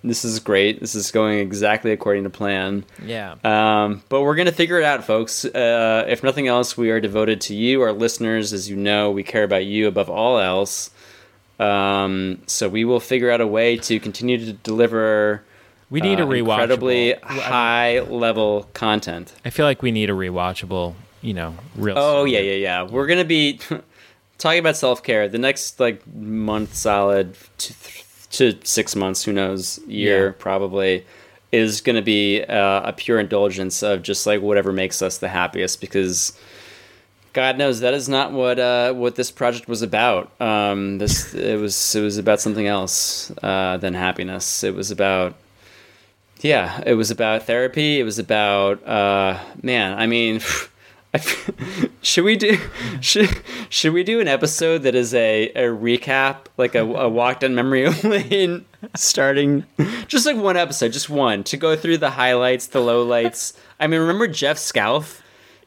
this 0.03 0.25
is 0.25 0.39
great. 0.39 0.79
This 0.79 0.95
is 0.95 1.11
going 1.11 1.39
exactly 1.39 1.91
according 1.91 2.23
to 2.23 2.29
plan. 2.29 2.83
yeah. 3.03 3.35
Um, 3.43 4.01
but 4.09 4.21
we're 4.21 4.35
gonna 4.35 4.51
figure 4.51 4.79
it 4.79 4.83
out, 4.83 5.03
folks. 5.03 5.45
Uh, 5.45 6.05
if 6.07 6.23
nothing 6.23 6.47
else, 6.47 6.75
we 6.77 6.89
are 6.89 6.99
devoted 6.99 7.41
to 7.41 7.55
you, 7.55 7.81
our 7.81 7.91
listeners. 7.93 8.53
As 8.53 8.69
you 8.69 8.75
know, 8.75 9.11
we 9.11 9.23
care 9.23 9.43
about 9.43 9.65
you 9.65 9.87
above 9.87 10.09
all 10.09 10.39
else. 10.39 10.89
Um, 11.59 12.41
so 12.47 12.67
we 12.67 12.85
will 12.85 12.99
figure 12.99 13.29
out 13.29 13.39
a 13.41 13.45
way 13.47 13.77
to 13.77 13.99
continue 13.99 14.37
to 14.45 14.53
deliver. 14.53 15.43
we 15.91 16.01
need 16.01 16.19
a 16.19 16.23
uh, 16.23 16.25
rewatchable. 16.25 16.39
incredibly 16.39 17.13
high 17.21 17.99
level 17.99 18.67
content. 18.73 19.33
I 19.45 19.51
feel 19.51 19.65
like 19.67 19.83
we 19.83 19.91
need 19.91 20.09
a 20.09 20.13
rewatchable. 20.13 20.95
You 21.21 21.35
know, 21.35 21.55
real. 21.75 21.99
Oh 21.99 22.25
soon. 22.25 22.33
yeah, 22.33 22.39
yeah, 22.39 22.53
yeah. 22.53 22.83
We're 22.83 23.05
gonna 23.05 23.23
be 23.23 23.59
talking 24.39 24.57
about 24.59 24.75
self 24.75 25.03
care 25.03 25.27
the 25.27 25.37
next 25.37 25.79
like 25.79 26.01
month, 26.07 26.73
solid 26.73 27.35
to, 27.59 27.73
to 28.31 28.57
six 28.63 28.95
months. 28.95 29.23
Who 29.23 29.33
knows? 29.33 29.79
Year 29.87 30.27
Yeah. 30.27 30.33
probably 30.37 31.05
is 31.51 31.81
gonna 31.81 32.01
be 32.01 32.41
uh, 32.43 32.81
a 32.89 32.93
pure 32.93 33.19
indulgence 33.19 33.83
of 33.83 34.01
just 34.03 34.25
like 34.25 34.41
whatever 34.41 34.71
makes 34.71 35.01
us 35.01 35.17
the 35.17 35.29
happiest 35.29 35.81
because. 35.81 36.33
God 37.33 37.57
knows 37.57 37.79
that 37.79 37.93
is 37.93 38.09
not 38.09 38.33
what 38.33 38.59
uh, 38.59 38.91
what 38.91 39.15
this 39.15 39.31
project 39.31 39.69
was 39.69 39.81
about. 39.81 40.29
Um, 40.41 40.97
this 40.97 41.33
it 41.33 41.57
was 41.57 41.95
it 41.95 42.01
was 42.01 42.17
about 42.17 42.41
something 42.41 42.67
else 42.67 43.31
uh, 43.41 43.77
than 43.77 43.93
happiness. 43.93 44.65
It 44.65 44.75
was 44.75 44.91
about 44.91 45.35
yeah, 46.41 46.83
it 46.85 46.95
was 46.95 47.09
about 47.09 47.43
therapy. 47.43 48.01
It 48.01 48.03
was 48.03 48.19
about 48.19 48.85
uh, 48.85 49.39
man. 49.63 49.97
I 49.97 50.07
mean, 50.07 50.41
should 52.01 52.23
we 52.23 52.37
do 52.37 52.57
should 53.01 53.29
should 53.69 53.93
we 53.93 54.03
do 54.03 54.19
an 54.21 54.27
episode 54.27 54.79
that 54.83 54.95
is 54.95 55.13
a, 55.13 55.49
a 55.49 55.63
recap, 55.63 56.45
like 56.57 56.73
a, 56.73 56.81
a 56.81 57.09
walk 57.09 57.41
down 57.41 57.53
memory 57.53 57.89
lane, 58.03 58.65
starting 58.95 59.65
just 60.07 60.25
like 60.25 60.37
one 60.37 60.55
episode, 60.55 60.93
just 60.93 61.09
one 61.09 61.43
to 61.45 61.57
go 61.57 61.75
through 61.75 61.97
the 61.97 62.11
highlights, 62.11 62.67
the 62.67 62.79
lowlights. 62.79 63.57
I 63.79 63.87
mean, 63.87 63.99
remember 63.99 64.27
Jeff 64.27 64.57
Scalf? 64.57 65.21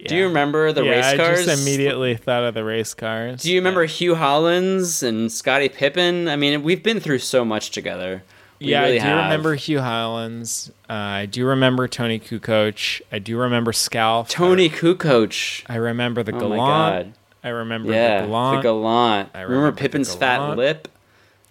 Do 0.07 0.17
you 0.17 0.27
remember 0.27 0.71
the 0.73 0.85
yeah, 0.85 0.91
race 0.91 1.05
I 1.05 1.17
cars? 1.17 1.47
just 1.47 1.63
immediately 1.63 2.15
thought 2.15 2.45
of 2.45 2.55
the 2.55 2.65
race 2.65 2.93
cars. 2.93 3.43
Do 3.43 3.51
you 3.51 3.59
remember 3.59 3.85
Hue 3.87 4.15
Hollins 4.15 5.03
and 5.03 5.33
Scottie 5.33 5.71
Pippen? 5.71 6.29
I 6.29 6.37
mean, 6.37 6.63
we've 6.63 6.83
been 6.83 7.01
through 7.01 7.21
so 7.21 7.43
much 7.43 7.71
together. 7.71 8.23
We 8.65 8.71
yeah, 8.71 8.83
really 8.83 9.01
I 9.01 9.03
do 9.05 9.09
have. 9.09 9.25
remember 9.25 9.55
Hugh 9.55 9.81
Highlands. 9.81 10.71
Uh, 10.89 10.93
I 10.93 11.27
do 11.27 11.47
remember 11.47 11.87
Toni 11.89 12.19
Kukoc. 12.19 13.01
I 13.13 13.19
do 13.19 13.37
remember 13.39 13.73
Scalf. 13.73 14.29
Toni 14.29 14.69
Kukoc. 14.71 15.63
I 15.69 15.77
remember 15.77 16.23
the 16.23 16.35
Oh 16.35 16.39
Gallant. 16.41 16.57
my 16.61 16.67
god. 16.67 17.13
I 17.43 17.49
remember 17.51 17.93
Yeah, 17.93 18.23
the 18.23 18.27
Gallant. 18.29 18.59
the 18.59 18.63
Gallant. 18.63 19.29
I 19.35 19.41
remember, 19.43 19.57
remember 19.57 19.79
Pippen's 19.81 20.15
fat 20.15 20.57
lip. 20.57 20.89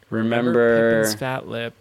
Remember, 0.09 1.01
Pippen's 1.01 1.15
fat 1.15 1.47
lip. 1.47 1.73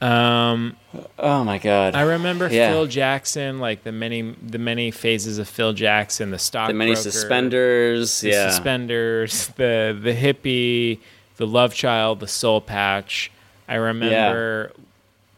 Um, 0.00 0.76
Oh 1.18 1.44
my 1.44 1.58
god. 1.58 1.94
I 1.94 2.02
remember 2.02 2.48
Yeah. 2.50 2.70
Phil 2.70 2.86
Jackson, 2.86 3.58
like 3.58 3.84
the 3.84 3.92
many 3.92 4.34
the 4.42 4.58
many 4.58 4.90
phases 4.90 5.38
of 5.38 5.48
Phil 5.48 5.72
Jackson, 5.72 6.30
the 6.30 6.38
stock, 6.38 6.68
the 6.68 6.74
many 6.74 6.94
suspenders. 6.94 8.20
the 8.20 8.30
yeah. 8.30 8.50
suspenders, 8.50 9.48
the 9.56 9.98
the 9.98 10.12
hippie, 10.14 10.98
the 11.36 11.46
love 11.46 11.74
child, 11.74 12.20
the 12.20 12.28
soul 12.28 12.60
patch. 12.60 13.30
I 13.68 13.74
remember 13.76 14.72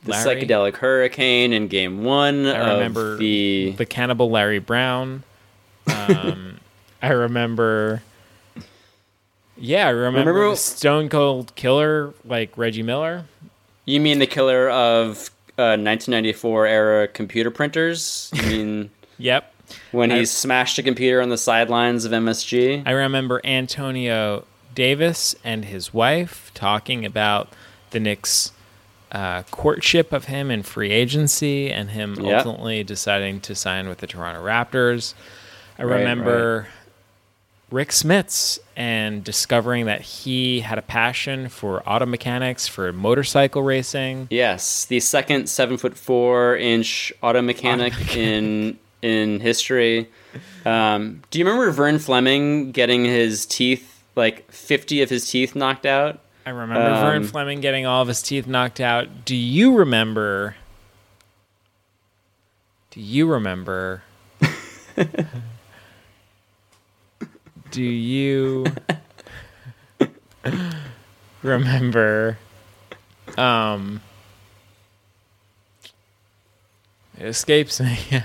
the 0.04 0.10
Larry. 0.10 0.44
psychedelic 0.46 0.76
hurricane 0.76 1.52
in 1.52 1.68
game 1.68 2.04
one 2.04 2.46
I 2.46 2.74
remember 2.74 3.16
the, 3.16 3.74
the 3.76 3.86
cannibal 3.86 4.30
Larry 4.30 4.58
Brown. 4.58 5.22
Um, 5.86 6.58
I 7.02 7.08
remember. 7.10 8.02
Yeah, 9.58 9.86
I 9.86 9.90
remember, 9.90 10.18
Remember- 10.32 10.50
the 10.50 10.56
Stone 10.56 11.08
Cold 11.08 11.54
Killer, 11.54 12.12
like 12.24 12.56
Reggie 12.58 12.82
Miller. 12.82 13.24
You 13.84 14.00
mean 14.00 14.18
the 14.18 14.26
killer 14.26 14.68
of 14.68 15.30
uh, 15.58 15.78
1994 15.78 16.66
era 16.66 17.08
computer 17.08 17.50
printers? 17.50 18.30
You 18.34 18.42
mean 18.48 18.90
Yep. 19.18 19.54
when 19.92 20.12
I- 20.12 20.18
he 20.18 20.24
smashed 20.26 20.78
a 20.78 20.82
computer 20.82 21.22
on 21.22 21.30
the 21.30 21.38
sidelines 21.38 22.04
of 22.04 22.12
MSG? 22.12 22.82
I 22.84 22.90
remember 22.90 23.40
Antonio 23.44 24.44
Davis 24.74 25.34
and 25.42 25.64
his 25.64 25.94
wife 25.94 26.50
talking 26.52 27.06
about 27.06 27.48
the 27.90 28.00
Knicks' 28.00 28.52
uh, 29.12 29.42
courtship 29.50 30.12
of 30.12 30.24
him 30.26 30.50
in 30.50 30.62
free 30.62 30.90
agency 30.90 31.70
and 31.70 31.90
him 31.90 32.14
Yep. 32.20 32.46
ultimately 32.46 32.82
deciding 32.84 33.40
to 33.40 33.54
sign 33.54 33.88
with 33.88 33.98
the 33.98 34.06
Toronto 34.06 34.42
Raptors. 34.44 35.14
I 35.78 35.84
Right, 35.84 35.98
remember 35.98 36.68
Rick 37.70 37.90
Smits 37.90 38.58
and 38.76 39.22
discovering 39.24 39.86
that 39.86 40.00
he 40.00 40.60
had 40.60 40.78
a 40.78 40.82
passion 40.82 41.48
for 41.48 41.82
auto 41.88 42.06
mechanics, 42.06 42.66
for 42.68 42.92
motorcycle 42.92 43.62
racing. 43.62 44.28
Yes, 44.30 44.84
the 44.84 45.00
second 45.00 45.48
seven 45.48 45.76
foot 45.76 45.96
four 45.96 46.56
inch 46.56 47.12
auto 47.22 47.42
mechanic 47.42 47.92
in 48.16 48.78
in 49.02 49.40
history. 49.40 50.08
Um, 50.64 51.22
do 51.30 51.38
you 51.38 51.44
remember 51.44 51.70
Vern 51.70 51.98
Fleming 51.98 52.72
getting 52.72 53.04
his 53.04 53.46
teeth 53.46 54.02
like 54.16 54.50
fifty 54.50 55.02
of 55.02 55.10
his 55.10 55.28
teeth 55.30 55.54
knocked 55.54 55.86
out? 55.86 56.20
I 56.46 56.50
remember 56.50 56.88
Vern 56.94 57.22
Um, 57.22 57.28
Fleming 57.28 57.60
getting 57.60 57.86
all 57.86 58.02
of 58.02 58.08
his 58.08 58.22
teeth 58.22 58.46
knocked 58.46 58.80
out. 58.80 59.24
Do 59.24 59.34
you 59.34 59.76
remember? 59.76 60.54
Do 62.92 63.00
you 63.00 63.26
remember? 63.26 64.04
do 67.72 67.82
you 67.82 68.64
remember? 71.42 72.38
Um, 73.36 74.00
it 77.18 77.26
escapes 77.26 77.80
me. 77.80 77.98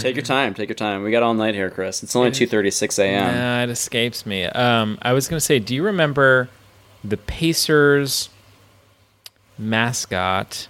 Take 0.00 0.16
your 0.16 0.22
time. 0.22 0.52
Take 0.52 0.68
your 0.68 0.74
time. 0.74 1.02
We 1.02 1.10
got 1.10 1.22
all 1.22 1.32
night 1.32 1.54
here, 1.54 1.70
Chris. 1.70 2.02
It's 2.02 2.14
only 2.14 2.30
two 2.30 2.46
thirty 2.46 2.70
six 2.70 2.98
a.m. 2.98 3.34
Nah, 3.34 3.62
it 3.62 3.70
escapes 3.70 4.26
me. 4.26 4.44
Um, 4.44 4.98
I 5.00 5.14
was 5.14 5.28
gonna 5.28 5.40
say, 5.40 5.58
do 5.58 5.74
you 5.74 5.82
remember 5.82 6.50
the 7.04 7.16
Pacers 7.16 8.30
mascot? 9.58 10.68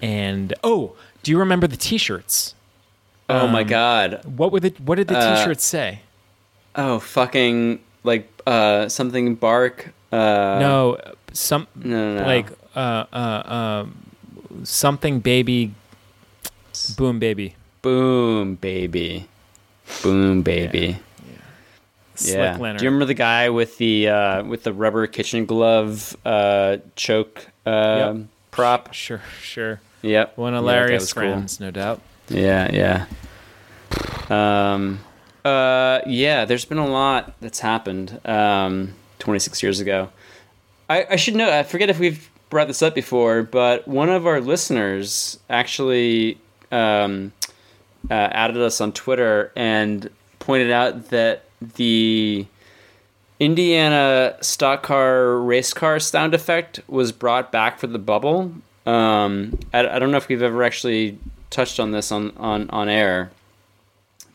And 0.00 0.54
oh, 0.64 0.96
do 1.22 1.30
you 1.30 1.38
remember 1.38 1.66
the 1.66 1.76
T-shirts? 1.76 2.54
Oh 3.28 3.46
my 3.46 3.60
um, 3.60 3.66
god. 3.66 4.24
What 4.24 4.52
were 4.52 4.60
the 4.60 4.72
What 4.82 4.96
did 4.96 5.08
the 5.08 5.18
Uh, 5.18 5.36
T-shirts 5.36 5.64
say? 5.64 6.00
Oh 6.74 6.98
fucking 6.98 7.80
like 8.04 8.30
uh 8.46 8.88
something 8.88 9.34
bark. 9.34 9.92
Uh, 10.10 10.58
no, 10.60 10.98
some 11.32 11.66
no, 11.74 12.14
no, 12.14 12.20
no. 12.20 12.26
like 12.26 12.50
uh 12.74 13.04
uh 13.12 13.42
um 13.52 13.94
something 14.64 15.20
baby, 15.20 15.74
boom 16.96 17.18
baby. 17.18 17.54
boom 17.82 18.54
baby, 18.54 19.28
boom 20.02 20.42
baby. 20.42 20.92
Slick 20.92 21.07
Yeah. 22.20 22.56
Leonard. 22.58 22.78
Do 22.78 22.84
you 22.84 22.90
remember 22.90 23.04
the 23.06 23.14
guy 23.14 23.50
with 23.50 23.78
the 23.78 24.08
uh, 24.08 24.42
with 24.44 24.62
the 24.64 24.72
rubber 24.72 25.06
kitchen 25.06 25.46
glove 25.46 26.16
uh, 26.24 26.78
choke 26.96 27.46
uh, 27.66 28.12
Yep. 28.14 28.26
prop? 28.50 28.94
Sure, 28.94 29.20
sure. 29.40 29.80
Yep. 30.02 30.36
One 30.38 30.52
Yeah, 30.52 30.58
of 30.60 30.64
that 30.64 30.70
guy 30.70 30.76
Larry's 30.76 31.12
cool. 31.12 31.22
friends, 31.22 31.60
no 31.60 31.70
doubt. 31.70 32.00
Yeah, 32.28 32.70
yeah. 32.72 33.06
Um, 34.30 35.00
uh, 35.44 36.00
yeah. 36.06 36.44
There's 36.44 36.64
been 36.64 36.78
a 36.78 36.86
lot 36.88 37.34
that's 37.40 37.60
happened. 37.60 38.20
Um, 38.24 38.94
26 39.18 39.62
years 39.62 39.80
ago. 39.80 40.10
I, 40.88 41.06
I 41.10 41.16
should 41.16 41.34
know. 41.34 41.50
I 41.50 41.62
forget 41.64 41.90
if 41.90 41.98
we've 41.98 42.30
brought 42.50 42.68
this 42.68 42.82
up 42.82 42.94
before, 42.94 43.42
but 43.42 43.86
one 43.88 44.08
of 44.08 44.26
our 44.26 44.40
listeners 44.40 45.38
actually 45.50 46.38
um, 46.72 47.32
uh, 48.10 48.14
added 48.14 48.56
us 48.58 48.80
on 48.80 48.92
Twitter 48.92 49.52
and 49.56 50.08
pointed 50.38 50.70
out 50.70 51.08
that 51.10 51.44
the 51.60 52.46
Indiana 53.40 54.36
stock 54.40 54.82
car 54.82 55.38
race 55.38 55.72
car 55.72 56.00
sound 56.00 56.34
effect 56.34 56.80
was 56.88 57.12
brought 57.12 57.52
back 57.52 57.78
for 57.78 57.86
the 57.86 57.98
bubble. 57.98 58.52
Um, 58.86 59.58
I, 59.72 59.86
I 59.86 59.98
don't 59.98 60.10
know 60.10 60.16
if 60.16 60.28
we've 60.28 60.42
ever 60.42 60.62
actually 60.62 61.18
touched 61.50 61.78
on 61.78 61.92
this 61.92 62.10
on, 62.10 62.36
on, 62.36 62.70
on 62.70 62.88
air, 62.88 63.30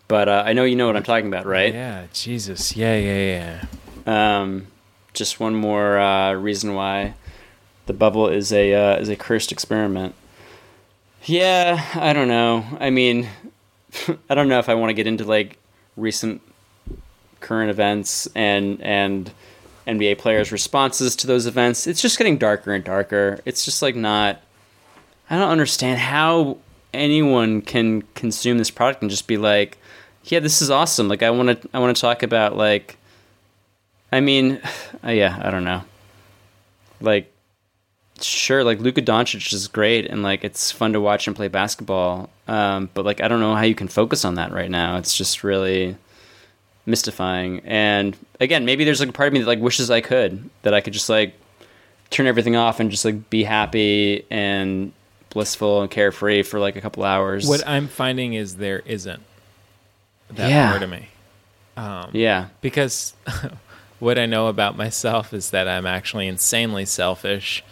but 0.08 0.30
uh, 0.30 0.44
I 0.46 0.54
know 0.54 0.64
you 0.64 0.76
know 0.76 0.88
what 0.88 0.96
I'm 0.96 1.04
talking 1.04 1.28
about, 1.28 1.46
right? 1.46 1.74
Yeah, 1.74 2.06
Jesus. 2.14 2.76
Yeah, 2.76 2.96
yeah, 2.96 3.64
yeah. 4.06 4.40
Um, 4.40 4.68
just 5.14 5.40
one 5.40 5.56
more 5.56 5.98
uh, 6.00 6.34
reason 6.34 6.74
why 6.74 7.14
the 7.86 7.94
bubble 7.94 8.28
is 8.28 8.52
a 8.52 8.74
uh, 8.74 8.98
is 8.98 9.10
a 9.10 9.16
cursed 9.16 9.52
experiment. 9.52 10.16
Yeah, 11.26 11.86
I 11.96 12.14
don't 12.14 12.28
know. 12.28 12.66
I 12.80 12.90
mean, 12.90 13.30
I 14.30 14.36
don't 14.36 14.48
know 14.48 14.60
if 14.60 14.70
I 14.70 14.76
want 14.76 14.90
to 14.90 14.94
get 14.94 15.08
into 15.08 15.24
like 15.24 15.58
recent 15.96 16.42
current 17.44 17.70
events 17.70 18.28
and 18.34 18.82
and 18.82 19.32
NBA 19.86 20.18
players' 20.18 20.52
responses 20.52 21.16
to 21.18 21.28
those 21.28 21.46
events. 21.46 21.86
It's 21.86 22.02
just 22.02 22.18
getting 22.18 22.38
darker 22.38 22.74
and 22.74 22.84
darker. 22.84 23.40
It's 23.46 23.66
just 23.66 23.82
like 23.82 23.96
not. 23.96 24.42
I 25.30 25.38
don't 25.38 25.50
understand 25.50 26.00
how 26.00 26.58
anyone 26.94 27.62
can 27.62 28.04
consume 28.14 28.58
this 28.58 28.72
product 28.72 29.02
and 29.02 29.12
just 29.12 29.28
be 29.28 29.38
like, 29.38 29.78
"Yeah, 30.24 30.40
this 30.40 30.62
is 30.62 30.72
awesome." 30.72 31.08
Like 31.08 31.22
I 31.22 31.30
want 31.30 31.62
to 31.62 31.70
I 31.74 31.80
want 31.80 31.96
to 31.96 32.02
talk 32.02 32.24
about 32.24 32.58
like. 32.58 32.98
I 34.12 34.20
mean, 34.22 34.62
yeah, 35.04 35.40
I 35.44 35.52
don't 35.52 35.64
know. 35.64 35.84
Like, 37.02 37.32
sure, 38.22 38.64
like 38.64 38.80
Luka 38.80 39.02
Doncic 39.02 39.52
is 39.52 39.68
great 39.68 40.06
and 40.06 40.24
like 40.24 40.44
it's 40.44 40.72
fun 40.72 40.94
to 40.94 41.02
watch 41.02 41.28
him 41.28 41.34
play 41.34 41.50
basketball. 41.50 42.30
Um, 42.48 42.90
but 42.94 43.06
like 43.06 43.22
I 43.22 43.28
don't 43.28 43.42
know 43.42 43.56
how 43.56 43.64
you 43.64 43.76
can 43.76 43.90
focus 43.90 44.24
on 44.24 44.36
that 44.36 44.54
right 44.54 44.72
now. 44.72 44.98
It's 44.98 45.18
just 45.18 45.44
really 45.44 45.98
mystifying. 46.86 47.62
And 47.66 48.18
again, 48.40 48.66
maybe 48.66 48.84
there's 48.84 49.00
like 49.00 49.10
a 49.10 49.14
part 49.14 49.28
of 49.28 49.34
me 49.34 49.40
that 49.40 49.48
like 49.48 49.60
wishes 49.60 49.90
I 49.92 50.02
could 50.02 50.50
that 50.64 50.74
I 50.74 50.82
could 50.82 50.94
just 50.94 51.10
like 51.10 51.34
turn 52.10 52.28
everything 52.28 52.56
off 52.56 52.80
and 52.80 52.92
just 52.92 53.06
like 53.06 53.30
be 53.30 53.44
happy 53.44 54.26
and 54.30 54.92
blissful 55.30 55.82
and 55.82 55.90
carefree 55.90 56.44
for 56.44 56.60
like 56.60 56.76
a 56.76 56.82
couple 56.82 57.04
hours. 57.04 57.48
What 57.48 57.68
I'm 57.68 57.88
finding 57.88 58.34
is 58.34 58.58
there 58.58 58.80
isn't 58.86 59.22
that 60.32 60.50
Yeah. 60.50 60.70
part 60.72 60.84
of 60.84 60.90
me. 60.90 61.08
Um, 61.76 62.10
yeah. 62.14 62.48
because 62.62 63.16
what 64.00 64.20
I 64.20 64.26
know 64.28 64.48
about 64.48 64.78
myself 64.78 65.34
is 65.34 65.50
that 65.52 65.68
I'm 65.68 65.88
actually 65.88 66.28
insanely 66.28 66.86
selfish, 66.86 67.64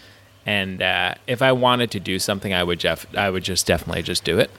and 0.43 0.81
uh, 0.81 1.13
if 1.27 1.43
I 1.43 1.51
wanted 1.51 1.91
to 1.91 1.99
do 1.99 2.17
something, 2.17 2.51
I 2.51 2.63
would 2.63 2.79
Jeff, 2.79 3.05
I 3.15 3.29
would 3.29 3.43
just 3.43 3.67
definitely 3.67 4.01
just 4.01 4.23
do 4.23 4.39
it. 4.39 4.49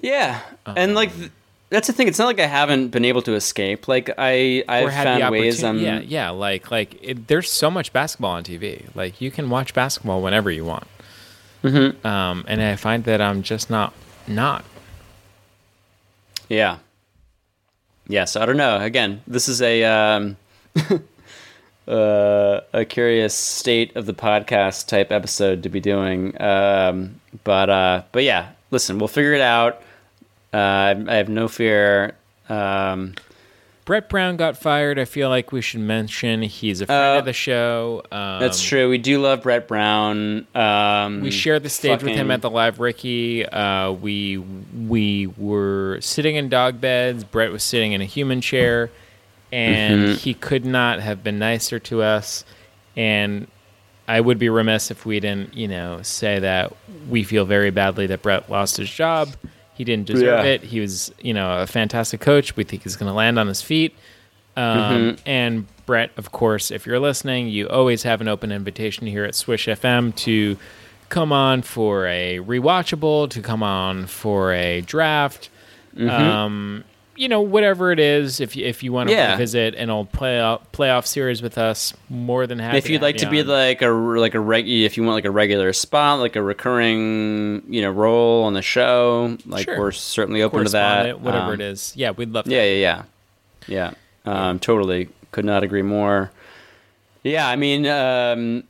Yeah. 0.00 0.40
and 0.66 0.94
like 0.94 1.12
th- 1.16 1.32
that's 1.70 1.86
the 1.86 1.92
thing. 1.92 2.08
It's 2.08 2.18
not 2.18 2.26
like 2.26 2.40
I 2.40 2.46
haven't 2.46 2.88
been 2.88 3.04
able 3.04 3.22
to 3.22 3.34
escape. 3.34 3.86
Like 3.86 4.10
I 4.18 4.64
had 4.68 5.04
found 5.04 5.30
ways 5.30 5.62
I'm. 5.62 5.78
Yeah, 5.78 6.00
yeah, 6.00 6.30
like 6.30 6.70
like 6.70 6.98
it, 7.00 7.28
there's 7.28 7.50
so 7.50 7.70
much 7.70 7.92
basketball 7.92 8.32
on 8.32 8.44
TV. 8.44 8.84
Like 8.94 9.20
you 9.20 9.30
can 9.30 9.48
watch 9.48 9.72
basketball 9.72 10.20
whenever 10.20 10.50
you 10.50 10.64
want. 10.64 10.88
Mm-hmm. 11.62 12.04
Um, 12.06 12.44
and 12.48 12.60
I 12.60 12.74
find 12.76 13.04
that 13.04 13.20
I'm 13.20 13.42
just 13.42 13.70
not 13.70 13.94
not. 14.26 14.64
Yeah. 16.48 16.78
Yes, 18.08 18.34
I 18.34 18.44
don't 18.44 18.56
know. 18.56 18.78
Again, 18.80 19.22
this 19.28 19.48
is 19.48 19.62
a 19.62 19.84
um, 19.84 20.36
uh, 21.86 22.60
a 22.72 22.84
curious 22.84 23.34
state 23.34 23.94
of 23.94 24.06
the 24.06 24.14
podcast 24.14 24.88
type 24.88 25.12
episode 25.12 25.62
to 25.62 25.68
be 25.68 25.78
doing. 25.78 26.40
Um, 26.42 27.20
but 27.44 27.70
uh, 27.70 28.02
but 28.10 28.24
yeah, 28.24 28.50
listen, 28.72 28.98
we'll 28.98 29.06
figure 29.06 29.34
it 29.34 29.40
out. 29.40 29.82
Uh, 30.52 30.94
I 31.08 31.14
have 31.14 31.28
no 31.28 31.48
fear. 31.48 32.14
Um, 32.48 33.14
Brett 33.84 34.08
Brown 34.08 34.36
got 34.36 34.56
fired. 34.56 34.98
I 34.98 35.04
feel 35.04 35.28
like 35.28 35.50
we 35.52 35.60
should 35.62 35.80
mention 35.80 36.42
he's 36.42 36.80
a 36.80 36.86
friend 36.86 37.16
Uh, 37.16 37.18
of 37.20 37.24
the 37.24 37.32
show. 37.32 38.02
Um, 38.12 38.38
that's 38.40 38.62
true. 38.62 38.88
We 38.88 38.98
do 38.98 39.20
love 39.20 39.42
Brett 39.42 39.66
Brown. 39.66 40.46
Um, 40.54 41.22
We 41.22 41.30
shared 41.30 41.62
the 41.64 41.68
stage 41.70 42.02
with 42.02 42.12
him 42.14 42.30
at 42.30 42.40
the 42.42 42.50
Live 42.50 42.78
Ricky. 42.78 43.44
Uh, 43.46 43.92
we 43.92 44.38
we 44.38 45.26
were 45.38 45.98
sitting 46.00 46.36
in 46.36 46.48
dog 46.48 46.80
beds. 46.80 47.24
Brett 47.24 47.50
was 47.50 47.62
sitting 47.64 47.92
in 47.92 48.00
a 48.00 48.04
human 48.04 48.40
chair, 48.40 48.90
and 49.50 50.02
Mm-hmm. 50.02 50.14
he 50.14 50.34
could 50.34 50.64
not 50.64 51.00
have 51.00 51.24
been 51.24 51.38
nicer 51.40 51.78
to 51.80 52.02
us. 52.02 52.44
And 52.96 53.48
I 54.06 54.20
would 54.20 54.38
be 54.38 54.48
remiss 54.50 54.90
if 54.90 55.06
we 55.06 55.18
didn't, 55.20 55.54
you 55.56 55.66
know, 55.68 56.02
say 56.02 56.38
that 56.40 56.72
we 57.08 57.24
feel 57.24 57.44
very 57.44 57.70
badly 57.70 58.06
that 58.08 58.22
Brett 58.22 58.50
lost 58.50 58.76
his 58.76 58.90
job. 58.90 59.30
He 59.80 59.84
didn't 59.84 60.04
deserve 60.08 60.44
Yeah. 60.44 60.50
it. 60.50 60.62
He 60.62 60.78
was, 60.78 61.10
you 61.22 61.32
know, 61.32 61.62
a 61.62 61.66
fantastic 61.66 62.20
coach. 62.20 62.54
We 62.54 62.64
think 62.64 62.82
he's 62.82 62.96
going 62.96 63.08
to 63.08 63.14
land 63.14 63.38
on 63.38 63.46
his 63.48 63.62
feet. 63.62 63.94
Um, 64.54 64.66
Mm-hmm. 65.16 65.22
And 65.24 65.66
Brett, 65.86 66.10
of 66.18 66.32
course, 66.32 66.70
if 66.70 66.84
you're 66.84 66.98
listening, 67.00 67.48
you 67.48 67.66
always 67.66 68.02
have 68.02 68.20
an 68.20 68.28
open 68.28 68.52
invitation 68.52 69.06
here 69.06 69.24
at 69.24 69.34
Swish 69.34 69.68
FM 69.68 70.14
to 70.16 70.58
come 71.08 71.32
on 71.32 71.62
for 71.62 72.06
a 72.06 72.40
rewatchable, 72.40 73.30
to 73.30 73.40
come 73.40 73.62
on 73.62 74.04
for 74.04 74.52
a 74.52 74.82
draft. 74.82 75.48
Mm-hmm. 75.96 76.10
Um, 76.10 76.84
you 77.20 77.28
know, 77.28 77.42
whatever 77.42 77.92
it 77.92 77.98
is, 78.00 78.40
if 78.40 78.56
you, 78.56 78.64
if 78.64 78.82
you 78.82 78.92
want 78.92 79.10
to 79.10 79.14
Yeah. 79.14 79.36
visit 79.36 79.74
an 79.74 79.90
old 79.90 80.10
playoff 80.10 80.60
playoff 80.72 81.04
series 81.06 81.42
with 81.42 81.58
us, 81.58 81.92
more 82.08 82.46
than 82.46 82.58
happy. 82.58 82.78
if 82.78 82.88
you'd 82.88 82.94
have 82.96 83.02
like 83.02 83.14
you 83.16 83.20
to 83.26 83.30
be 83.30 83.40
on. 83.42 83.46
like 83.48 83.82
a 83.82 83.88
like 83.90 84.34
a 84.34 84.40
reg, 84.40 84.66
if 84.66 84.96
you 84.96 85.02
want 85.02 85.16
like 85.16 85.26
a 85.26 85.30
regular 85.30 85.72
spot, 85.74 86.18
like 86.20 86.34
a 86.36 86.42
recurring 86.42 87.62
you 87.68 87.82
know 87.82 87.90
role 87.90 88.44
on 88.44 88.54
the 88.54 88.62
show, 88.62 89.36
like 89.44 89.66
Sure. 89.66 89.78
we're 89.78 89.92
certainly 89.92 90.40
open 90.42 90.64
to 90.64 90.70
that. 90.70 91.20
whatever 91.20 91.48
Um, 91.52 91.54
it 91.54 91.60
is, 91.60 91.92
yeah, 91.94 92.10
we'd 92.12 92.30
love. 92.30 92.46
That. 92.46 92.52
Yeah, 92.52 92.64
yeah, 92.64 93.02
yeah, 93.68 93.92
yeah. 94.24 94.48
Um, 94.48 94.58
totally, 94.58 95.08
could 95.32 95.44
not 95.44 95.62
agree 95.62 95.82
more. 95.82 96.30
Yeah, 97.22 97.46
I 97.46 97.56
mean, 97.56 97.86
um, 97.86 98.64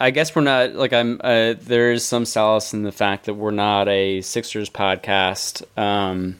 I 0.00 0.10
guess 0.12 0.34
we're 0.34 0.40
not 0.42 0.74
like 0.76 0.94
I'm. 0.94 1.20
Uh, 1.22 1.54
there 1.60 1.92
is 1.92 2.06
some 2.06 2.24
solace 2.24 2.72
in 2.72 2.84
the 2.84 2.92
fact 2.92 3.26
that 3.26 3.34
we're 3.34 3.50
not 3.50 3.86
a 3.86 4.22
Sixers 4.22 4.70
podcast, 4.70 5.62
um, 5.78 6.36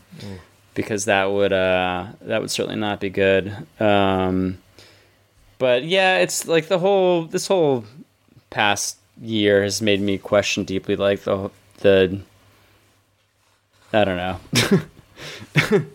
because 0.75 1.05
that 1.07 1.31
would 1.31 1.53
uh, 1.53 2.07
that 2.23 2.41
would 2.41 2.51
certainly 2.51 2.79
not 2.79 3.01
be 3.01 3.11
good. 3.11 3.55
Um, 3.79 4.59
but 5.59 5.85
yeah, 5.85 6.19
it's 6.19 6.47
like 6.47 6.69
the 6.69 6.79
whole 6.79 7.25
this 7.27 7.47
whole 7.47 7.85
past 8.51 8.97
year 9.21 9.63
has 9.63 9.83
made 9.83 10.01
me 10.01 10.19
question 10.19 10.65
deeply, 10.65 10.97
like 10.97 11.21
the 11.23 11.51
the. 11.79 12.21
I 13.93 14.05
don't 14.05 14.17
know. 14.17 15.81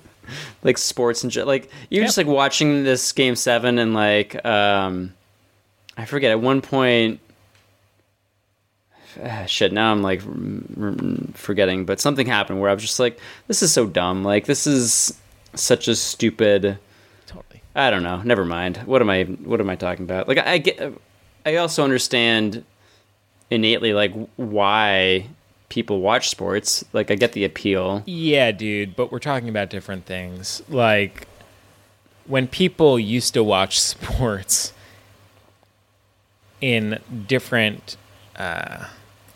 like 0.64 0.78
sports 0.78 1.24
and 1.24 1.36
like 1.46 1.70
you're 1.90 2.04
just 2.04 2.18
like 2.18 2.28
watching 2.28 2.84
this 2.84 3.12
game 3.12 3.36
seven 3.36 3.78
and 3.78 3.94
like 3.94 4.44
um 4.46 5.14
i 5.98 6.06
forget 6.06 6.32
at 6.32 6.42
one 6.42 6.62
point 6.62 7.20
ah, 9.24 9.46
shit 9.48 9.72
now 9.74 9.92
i'm 9.92 10.02
like 10.02 10.22
forgetting 11.36 11.86
but 11.86 12.00
something 12.00 12.28
happened 12.28 12.60
where 12.60 12.70
i 12.70 12.74
was 12.74 12.84
just 12.84 13.00
like 13.00 13.20
this 13.48 13.62
is 13.62 13.72
so 13.72 13.86
dumb. 13.86 14.24
Like 14.24 14.46
this 14.46 14.66
is 14.68 15.18
such 15.54 15.88
a 15.88 15.96
stupid 15.96 16.78
Totally. 17.28 17.62
i 17.76 17.90
don't 17.90 18.04
know. 18.04 18.22
Never 18.24 18.46
mind. 18.46 18.78
What 18.78 19.02
am 19.02 19.10
i 19.10 19.24
what 19.24 19.60
am 19.62 19.70
i 19.70 19.76
talking 19.76 20.06
about? 20.06 20.28
Like 20.28 20.40
i 20.40 20.58
get 20.58 20.94
i 21.46 21.56
also 21.56 21.84
understand 21.84 22.64
innately 23.52 23.94
like 23.94 24.14
why 24.36 25.28
people 25.70 26.02
watch 26.02 26.30
sports. 26.30 26.84
Like 26.94 27.12
i 27.12 27.16
get 27.16 27.34
the 27.34 27.46
appeal. 27.46 28.04
Yeah, 28.06 28.52
dude, 28.52 28.96
but 28.96 29.12
we're 29.12 29.20
talking 29.20 29.50
about 29.50 29.70
different 29.70 30.06
things. 30.06 30.62
Like 30.70 31.28
when 32.28 32.48
people 32.48 32.98
used 33.00 33.34
to 33.36 33.44
watch 33.44 33.80
sports 33.94 34.74
in 36.62 37.00
different 37.28 37.98
uh, 38.36 38.86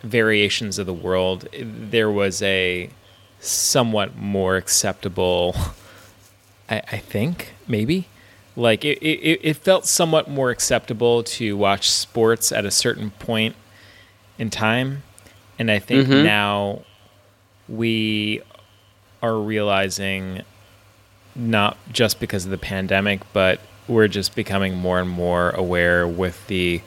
variations 0.02 0.80
of 0.80 0.86
the 0.86 0.94
world, 0.94 1.48
there 1.54 2.10
was 2.10 2.42
a 2.42 2.90
somewhat 3.40 4.16
more 4.18 4.58
acceptable. 4.58 5.56
I, 6.70 6.82
I 6.92 6.98
think 6.98 7.54
maybe 7.68 8.08
like 8.56 8.84
it, 8.84 9.00
it, 9.02 9.40
it 9.42 9.58
felt 9.58 9.86
somewhat 9.86 10.30
more 10.30 10.50
acceptable 10.50 11.24
to 11.24 11.56
watch 11.56 11.90
sports 11.90 12.52
at 12.52 12.66
a 12.66 12.72
certain 12.72 13.12
point 13.12 13.56
in 14.38 14.50
time, 14.50 15.04
and 15.58 15.72
I 15.72 15.80
think 15.80 16.08
mm-hmm. 16.08 16.24
now 16.24 16.82
we 17.68 18.42
are 19.22 19.38
realizing 19.38 20.44
not 21.36 21.78
just 21.92 22.20
because 22.20 22.46
of 22.46 22.52
the 22.52 22.58
pandemic, 22.58 23.22
but 23.34 23.60
we're 23.88 24.08
just 24.08 24.36
becoming 24.36 24.76
more 24.76 25.00
and 25.00 25.10
more 25.10 25.52
aware 25.52 26.08
with 26.08 26.46
the 26.48 26.82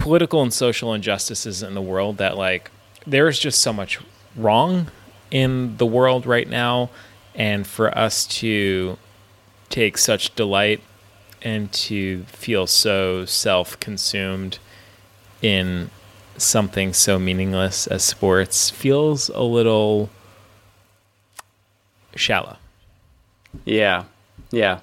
political 0.00 0.42
and 0.42 0.52
social 0.52 0.92
injustices 0.92 1.62
in 1.62 1.74
the 1.74 1.82
world 1.82 2.16
that 2.16 2.36
like 2.36 2.70
there 3.06 3.28
is 3.28 3.38
just 3.38 3.60
so 3.60 3.72
much 3.72 4.00
wrong 4.34 4.90
in 5.30 5.76
the 5.76 5.86
world 5.86 6.26
right 6.26 6.48
now 6.48 6.90
and 7.34 7.66
for 7.66 7.96
us 7.96 8.26
to 8.26 8.98
take 9.68 9.96
such 9.96 10.34
delight 10.34 10.80
and 11.42 11.70
to 11.72 12.24
feel 12.24 12.66
so 12.66 13.24
self-consumed 13.24 14.58
in 15.42 15.90
something 16.36 16.92
so 16.92 17.18
meaningless 17.18 17.86
as 17.86 18.02
sports 18.02 18.70
feels 18.70 19.28
a 19.30 19.42
little 19.42 20.10
shallow. 22.16 22.56
Yeah, 23.64 24.04
yeah, 24.50 24.80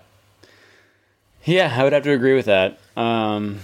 yeah. 1.43 1.75
I 1.77 1.83
would 1.83 1.93
have 1.93 2.03
to 2.03 2.11
agree 2.11 2.35
with 2.35 2.45
that. 2.45 2.79
Um, 2.95 3.59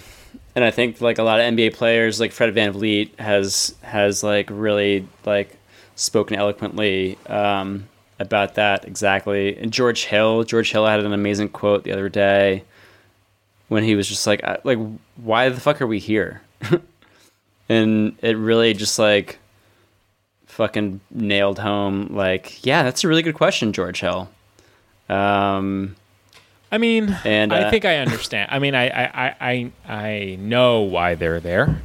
and 0.55 0.63
I 0.63 0.71
think 0.71 1.01
like 1.01 1.17
a 1.17 1.23
lot 1.23 1.39
of 1.39 1.53
NBA 1.53 1.73
players, 1.73 2.19
like 2.19 2.31
Fred 2.31 2.53
VanVleet, 2.53 3.17
has 3.19 3.75
has 3.81 4.23
like 4.23 4.49
really 4.51 5.07
like 5.25 5.57
spoken 5.95 6.35
eloquently 6.35 7.17
um, 7.27 7.87
about 8.19 8.55
that 8.55 8.85
exactly. 8.85 9.57
And 9.57 9.71
George 9.71 10.05
Hill, 10.05 10.43
George 10.43 10.71
Hill 10.71 10.85
had 10.85 10.99
an 10.99 11.13
amazing 11.13 11.49
quote 11.49 11.83
the 11.83 11.91
other 11.91 12.09
day 12.09 12.63
when 13.67 13.83
he 13.83 13.95
was 13.95 14.07
just 14.07 14.27
like, 14.27 14.43
like, 14.63 14.77
why 15.15 15.49
the 15.49 15.59
fuck 15.59 15.81
are 15.81 15.87
we 15.87 15.99
here? 15.99 16.41
and 17.69 18.15
it 18.21 18.37
really 18.37 18.73
just 18.73 18.99
like 18.99 19.39
fucking 20.45 21.01
nailed 21.09 21.59
home. 21.59 22.09
Like, 22.11 22.65
yeah, 22.65 22.83
that's 22.83 23.03
a 23.03 23.07
really 23.07 23.23
good 23.23 23.35
question, 23.35 23.73
George 23.73 23.99
Hill. 24.01 24.29
Um, 25.09 25.95
I 26.73 26.77
mean, 26.79 27.15
And, 27.23 27.53
I 27.53 27.63
uh, 27.63 27.69
think 27.71 27.85
I 27.85 27.97
understand. 27.97 28.49
I 28.51 28.59
mean, 28.59 28.73
I, 28.75 28.87
I, 28.89 29.03
I, 29.05 29.35
I, 29.39 29.71
I 29.93 30.35
know 30.39 30.81
why 30.81 31.15
they're 31.15 31.39
there. 31.39 31.81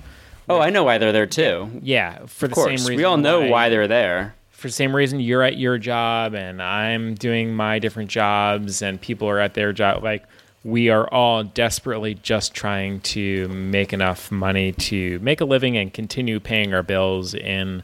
oh, 0.48 0.58
I 0.60 0.70
know 0.70 0.82
why 0.84 0.98
they're 0.98 1.12
there 1.12 1.26
too. 1.26 1.70
Yeah, 1.82 2.24
for 2.26 2.48
the 2.48 2.54
course, 2.54 2.66
same 2.68 2.74
reason. 2.88 2.96
we 2.96 3.04
all 3.04 3.18
know 3.18 3.46
why 3.48 3.68
they're 3.68 3.86
there. 3.86 4.34
for 4.50 4.68
the 4.68 4.72
same 4.72 4.96
reason 4.96 5.20
you're 5.20 5.42
at 5.42 5.56
your 5.58 5.76
job 5.78 6.34
and 6.34 6.60
I'm 6.62 7.14
doing 7.14 7.54
my 7.54 7.78
different 7.78 8.10
jobs 8.10 8.80
and 8.82 9.00
people 9.00 9.28
are 9.28 9.38
at 9.38 9.54
their 9.54 9.72
job. 9.74 10.02
Like 10.02 10.24
we 10.64 10.88
are 10.88 11.06
all 11.12 11.44
desperately 11.44 12.14
just 12.14 12.54
trying 12.54 13.00
to 13.00 13.46
make 13.48 13.92
enough 13.92 14.32
money 14.32 14.72
to 14.72 15.18
make 15.20 15.40
a 15.40 15.44
living 15.44 15.76
and 15.76 15.92
continue 15.94 16.40
paying 16.40 16.72
our 16.74 16.82
bills 16.82 17.34
in 17.34 17.82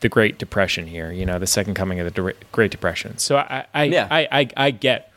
the 0.00 0.08
Great 0.08 0.38
Depression 0.38 0.86
here. 0.86 1.10
You 1.10 1.26
know, 1.26 1.38
the 1.40 1.46
second 1.48 1.74
coming 1.74 1.98
of 2.00 2.04
the 2.06 2.10
Dre- 2.12 2.34
Great 2.52 2.70
Depression. 2.70 3.18
So 3.18 3.36
I, 3.36 3.66
I, 3.74 3.84
Yeah. 3.84 4.06
I, 4.10 4.28
I, 4.30 4.48
I 4.56 4.70
get 4.70 5.07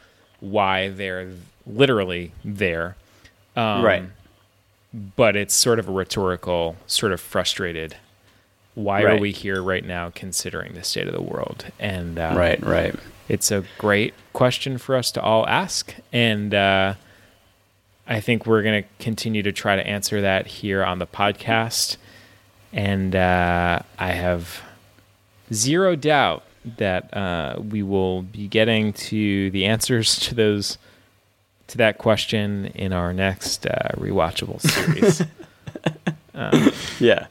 why 0.42 0.90
they're 0.90 1.30
literally 1.66 2.34
there. 2.44 2.98
Um, 3.56 3.84
right. 3.84 4.04
but 5.16 5.36
it's 5.36 5.54
sort 5.54 5.80
of 5.80 5.88
a 5.88 5.92
rhetorical, 5.92 6.76
sort 6.88 7.12
of 7.14 7.20
frustrated. 7.22 7.96
Why 8.76 9.04
are 9.04 9.18
we 9.18 9.32
here 9.32 9.62
right 9.62 9.86
now, 9.86 10.12
considering 10.16 10.74
the 10.74 10.84
state 10.84 11.08
of 11.08 11.14
the 11.14 11.22
world? 11.22 11.66
And 11.80 12.18
uh, 12.18 12.34
Right. 12.36 12.62
Right. 12.66 12.96
it's 13.28 13.52
a 13.52 13.66
great 13.78 14.14
question 14.34 14.78
for 14.78 14.96
us 14.96 15.12
to 15.12 15.22
all 15.22 15.46
ask, 15.48 15.94
and 16.14 16.54
uh, 16.54 16.94
I 18.08 18.20
think 18.22 18.46
we're 18.46 18.64
going 18.64 18.84
to 18.84 18.90
continue 19.04 19.44
to 19.44 19.52
try 19.52 19.76
to 19.76 19.86
answer 19.86 20.22
that 20.22 20.48
here 20.48 20.84
on 20.84 21.00
the 21.00 21.08
podcast. 21.08 21.98
And 22.74 23.14
uh, 23.16 23.80
I 24.00 24.12
have 24.14 24.62
zero 25.54 25.98
doubt 25.98 26.44
that 26.78 27.16
uh, 27.16 27.60
we 27.60 27.84
will 27.84 28.22
be 28.24 28.48
getting 28.48 28.94
to 28.94 29.50
the 29.52 29.66
answers 29.66 30.16
to 30.20 30.36
those 30.36 30.78
to 31.68 31.78
that 31.78 31.98
question 31.98 32.66
in 32.68 32.92
our 32.92 33.14
next 33.14 33.66
uh, 33.66 33.90
rewatchable 33.96 34.60
series. 34.62 35.24
Yeah. 37.00 37.28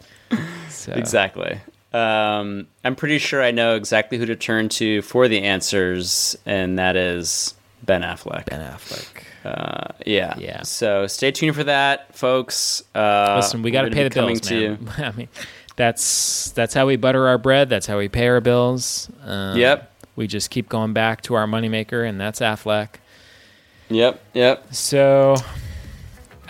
So, 0.68 0.92
Exactly. 0.92 1.60
Um, 1.92 2.68
I'm 2.84 2.94
pretty 2.94 3.18
sure 3.18 3.42
I 3.42 3.50
know 3.50 3.74
exactly 3.74 4.18
who 4.18 4.26
to 4.26 4.36
turn 4.36 4.68
to 4.70 5.02
for 5.02 5.26
the 5.26 5.42
answers, 5.42 6.36
and 6.46 6.78
that 6.78 6.96
is 6.96 7.54
Ben 7.82 8.02
Affleck. 8.02 8.46
Ben 8.46 8.60
Affleck. 8.60 9.24
Uh, 9.44 9.92
yeah. 10.06 10.38
Yeah. 10.38 10.62
So 10.62 11.06
stay 11.06 11.32
tuned 11.32 11.56
for 11.56 11.64
that, 11.64 12.14
folks. 12.14 12.82
Uh, 12.94 13.34
Listen, 13.36 13.62
we 13.62 13.70
got 13.70 13.82
to 13.82 13.90
pay 13.90 14.04
the 14.04 14.10
bills, 14.10 14.50
man. 14.50 14.78
I 14.98 15.12
mean, 15.12 15.28
that's 15.80 16.50
that's 16.50 16.74
how 16.74 16.86
we 16.86 16.96
butter 16.96 17.26
our 17.26 17.38
bread. 17.38 17.70
That's 17.70 17.86
how 17.86 17.96
we 17.96 18.08
pay 18.10 18.28
our 18.28 18.42
bills. 18.42 19.08
Um, 19.24 19.56
Yep. 19.56 19.90
We 20.14 20.26
just 20.26 20.50
keep 20.50 20.68
going 20.68 20.92
back 20.92 21.22
to 21.22 21.34
our 21.34 21.46
moneymaker, 21.46 22.06
and 22.06 22.20
that's 22.20 22.40
Affleck. 22.40 22.96
Yep. 23.88 24.22
Yep. 24.34 24.74
So, 24.74 25.36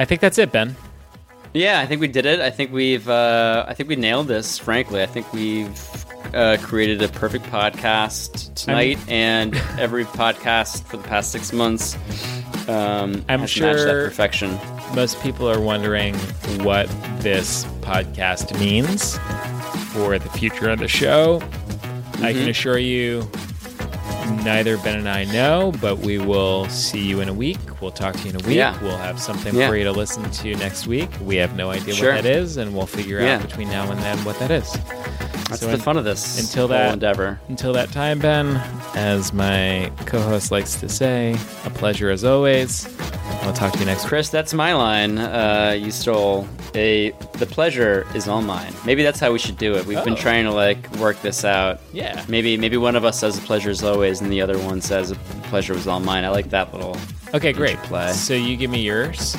I 0.00 0.04
think 0.04 0.20
that's 0.20 0.38
it, 0.38 0.50
Ben. 0.50 0.74
Yeah, 1.54 1.78
I 1.78 1.86
think 1.86 2.00
we 2.00 2.08
did 2.08 2.26
it. 2.26 2.40
I 2.40 2.50
think 2.50 2.72
we've. 2.72 3.08
Uh, 3.08 3.64
I 3.68 3.74
think 3.74 3.88
we 3.88 3.94
nailed 3.94 4.26
this. 4.26 4.58
Frankly, 4.58 5.00
I 5.00 5.06
think 5.06 5.32
we've 5.32 6.04
uh, 6.34 6.56
created 6.60 7.00
a 7.02 7.08
perfect 7.08 7.44
podcast 7.46 8.52
tonight 8.56 8.98
and 9.08 9.54
every 9.78 10.06
podcast 10.06 10.82
for 10.84 10.96
the 10.96 11.04
past 11.04 11.30
six 11.30 11.52
months. 11.52 11.94
Um, 12.68 13.24
I'm 13.28 13.40
has 13.40 13.40
matched 13.40 13.60
that 13.60 13.78
sure- 13.78 14.04
perfection. 14.08 14.58
Most 14.94 15.20
people 15.22 15.48
are 15.48 15.60
wondering 15.60 16.14
what 16.64 16.88
this 17.20 17.64
podcast 17.82 18.58
means 18.58 19.16
for 19.92 20.18
the 20.18 20.28
future 20.30 20.68
of 20.68 20.78
the 20.80 20.88
show. 20.88 21.40
I 21.40 22.32
Mm-hmm. 22.32 22.38
can 22.40 22.48
assure 22.50 22.78
you, 22.78 23.30
neither 24.44 24.76
Ben 24.78 24.98
and 24.98 25.08
I 25.08 25.24
know, 25.24 25.72
but 25.80 25.98
we 26.00 26.18
will 26.18 26.68
see 26.68 27.00
you 27.00 27.20
in 27.20 27.28
a 27.28 27.32
week. 27.32 27.58
We'll 27.80 27.90
talk 27.92 28.14
to 28.16 28.22
you 28.24 28.30
in 28.30 28.36
a 28.44 28.46
week. 28.46 28.56
Yeah. 28.56 28.78
We'll 28.82 28.96
have 28.98 29.18
something 29.20 29.54
Yeah. 29.54 29.68
for 29.68 29.76
you 29.76 29.84
to 29.84 29.92
listen 29.92 30.28
to 30.30 30.54
next 30.56 30.86
week. 30.86 31.08
We 31.22 31.36
have 31.36 31.56
no 31.56 31.70
idea 31.70 31.94
Sure. 31.94 32.14
what 32.14 32.24
that 32.24 32.30
is, 32.30 32.56
and 32.58 32.74
we'll 32.74 32.86
figure 32.86 33.20
Yeah. 33.20 33.36
out 33.36 33.42
between 33.42 33.68
now 33.70 33.90
and 33.90 33.98
then 34.00 34.18
what 34.24 34.38
that 34.40 34.50
is. 34.50 34.76
That's 35.50 35.60
So 35.60 35.66
the 35.66 35.72
un- 35.74 35.80
fun 35.80 35.96
of 35.96 36.04
this 36.04 36.38
until 36.40 36.68
that- 36.68 36.92
endeavor. 36.94 37.38
Until 37.48 37.72
that 37.74 37.90
time, 37.92 38.18
Ben, 38.20 38.56
as 38.94 39.32
my 39.32 39.90
co 40.06 40.20
host 40.20 40.50
likes 40.50 40.76
to 40.76 40.88
say, 40.88 41.36
a 41.66 41.70
pleasure 41.70 42.08
as 42.10 42.24
always. 42.24 42.88
I'll 43.42 43.52
talk 43.52 43.72
to 43.72 43.78
you 43.80 43.84
next 43.86 44.02
week. 44.04 44.08
Chris, 44.10 44.28
that's 44.28 44.54
my 44.54 44.74
line. 44.74 45.18
Uh, 45.18 45.76
you 45.78 45.90
stole 45.90 46.46
a. 46.74 47.10
The 47.38 47.46
pleasure 47.46 48.06
is 48.14 48.28
all 48.28 48.42
mine. 48.42 48.72
Maybe 48.86 49.02
that's 49.02 49.18
how 49.18 49.32
we 49.32 49.38
should 49.38 49.56
do 49.58 49.74
it. 49.74 49.86
We've 49.86 50.02
been 50.04 50.12
Oh. 50.12 50.16
trying 50.16 50.44
to 50.44 50.52
like 50.52 50.88
work 50.96 51.20
this 51.22 51.44
out. 51.44 51.80
Yeah. 51.92 52.22
Maybe 52.28 52.56
maybe 52.56 52.76
one 52.76 52.94
of 52.96 53.04
us 53.04 53.18
says 53.18 53.34
the 53.40 53.44
pleasure 53.46 53.70
is 53.70 53.82
always, 53.82 54.20
and 54.20 54.30
the 54.30 54.40
other 54.42 54.58
one 54.58 54.80
says 54.80 55.08
the 55.10 55.16
pleasure 55.48 55.74
was 55.74 55.86
all 55.88 56.00
mine. 56.00 56.24
I 56.24 56.28
like 56.28 56.50
that 56.50 56.72
little. 56.72 56.96
Okay, 57.34 57.52
great. 57.52 57.76
Play. 57.84 58.12
So 58.12 58.34
you 58.34 58.56
give 58.56 58.70
me 58.70 58.80
yours, 58.82 59.36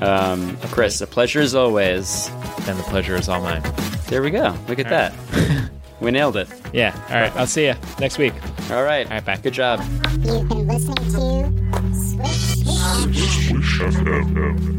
Um, 0.00 0.56
Chris, 0.70 0.98
the 0.98 1.06
pleasure 1.06 1.40
is 1.40 1.54
always. 1.54 2.30
And 2.66 2.78
the 2.78 2.82
pleasure 2.84 3.14
is 3.16 3.28
all 3.28 3.40
mine. 3.42 3.62
There 4.08 4.22
we 4.22 4.30
go. 4.30 4.54
Look 4.68 4.78
at 4.78 4.88
that. 4.88 5.12
we 6.00 6.10
nailed 6.10 6.36
it. 6.36 6.48
Yeah. 6.72 6.94
All 7.08 7.16
right. 7.16 7.34
I'll 7.36 7.46
see 7.46 7.66
you 7.66 7.74
next 7.98 8.18
week. 8.18 8.34
All 8.70 8.82
right. 8.84 9.06
All 9.06 9.12
right, 9.14 9.24
bye. 9.24 9.36
Good 9.36 9.54
job. 9.54 9.80
You've 10.20 10.48
been 10.48 10.66
listening 10.66 10.94
to 11.12 11.50
Swish 11.94 12.62
Swish. 12.62 13.48
Swish 13.48 13.80
FM. 13.80 14.74